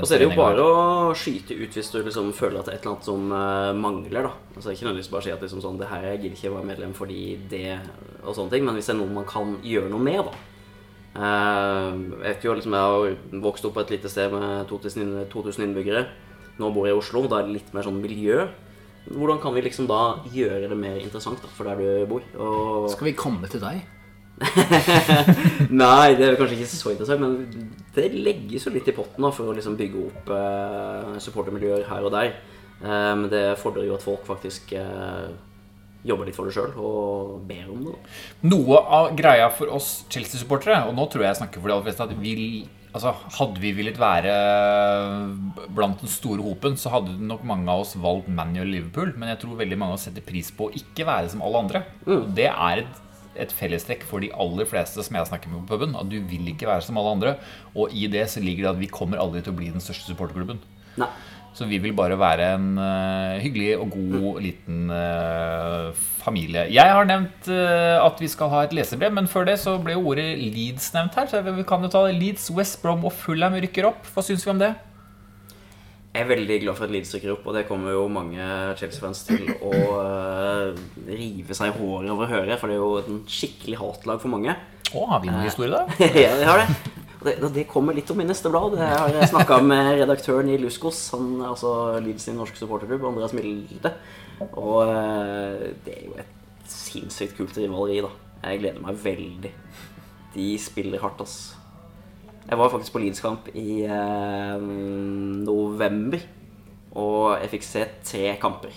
[0.00, 2.74] Og så er det jo bare å skyte ut hvis du liksom føler at det
[2.74, 4.28] er et eller annet som eh, mangler.
[4.28, 6.70] da Altså Ikke nødvendigvis bare si at liksom sånn, det her jeg gidder ikke være
[6.72, 7.64] medlem fordi det
[8.26, 10.54] og sånne ting, men hvis det er noe man kan gjøre noe med, da.
[11.16, 15.26] Eh, jeg vet jo liksom Jeg har vokst opp på et lite sted med 2000,
[15.32, 16.06] 2000 innbyggere.
[16.60, 17.24] Nå bor jeg i Oslo.
[17.28, 18.46] Da er det litt mer sånn miljø.
[19.06, 22.24] Hvordan kan vi liksom da gjøre det mer interessant da, for der du bor?
[22.42, 22.88] Og...
[22.90, 23.84] Skal vi komme til deg?
[25.82, 29.32] Nei, det er kanskje ikke så interessant, men det legges jo litt i potten da,
[29.32, 32.34] for å liksom bygge opp eh, supportermiljøer her og der.
[32.82, 35.28] Eh, men det fordrer jo at folk faktisk eh,
[36.06, 37.94] jobber litt for det sjøl og ber om det.
[37.94, 38.16] da.
[38.52, 41.88] Noe av greia for oss Chelsea-supportere, og nå tror jeg jeg snakker for de aller
[41.88, 42.34] fleste, at vi,
[42.92, 44.36] altså, hadde vi villet være
[45.76, 49.16] blant den store hopen, så hadde nok mange av oss valgt Man U Liverpool.
[49.16, 51.64] Men jeg tror veldig mange av oss setter pris på å ikke være som alle
[51.66, 51.84] andre.
[52.06, 52.22] Mm.
[52.36, 53.02] det er et,
[53.42, 55.96] et fellestrekk for de aller fleste som jeg snakker med på puben.
[55.98, 57.36] At du vil ikke være som alle andre.
[57.74, 60.10] Og i det så ligger det at vi kommer aldri til å bli den største
[60.10, 60.62] supporterklubben.
[61.00, 61.10] Nei.
[61.56, 65.88] Så vi vil bare være en uh, hyggelig og god liten uh,
[66.20, 66.66] familie.
[66.68, 69.96] Jeg har nevnt uh, at vi skal ha et lesebrev, men før det så ble
[69.96, 71.30] ordet Leeds nevnt her.
[71.30, 72.18] Så vi kan jo ta det.
[72.20, 74.04] Leeds, West Brom og Fulham rykker opp.
[74.12, 74.74] Hva syns vi om det?
[76.16, 78.44] Jeg er veldig glad for at Leeds rykker opp, og det kommer jo mange
[78.80, 82.94] Chelsea-fans til å uh, rive seg i håret over å høre, for det er jo
[83.02, 84.54] et skikkelig hatlag for mange.
[84.96, 85.82] Å, har vi noen historie da?
[86.24, 86.94] ja, vi har det.
[87.18, 87.34] Og det.
[87.42, 88.78] og Det kommer litt om i neste blad.
[88.80, 93.36] Jeg har snakka med redaktøren i Luskos, han er altså Leeds sin norske supporterklubb, Andreas
[93.36, 93.92] Milde.
[94.46, 98.14] Og uh, det er jo et sinnssykt kult rivaleri, da.
[98.46, 99.52] Jeg gleder meg veldig.
[100.32, 101.36] De spiller hardt, ass.
[102.46, 104.66] Jeg var faktisk på Leeds-kamp i eh,
[105.46, 106.20] november,
[106.94, 108.76] og jeg fikk se tre kamper.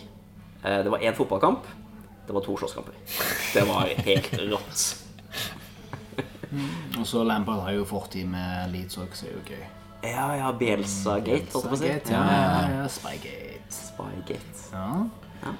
[0.63, 1.67] Eh, det var én fotballkamp,
[2.25, 2.97] det var to slåsskamper.
[3.53, 4.87] Det var helt rått.
[6.97, 9.61] Og så Lampard har jo fortid med Leeds òg, så er jo gøy.
[10.03, 11.93] Ja, ja, Bielsa-gate, holdt jeg på å si.
[12.13, 13.69] Ja, ja, ja, Spygate.
[13.69, 14.69] Spygate.
[14.73, 15.53] Ja.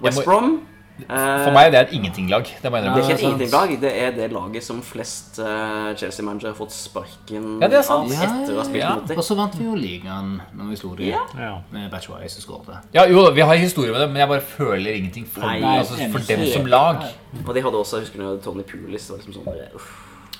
[0.00, 0.60] West Brom.
[1.06, 2.42] For meg er det et ingenting-lag.
[2.62, 3.74] Det Det er ikke et ingenting-lag.
[3.80, 8.10] Det er det laget som flest eh, Chelsea-managere har fått sparken Ja, det er sant.
[8.10, 8.94] av etter å ha spilt ja.
[8.96, 9.20] mot dem.
[9.22, 11.22] Og så vant vi jo ligaen når vi slo dem Ja.
[11.38, 11.52] Ja.
[11.70, 12.88] med Batchway som skåret.
[12.92, 15.94] Ja, jo, vi har historie med det, men jeg bare føler ingenting for, Nei, altså,
[16.10, 17.04] for dem som lag.
[17.46, 19.06] Og de hadde også, jeg husker du, Tony Pulis.
[19.06, 19.88] Det var liksom sånn uff.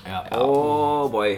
[0.07, 0.23] Ja.
[0.37, 1.37] Oh boy.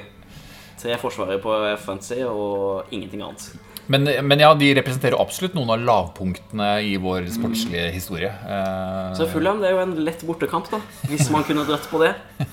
[0.82, 3.52] Tre forsvarere på fancy og ingenting annet.
[3.88, 8.30] Men, men ja, de representerer absolutt noen av lavpunktene i vår sportslige historie.
[8.30, 10.80] Eh, Så Fulham det er jo en lett bortekamp, da.
[11.10, 12.14] Hvis man kunne dratt på det.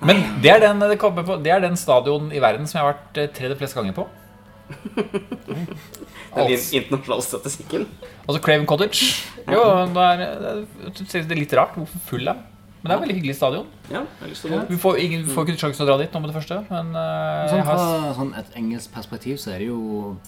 [0.00, 2.94] Men det er, den, det, på, det er den stadion i verden som jeg har
[2.94, 4.06] vært eh, tredje flest ganger på.
[6.30, 7.88] Den internasjonale statistikken.
[8.22, 9.08] altså Craven Cottage.
[9.50, 10.20] Jo, det er,
[10.94, 11.74] det er litt rart.
[11.74, 12.38] Hvorfor full er
[12.80, 13.66] Men det er en veldig hyggelig stadion.
[13.92, 14.60] Ja, jeg lyst til å gå.
[14.70, 16.56] Vi får, ingen, vi får ikke sjansen til å dra dit nå med det første.
[16.70, 19.80] Men eh, Sånn jeg har, Fra sånn et engelsk perspektiv så er det jo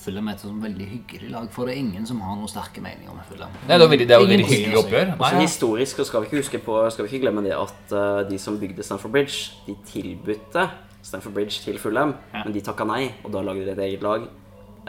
[0.03, 1.47] Fulham et sånn veldig hyggelig lag.
[1.55, 3.55] For det er ingen som har noen sterke meninger med Fulham.
[3.63, 5.13] Nei, det er jo veldig, det er jo et Ingen veldig hyggelig oppgjør.
[5.17, 7.95] Også Nei, historisk så skal vi ikke huske på Skal vi ikke glemme det at
[8.03, 9.41] eh, de som bygde Stamford Bridge,
[9.71, 10.67] de tilbudte
[11.03, 12.45] Stamford Bridge til Fulham, Ja.
[12.45, 14.29] men de takka nei, og da lagde de et eget lag.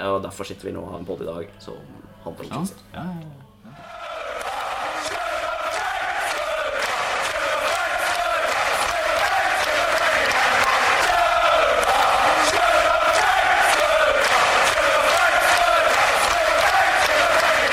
[0.03, 1.80] Og derfor sitter vi nå og har en podd i dag som
[2.26, 2.68] handler om?
[2.68, 2.78] Chelsea.
[2.93, 3.42] Ja, ja, ja.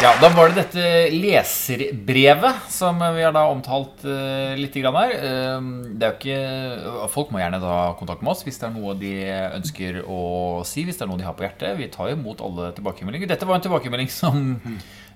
[0.00, 0.82] Ja, Da var det dette
[1.12, 5.10] leserbrevet som vi har da omtalt uh, litt grann her.
[5.20, 8.72] Uh, det er jo ikke, folk må gjerne ta kontakt med oss hvis det er
[8.78, 9.12] noe de
[9.58, 10.20] ønsker å
[10.64, 10.86] si.
[10.88, 11.76] Hvis det er noe de har på hjertet.
[11.76, 13.28] Vi tar jo imot alle tilbakemeldinger.
[13.28, 14.40] Dette var en tilbakemelding som,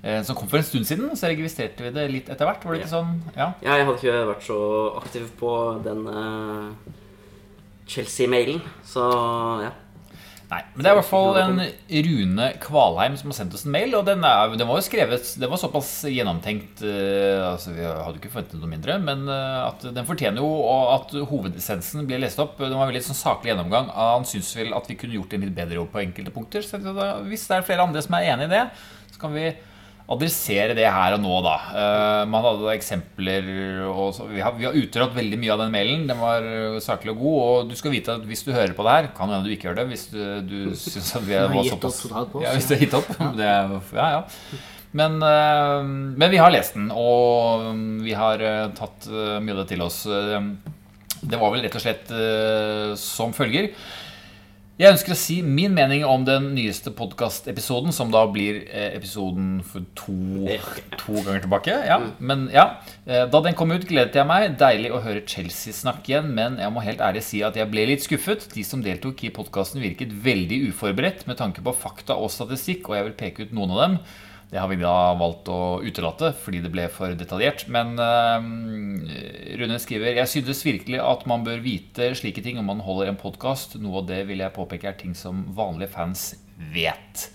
[0.04, 1.14] uh, som kom for en stund siden.
[1.16, 2.60] Så registrerte vi det litt etter hvert.
[2.68, 3.16] Var det ikke sånn?
[3.38, 3.54] Ja.
[3.64, 4.60] Ja, jeg hadde ikke vært så
[5.00, 5.54] aktiv på
[5.88, 6.92] den eh,
[7.88, 9.08] Chelsea-mailen, så
[9.64, 9.72] ja.
[10.50, 11.60] Nei, men det er i hvert fall en
[12.06, 13.94] Rune Kvalheim som har sendt oss en mail.
[13.96, 18.20] Og den, er, den var jo skrevet Den var såpass gjennomtenkt eh, Altså Vi hadde
[18.20, 20.50] ikke forventet noe mindre, men eh, at den fortjener jo
[20.92, 22.58] at hovedessensen blir lest opp.
[22.60, 23.88] Den var veldig sånn saklig gjennomgang.
[23.96, 26.66] Han syns vel at vi kunne gjort en litt bedre jobb på enkelte punkter.
[26.66, 26.80] Så
[27.30, 28.66] hvis det er flere andre som er enig i det,
[29.14, 29.48] så kan vi
[30.04, 31.54] adressere det her og nå, da.
[31.80, 33.46] Eh, man hadde eksempler
[33.88, 36.04] og vi, har, vi har utelatt veldig mye av den mailen.
[36.10, 37.38] Den var eh, saklig og god.
[37.44, 39.70] Og du skal vite at hvis du hører på det her, kan hende du ikke
[39.70, 42.54] gjør det hvis du, du syns at vi har var såpass totalt på oss, Ja,
[42.58, 43.10] hvis du har gitt opp.
[43.40, 44.62] Det ja, ja.
[44.94, 45.80] Men, eh,
[46.20, 47.72] men vi har lest den, og
[48.04, 48.44] vi har
[48.76, 50.04] tatt mye av det til oss.
[51.24, 52.12] Det var vel rett og slett
[53.00, 53.72] som følger.
[54.74, 59.60] Jeg ønsker å si min mening om den nyeste podkastepisoden, som da blir eh, episoden
[59.62, 60.14] for to,
[60.98, 61.76] to ganger tilbake.
[61.86, 62.64] Ja, men ja.
[63.06, 64.56] Eh, Da den kom ut, gledet jeg meg.
[64.58, 67.86] Deilig å høre Chelsea snakke igjen, men jeg må helt ærlig si at jeg ble
[67.92, 68.48] litt skuffet.
[68.50, 72.98] De som deltok i podkasten, virket veldig uforberedt med tanke på fakta og statistikk, og
[72.98, 73.98] jeg vil peke ut noen av dem.
[74.50, 77.64] Det har vi da valgt å utelate fordi det ble for detaljert.
[77.74, 78.48] Men eh,
[79.58, 83.18] Rune skriver Jeg synes virkelig at man bør vite slike ting om man holder en
[83.20, 83.78] podkast.
[83.82, 86.34] Noe av det vil jeg påpeke er ting som vanlige fans
[86.74, 87.28] vet.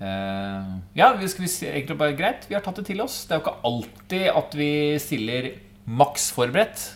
[0.00, 2.48] Eh, ja, vi skal vi si egentlig bare greit.
[2.48, 3.22] Vi har tatt det til oss.
[3.26, 4.70] Det er jo ikke alltid at vi
[5.02, 5.50] stiller
[5.86, 6.86] maks forberedt.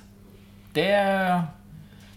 [0.74, 0.88] Det,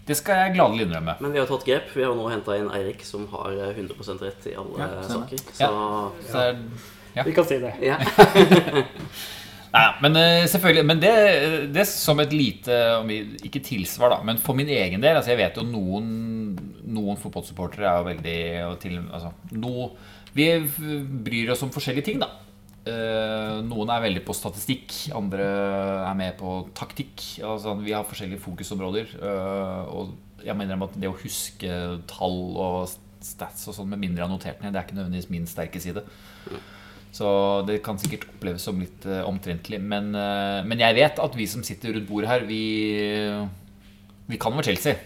[0.06, 1.16] det skal jeg gladelig innrømme.
[1.24, 1.88] Men vi har tatt grep.
[1.96, 5.48] Vi har nå henta inn Eirik, som har eh, 100% rett i alle Ja, saker.
[5.52, 5.72] Så
[6.28, 6.44] Så
[7.14, 7.74] er, Vi kan si det.
[7.84, 7.98] ja.
[9.74, 11.14] Nei, men eh, selvfølgelig Men det,
[11.74, 12.76] det som et lite
[13.42, 16.06] Ikke tilsvar, da, men for min egen del altså Jeg vet jo noen
[16.94, 18.38] Noen fotballsupportere er jo veldig
[18.68, 19.88] og til, altså, no,
[20.36, 20.46] Vi
[21.26, 22.28] bryr oss om forskjellige ting, da.
[22.84, 25.46] Eh, noen er veldig på statistikk, andre
[26.04, 27.22] er med på taktikk.
[27.48, 29.14] Altså, vi har forskjellige fokusområder.
[29.16, 30.12] eh, og
[30.44, 31.78] jeg mener at det å huske
[32.10, 32.92] tall og
[33.24, 35.80] stats og sånn med mindre jeg har notert ned, det er ikke nødvendigvis min sterke
[35.80, 36.04] side.
[37.14, 37.26] Så
[37.68, 39.78] det kan sikkert oppleves som litt eh, omtrentlig.
[39.80, 42.62] Men, eh, men jeg vet at vi som sitter rundt bordet her, vi,
[44.26, 44.96] vi kan vår Chelsea.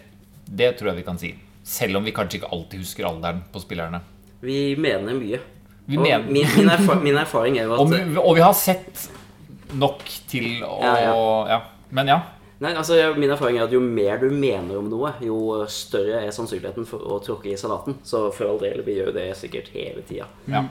[0.48, 1.35] Det tror jeg vi kan si.
[1.68, 4.01] Selv om vi kanskje ikke alltid husker alderen på spillerne.
[4.40, 5.40] Vi mener mye.
[5.89, 8.56] Vi mener- min, min, erfa min erfaring er jo at Og, vi- og vi har
[8.56, 9.06] sett
[9.76, 10.01] nok
[10.32, 10.97] til å Ja,
[11.52, 11.60] ja.
[11.93, 12.18] Men ja.
[12.60, 15.36] Nei, altså Min erfaring er at jo mer du mener om noe, jo
[15.70, 17.94] større er sannsynligheten for å tråkke i salaten.
[18.05, 20.26] Så for all del, vi gjør det sikkert hele tida.
[20.48, 20.64] ja.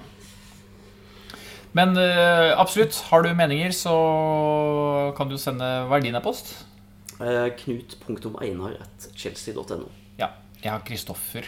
[1.77, 3.93] Men eh, absolutt, har du meninger, så
[5.17, 6.45] kan du sende Hva er din e-post?
[7.21, 9.87] Eh, Knut.einar.chelsea.no.
[10.19, 10.27] Ja.
[10.63, 11.43] Jeg har Kristoffer,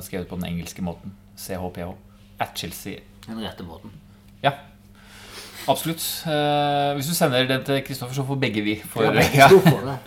[0.00, 1.10] skrevet på den engelske måten.
[1.36, 1.90] CHPH.
[2.40, 2.94] At Chelsea
[3.26, 3.90] Den rette måten.
[4.40, 4.52] Ja,
[5.70, 6.02] absolutt.
[6.28, 8.74] Eh, hvis du sender den til Kristoffer, så får begge vi.
[8.92, 9.48] For, Ja, ja.
[9.48, 9.98] for det.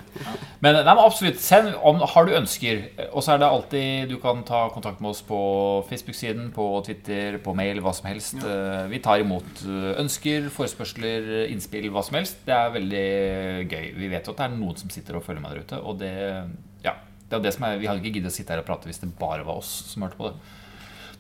[0.64, 2.84] Men, nei, men absolutt, send om har du ønsker.
[3.12, 5.40] Og så er det alltid Du kan ta kontakt med oss på
[5.90, 8.38] Facebook-siden, på Twitter, på mail, hva som helst.
[8.40, 12.44] Eh, Vi tar imot eh, ønsker, forespørsler, innspill, hva som helst.
[12.48, 13.08] Det er veldig
[13.74, 13.88] gøy.
[14.00, 15.82] Vi vet jo at det er noen som sitter og følger med der ute.
[15.84, 16.14] Og det,
[16.86, 16.96] ja,
[17.30, 19.02] det er det som er, Vi hadde ikke giddet å sitte her og prate hvis
[19.04, 20.60] det bare var oss som hørte på det.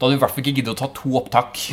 [0.03, 1.55] Da hadde vi i hvert fall ikke giddet å ta to opptak.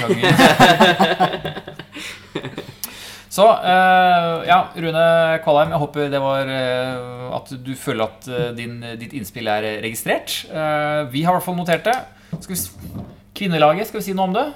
[3.35, 5.03] Så eh, ja, Rune
[5.43, 9.67] Kvalheim, jeg håper det var eh, at du føler at eh, din, ditt innspill er
[9.83, 10.47] registrert.
[10.47, 11.97] Eh, vi har i hvert fall notert det.
[12.37, 13.03] Skal vi,
[13.41, 14.47] kvinnelaget, skal vi si noe om det?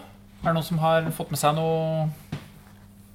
[0.44, 2.06] Er det noen som har fått med seg noe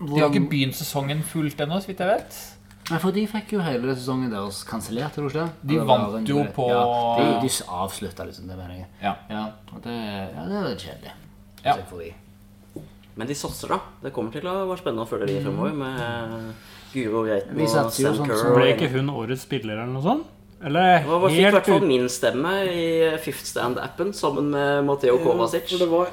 [0.01, 2.43] De har ikke begynt sesongen fullt ennå, så vidt jeg vet.
[2.89, 5.15] Nei, for de fikk jo hele sesongen deres kansellert?
[5.15, 6.83] De det vant en- jo på- ja,
[7.19, 8.87] De, de avslutta liksom, det mener jeg.
[9.01, 9.15] Ja.
[9.29, 9.43] Ja,
[9.73, 9.93] og det,
[10.35, 11.13] ja, det er litt kjedelig.
[11.65, 11.75] Ja.
[11.89, 12.13] Får
[13.15, 13.79] Men de satser, da.
[14.01, 16.53] Det kommer til å være spennende å følge de fremover med
[16.93, 18.37] Guro Geiten og Sam sånn Kerr.
[18.37, 20.25] som- Ble ikke hun årets spiller eller noe sånt?
[20.63, 25.69] Eller Og Fikk i hvert fall min stemme i Fifth Stand-appen sammen med Matteo Kovacic.
[25.69, 26.07] For det var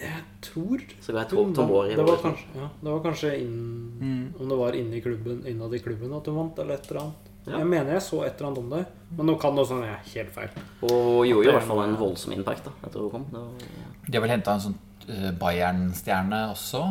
[0.00, 1.94] Jeg tror Så ga jeg Tom Tomori.
[1.96, 5.80] det var kanskje, ja, det var kanskje inn, Om det var inni klubben, innad i
[5.84, 7.26] klubben at hun vant, eller et eller annet.
[7.46, 7.58] Ja.
[7.58, 8.80] Jeg mener jeg så et eller annet om det,
[9.16, 10.50] men nå kan det også være helt feil.
[10.88, 13.24] Og gjorde jo i hvert fall en voldsom impact da, etter hun kom.
[13.32, 13.70] Det var,
[14.06, 14.76] De har vel henta en sånn
[15.08, 16.82] eh, Bayern-stjerne også.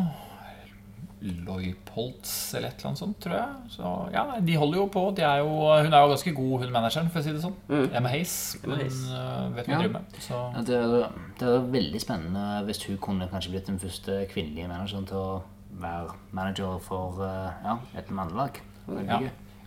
[1.22, 3.48] Loipoltz eller et eller annet sånt, tror jeg.
[3.74, 5.02] Så ja, nei, De holder jo på.
[5.18, 7.56] De er jo, hun er jo ganske god, hun manageren, for å si det sånn.
[7.68, 7.86] Mm.
[8.00, 8.34] Emma Hayes.
[8.64, 9.00] Emma Hun Hayes.
[9.10, 9.78] eh, vet hva hun Ja.
[9.82, 10.04] driver med.
[10.24, 11.08] Så Ja, det, er,
[11.40, 15.42] det er veldig spennende hvis hun kunne kanskje blitt den første kvinnelige manageren til å
[15.80, 18.60] være manager for eh, ja, et mannelag.
[19.06, 19.20] Ja.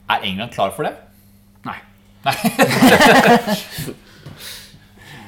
[0.09, 0.95] Er England klar for det?
[1.63, 1.77] Nei.
[2.23, 2.33] Nei,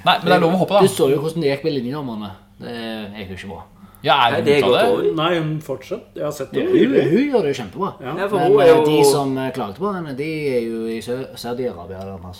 [0.05, 0.91] men det er lov å håpe, Du da.
[0.93, 2.29] så jo hvordan det gikk med linjedommerne.
[2.59, 2.75] Det
[3.19, 3.63] gikk jo ikke bra.
[4.05, 5.11] Ja, er hun ute av det?
[5.17, 6.11] Nei, hun fortsatt.
[6.15, 7.03] Jeg har sett Hun, det.
[7.09, 7.89] hun gjør det jo kjempebra.
[8.05, 8.13] Ja.
[8.21, 10.61] Ja, for Men hun er eh, jo de som eh, klagde på henne, de er
[10.67, 12.33] jo i Sø- Saudi-Arabia eller noe.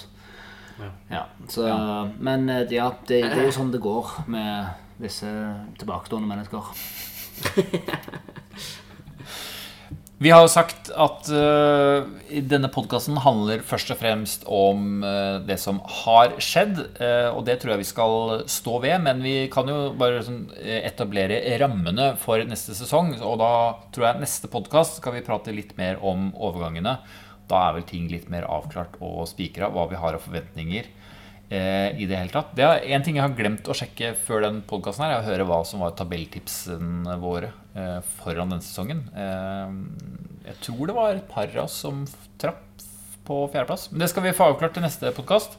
[1.09, 1.65] Ja, så,
[2.19, 4.65] Men eh, ja, det, det er jo sånn det går med
[5.01, 5.27] disse
[5.79, 6.71] tilbakestående mennesker.
[10.15, 12.05] Vi har jo sagt at uh,
[12.47, 16.79] denne podkasten handler først og fremst om uh, det som har skjedd.
[17.01, 18.15] Uh, og det tror jeg vi skal
[18.47, 18.95] stå ved.
[19.03, 23.11] Men vi kan jo bare sånn, etablere rammene for neste sesong.
[23.19, 23.51] Og da
[23.91, 26.95] tror jeg neste podkast skal vi prate litt mer om overgangene.
[27.51, 30.87] Da er vel ting litt mer avklart og spikra hva vi har av forventninger.
[31.49, 34.45] Eh, I det hele tatt Det er en ting jeg har glemt å sjekke før
[34.47, 39.03] den podkasten, er å høre hva som var tabelltipsene våre eh, foran denne sesongen.
[39.13, 39.76] Eh,
[40.49, 42.03] jeg tror det var et par av oss som
[42.41, 42.63] trapp
[43.26, 43.89] på fjerdeplass.
[43.91, 45.57] Men det skal vi få avklart til neste podkast.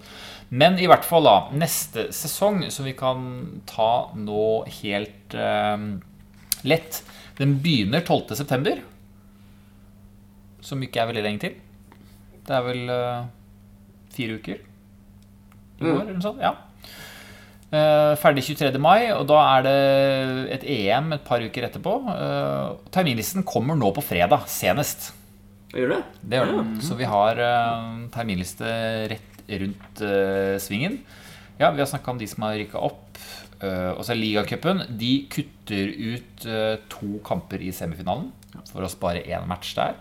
[0.49, 3.25] Men i hvert fall da, neste sesong, som vi kan
[3.67, 4.45] ta nå
[4.81, 5.89] helt eh,
[6.67, 7.03] lett
[7.37, 8.79] Den begynner 12.9.,
[10.67, 11.59] som ikke er veldig lenge til.
[12.47, 13.27] Det er vel eh,
[14.15, 14.63] fire uker
[15.81, 16.43] i går, eller noe sånt.
[16.43, 16.55] Ja.
[17.67, 18.79] Uh, ferdig 23.
[18.79, 19.79] mai, og da er det
[20.55, 21.95] et EM et par uker etterpå.
[22.07, 25.11] Uh, terminlisten kommer nå på fredag, senest.
[25.75, 26.03] Gjør det?
[26.23, 26.69] Det gjør den.
[26.87, 28.71] Så vi har uh, terminliste
[29.11, 30.01] rett rundt
[30.59, 30.97] svingen.
[31.61, 33.21] Ja, vi har snakka om de som har rykka opp.
[33.63, 34.83] Og så er ligacupen.
[34.99, 36.47] De kutter ut
[36.91, 38.33] to kamper i semifinalen
[38.73, 39.95] for å spare én match der.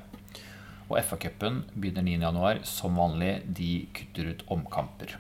[0.90, 2.66] Og FA-cupen begynner 9.1.
[2.66, 5.14] Som vanlig, de kutter ut omkamper.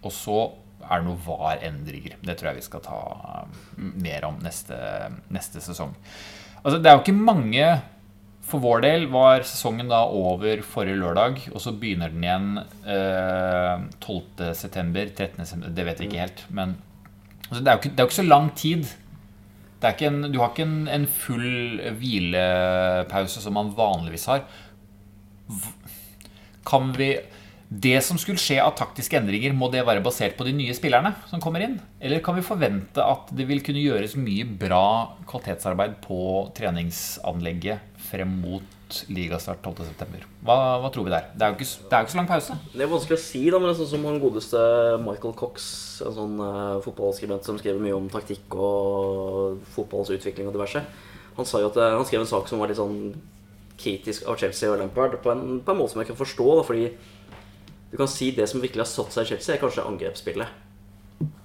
[0.00, 0.40] Og så
[0.80, 2.18] er det noen VAR-endringer.
[2.24, 3.00] Det tror jeg vi skal ta
[3.76, 4.76] mm, mer om neste,
[5.32, 5.92] neste sesong.
[6.62, 7.66] Altså, det er jo ikke mange
[8.50, 12.48] For vår del var sesongen da over forrige lørdag, og så begynner den igjen
[12.82, 14.48] eh, 12.
[14.58, 15.44] september, 13.
[15.44, 16.42] september, det vet vi ikke helt.
[16.48, 16.72] Men
[17.46, 18.90] altså, det, er jo ikke, det er jo ikke så lang tid.
[19.78, 24.42] Det er ikke en, du har ikke en, en full hvilepause som man vanligvis har.
[26.66, 27.12] Kan vi
[27.70, 31.12] Det som skulle skje av taktiske endringer, må det være basert på de nye spillerne
[31.30, 31.76] som kommer inn?
[32.02, 36.18] Eller kan vi forvente at det vil kunne gjøres mye bra kvalitetsarbeid på
[36.58, 40.24] treningsanlegget frem mot ligastart 12.9.?
[40.42, 41.28] Hva, hva tror vi der?
[41.30, 42.56] Det er jo ikke, det er jo ikke så lang pause.
[42.72, 44.64] Det er vanskelig å si, da, men det er sånn som han godeste
[45.04, 45.68] Michael Cox,
[46.08, 50.82] en sånn uh, fotballskribent som skriver mye om taktikk og fotballens utvikling og diverse,
[51.38, 53.14] han sa jo at eh, han skrev en sak som var litt sånn
[53.80, 56.66] kritisk av Chelsea og Lampard på en, på en måte som jeg kan forstå, da,
[56.66, 56.88] fordi
[57.90, 60.58] du kan si det som virkelig har satt seg i Chelsea, er kanskje angrepsspillet.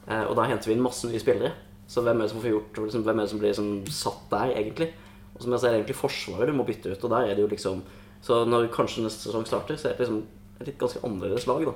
[0.06, 1.56] Eh, og da henter vi inn masse nye spillere.
[1.90, 4.54] Så hvem er det som gjort liksom, Hvem er det som blir liksom, satt der,
[4.58, 4.90] egentlig?
[5.36, 7.04] Og som jeg sier, det er egentlig Forsvaret du må bytte ut.
[7.04, 7.84] Og der er det jo liksom
[8.26, 10.24] Så når kanskje neste sesong starter, så er det liksom
[10.56, 11.76] et litt ganske annerledes lag da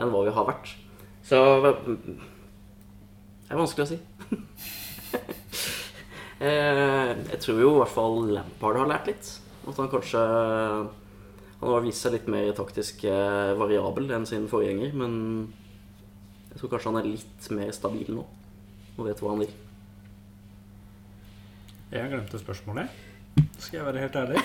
[0.00, 0.70] enn hva vi har vært.
[1.26, 1.74] Så Det
[3.50, 4.00] er vanskelig å si.
[6.42, 9.28] Eh, jeg tror jo i hvert fall Lampard har lært litt.
[9.62, 10.22] At han kanskje
[11.62, 14.96] Han har vist seg litt mer taktisk eh, variabel enn sin forgjenger.
[14.98, 15.12] Men
[16.50, 18.26] jeg tror kanskje han er litt mer stabil nå
[18.92, 19.52] og vet hva han vil.
[21.92, 22.90] Jeg glemte spørsmålet.
[23.62, 24.42] Skal jeg være helt ærlig?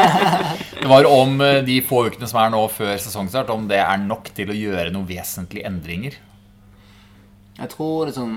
[0.82, 4.00] Det var om eh, de få ukene som er nå før sesongstart, om det er
[4.02, 6.16] nok til å gjøre noen vesentlige endringer.
[7.58, 8.32] Jeg tror liksom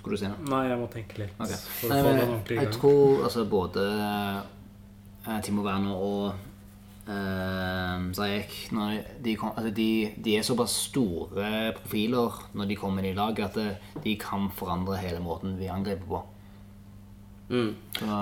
[0.00, 0.42] Skulle du si noe?
[0.50, 1.38] Nei, jeg må tenke litt.
[1.38, 1.62] Okay.
[1.78, 6.55] For Nei, i jeg tror altså både eh, Timo Werner og
[7.08, 9.90] eh, Zajek når de, kom, altså de,
[10.24, 15.00] de er såpass store profiler når de kommer inn i laget, at de kan forandre
[15.02, 16.22] hele måten vi angriper på.
[17.48, 17.74] Mm.
[18.00, 18.20] Så,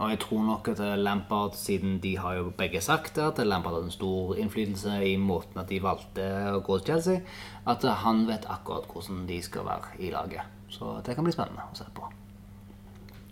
[0.00, 3.74] og jeg tror nok at Lampard, siden de har jo begge sagt det, at Lampard
[3.76, 7.26] hadde en stor innflytelse i måten at de valgte å gå til Chelsea,
[7.68, 10.56] at han vet akkurat hvordan de skal være i laget.
[10.72, 12.08] Så det kan bli spennende å se på.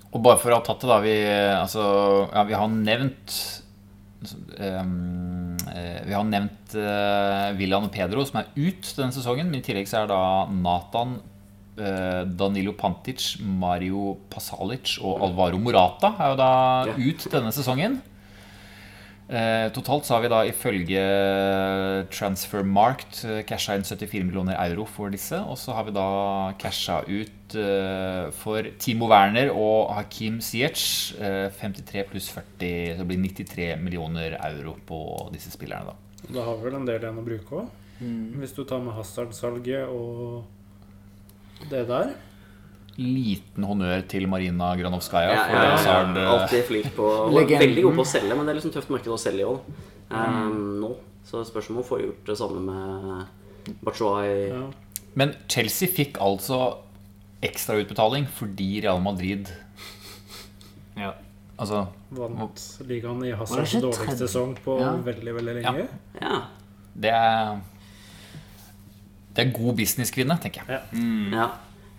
[0.08, 0.98] Og bare for å ha tatt det, da.
[1.04, 1.16] Vi,
[1.54, 1.86] altså,
[2.32, 3.67] ja, vi har nevnt ehm, eh,
[4.18, 9.50] Vi har nevnt uh, William og Pedro, som er ut denne sesongen.
[9.50, 11.18] Men i tillegg så er da Nathan,
[11.78, 16.52] eh, Danilo Pantic, Mario Pasalic og Alvaro Morata er jo da
[16.98, 18.00] ut denne sesongen.
[19.28, 21.00] Eh, totalt så har vi da ifølge
[22.08, 25.36] Transfermarkt uh, casha inn 74 millioner euro for disse.
[25.36, 26.08] Og så har vi da
[26.60, 33.08] casha ut eh, for Timo Werner og Hakim Ziyech eh, 53 pluss 40, så det
[33.10, 35.02] blir 93 millioner euro på
[35.34, 35.92] disse spillerne.
[35.92, 36.32] da.
[36.32, 37.68] Da har vi vel en del igjen å bruke òg.
[37.98, 38.40] Mm.
[38.40, 42.16] Hvis du tar med Hazard-salget og det der.
[42.98, 45.30] Liten honnør til Marina Granovskaja.
[45.30, 45.98] Ja, ja, ja, ja.
[46.18, 47.06] eh, Alltid flink på.
[47.36, 49.60] Veldig god på å selge, men det er liksom tøft marked å selge i òg.
[50.10, 50.90] nå.
[51.28, 54.48] Så spørs om hun får gjort det samme med Bachuay.
[54.48, 54.62] Ja.
[55.14, 56.78] Men Chelsea fikk altså
[57.44, 59.46] ekstrautbetaling fordi Real Madrid
[60.98, 61.12] Ja.
[61.58, 64.92] Altså Vant ligaen i Hazards dårligste sesong på Ja.
[64.96, 65.88] veldig, veldig lenge.
[66.20, 66.40] Ja.
[66.98, 67.60] Det er
[69.36, 70.80] Det er god businesskvinne, tenker jeg.
[71.32, 71.48] Ja.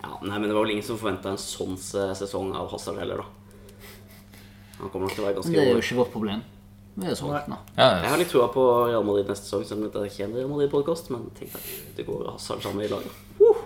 [0.02, 0.14] Ja.
[0.22, 3.28] Nei, men det var vel ingen som forventa en sånn sesong av Hazard heller, da.
[4.80, 6.42] Han kommer nok til å være ganske det er jo ikke vårt problem.
[7.00, 7.56] Vi er solgt nå.
[7.76, 10.28] Ja, Jeg har litt trua på Real Madrid neste sesong, selv om det ikke er
[10.28, 11.12] en Real Madrid-podkast.
[11.14, 13.14] Men tenk deg, det går Hazard sammen i laget.
[13.40, 13.62] Uh!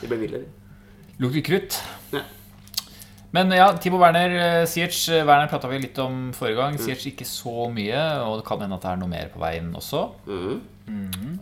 [0.00, 1.10] De blir ville, de.
[1.22, 1.80] Lukter krutt.
[2.14, 2.22] Ja.
[3.34, 6.78] Men ja, Timo Werner, eh, eh, Werner prata vi litt om forrige gang.
[6.78, 9.72] Ziyech ikke så mye, og det kan hende at det er noe mer på veien
[9.74, 10.06] også.
[10.28, 10.62] Mhm.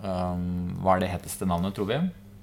[0.02, 1.98] Um, hva er det heteste navnet, tror vi?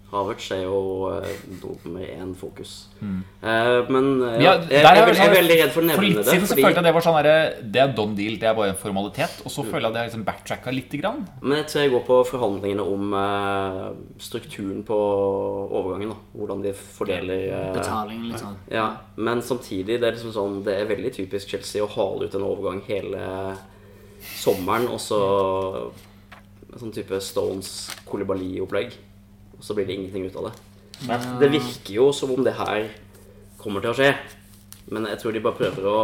[0.09, 1.25] Havertz er jo uh,
[1.61, 2.71] nummer én fokus.
[2.99, 5.89] Eh, men uh, Ja, jeg, jeg, er jeg, jeg er veldig redd for å For
[5.89, 6.25] nevne litt det.
[6.25, 8.55] siden så Fordi, følte jeg det var sånn derre Det er done deal, det er
[8.57, 9.37] bare en formalitet.
[9.45, 10.97] Og så føler jeg at jeg har liksom backtracka litt.
[10.99, 11.21] grann.
[11.43, 13.13] men jeg tror jeg går på forhandlingene om
[14.17, 14.99] strukturen på
[15.69, 16.15] overgangen.
[16.15, 16.17] Da.
[16.39, 18.57] Hvordan de fordeler Betalingen, Betaling litt sånn.
[18.73, 22.37] Ja, men samtidig det er liksom sånn Det er veldig typisk Chelsea å hale ut
[22.39, 23.21] en overgang hele
[24.39, 25.19] sommeren, og så
[26.77, 28.97] sånn type Stones Kolibali-opplegg.
[29.59, 30.55] Og så blir det ingenting ut av det.
[31.39, 32.89] Det virker jo som om det her
[33.59, 34.09] kommer til å skje,
[34.91, 35.99] men jeg tror de bare prøver å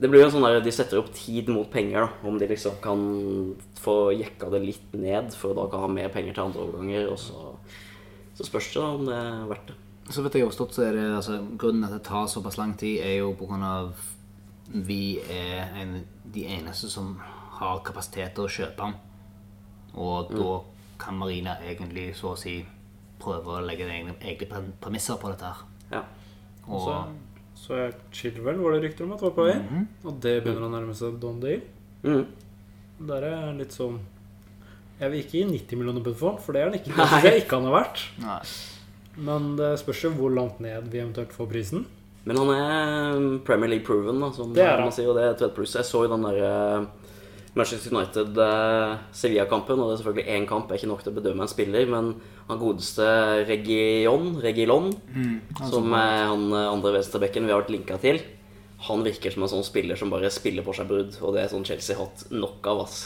[0.00, 2.28] Det blir jo en sånn der De setter opp tid mot penger, da.
[2.28, 3.02] Om de liksom kan
[3.80, 7.10] få jekka det litt ned for å da kan ha mer penger til andre overganger.
[7.12, 7.50] Og så,
[8.38, 9.76] så spørs det da om det er verdt det.
[10.10, 12.56] Så vidt jeg har forstått, så er det altså, grunnen til at det tar såpass
[12.58, 13.92] lang tid, er jo på grunn av
[14.70, 15.94] vi er en,
[16.24, 17.12] de eneste som
[17.60, 18.96] har kapasitet til å kjøpe den.
[20.00, 20.50] Og da
[21.00, 22.58] kan Marina egentlig så å si
[23.20, 25.64] prøve å legge egne, egne pre- premisser på dette her.
[25.92, 26.02] Ja.
[26.70, 26.94] Og Så,
[27.64, 29.58] så er Chilwell var det rykter om at var på vei.
[30.06, 31.60] Og det begynner å nærme seg Don Dale.
[32.04, 32.24] Mm.
[33.10, 33.98] Der er litt sånn
[35.00, 36.92] Jeg vil ikke gi 90 millioner pund for for det er han ikke.
[36.96, 38.02] Det synes jeg ikke han har vært.
[38.24, 38.40] Nei.
[39.28, 41.86] Men det spørs jo hvor langt ned vi eventuelt får prisen.
[42.28, 44.84] Men han er Premier League proven, da, som Det er han.
[44.88, 45.72] man sier, og det er et pluss.
[45.76, 46.84] Jeg så jo den der eh,
[47.58, 51.50] Manchester United-Sevilla-kampen, og det er selvfølgelig én kamp, er ikke nok til å bedømme en
[51.50, 52.12] spiller, men
[52.46, 53.06] han godeste
[53.48, 54.92] Region, Regilon,
[55.70, 58.20] som er han eh, andre venstrebekken vi har vært linka til,
[58.86, 61.50] han virker som en sånn spiller som bare spiller på seg brudd, og det er
[61.52, 63.00] sånn Chelsea har hatt nok av, ass.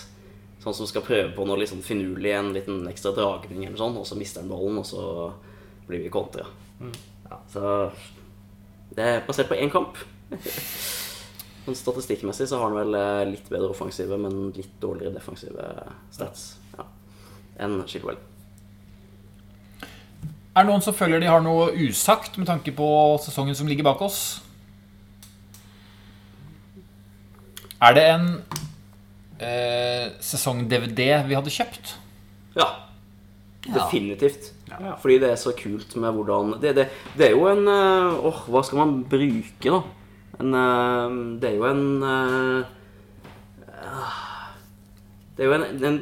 [0.63, 4.07] Sånn som skal prøve på noe liksom finurlig, en liten ekstra dragning eller sånn, og
[4.09, 5.33] så mister han ballen, og så
[5.89, 6.47] blir vi kontra.
[7.31, 7.73] Ja, så
[8.95, 9.99] det er basert på én kamp.
[11.65, 15.69] Men Statistikkmessig så har han vel eh, litt bedre offensive, men litt dårligere defensive
[16.13, 16.85] stats ja,
[17.65, 18.21] enn Chilwell.
[20.55, 22.89] Er det noen som føler de har noe usagt med tanke på
[23.25, 24.21] sesongen som ligger bak oss?
[27.83, 28.29] Er det en
[29.43, 31.97] eh, sesong-DVD vi hadde kjøpt?
[32.55, 32.69] Ja,
[33.67, 34.53] definitivt.
[34.71, 34.95] Ja.
[35.01, 36.87] Fordi det er så kult med hvordan Det, det,
[37.19, 39.83] det er jo en eh, Åh, hva skal man bruke, da?
[40.43, 41.85] En, uh, det er jo en
[42.15, 42.65] ah,
[45.37, 46.01] Det er jo en, en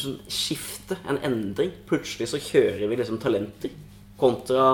[0.00, 1.72] sånn skifte, en endring.
[1.88, 3.72] Plutselig så kjører vi liksom talenter.
[4.22, 4.66] Kontra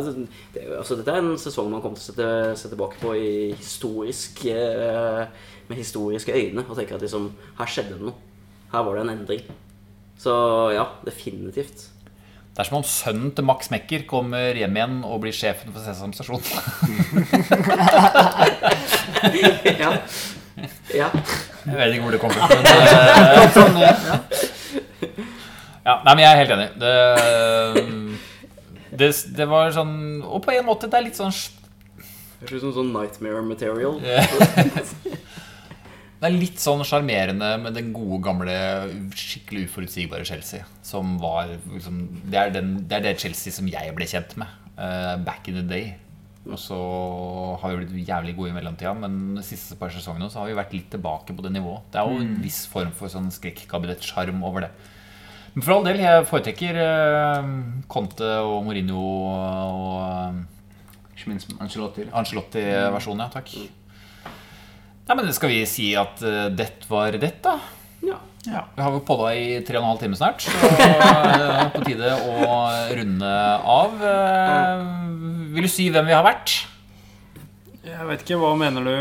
[0.00, 3.32] det altså, Dette er en sesong man kommer til å sette, se tilbake på i
[3.52, 5.26] historisk eh,
[5.68, 7.28] med historiske øyne og tenke at liksom,
[7.58, 8.16] her skjedde det noe.
[8.72, 9.44] Her var det en endring.
[10.20, 10.32] Så
[10.72, 11.90] ja, definitivt.
[12.56, 15.84] Det er som om sønnen til Max Mekker kommer hjem igjen og blir sjefen for
[15.84, 16.40] Sesam stasjon.
[19.82, 19.90] ja.
[20.96, 21.08] ja.
[21.66, 22.48] Jeg vet ikke hvor det kommer fra.
[22.56, 22.64] Men,
[23.84, 23.96] eh,
[25.84, 26.68] ja, nei, men jeg er helt enig.
[26.80, 26.96] Det,
[29.04, 32.72] det, det var sånn Og på en måte, det er litt sånn Høres ut som
[32.80, 34.00] sånn nightmare material.
[36.16, 38.54] Det er litt sånn sjarmerende med den gode, gamle,
[39.12, 40.64] skikkelig uforutsigbare Chelsea.
[40.86, 44.72] Som var liksom, det, er den, det er det Chelsea som jeg ble kjent med
[44.78, 45.92] uh, back in the day.
[46.46, 46.78] Og så
[47.60, 50.56] har vi blitt jævlig gode i mellomtida, men de siste par sesongene så har vi
[50.56, 51.84] vært litt tilbake på det nivået.
[51.92, 54.74] Det er jo en viss form for sånn skrekkabinettsjarm over det.
[55.56, 57.54] Men for all del, jeg foretrekker uh,
[57.92, 60.44] Conte og Mourinho og
[61.26, 62.06] minst Angelotti.
[62.14, 63.52] Angelotti-versjonen, ja takk.
[65.06, 67.58] Nei, men Skal vi si at uh, det var dette, da?
[68.46, 68.62] Ja.
[68.76, 72.12] Vi har jo podda i tre og en halv time snart, så uh, på tide
[72.14, 72.58] å
[72.94, 73.30] runde
[73.74, 73.96] av.
[73.98, 76.54] Uh, vil du si hvem vi har vært?
[77.86, 78.94] Jeg vet ikke, hva mener du?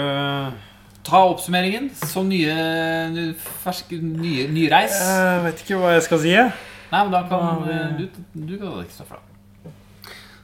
[1.05, 4.97] Ta oppsummeringen som nye, ferske, nye, nyreis.
[4.97, 6.33] Jeg vet ikke hva jeg skal si.
[6.37, 9.73] Nei, men da kan eh, du, du kan ikke stå for det.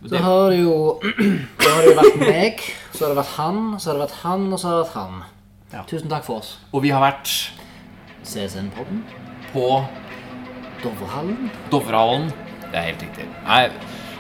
[0.09, 0.75] Så har det jo
[1.61, 4.19] Da har det jo vært meg, så har det vært han, så har det vært
[4.23, 5.21] han, og så har det vært han.
[5.87, 6.57] Tusen takk for oss.
[6.73, 7.31] Og vi har vært
[8.27, 9.03] CSN-podden.
[9.51, 9.83] på
[10.81, 11.49] Dovrehallen.
[11.69, 12.29] Dovrehallen.
[12.71, 13.25] Det er helt riktig.
[13.45, 13.69] Nei,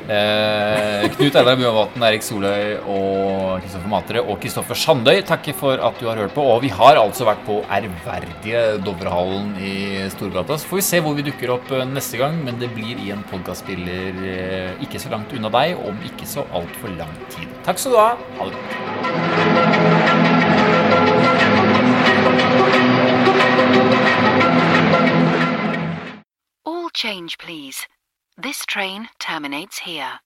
[0.09, 5.99] Eh, Knut Eidar Buavatn, Erik Soløy og Kristoffer Matre og Kristoffer Sandøy takker for at
[6.01, 6.41] du har hørt på.
[6.41, 9.75] Og vi har altså vært på ærverdige Dovrehallen i
[10.09, 10.57] Storgata.
[10.57, 13.13] Så får vi se hvor vi dukker opp eh, neste gang, men det blir i
[13.13, 17.47] en podkastspiller eh, ikke så langt unna deg om ikke så altfor lang tid.
[17.67, 18.11] Takk skal du ha.
[18.41, 19.90] Ha det godt.
[27.01, 27.87] Change, please.
[28.37, 30.19] This train terminates here.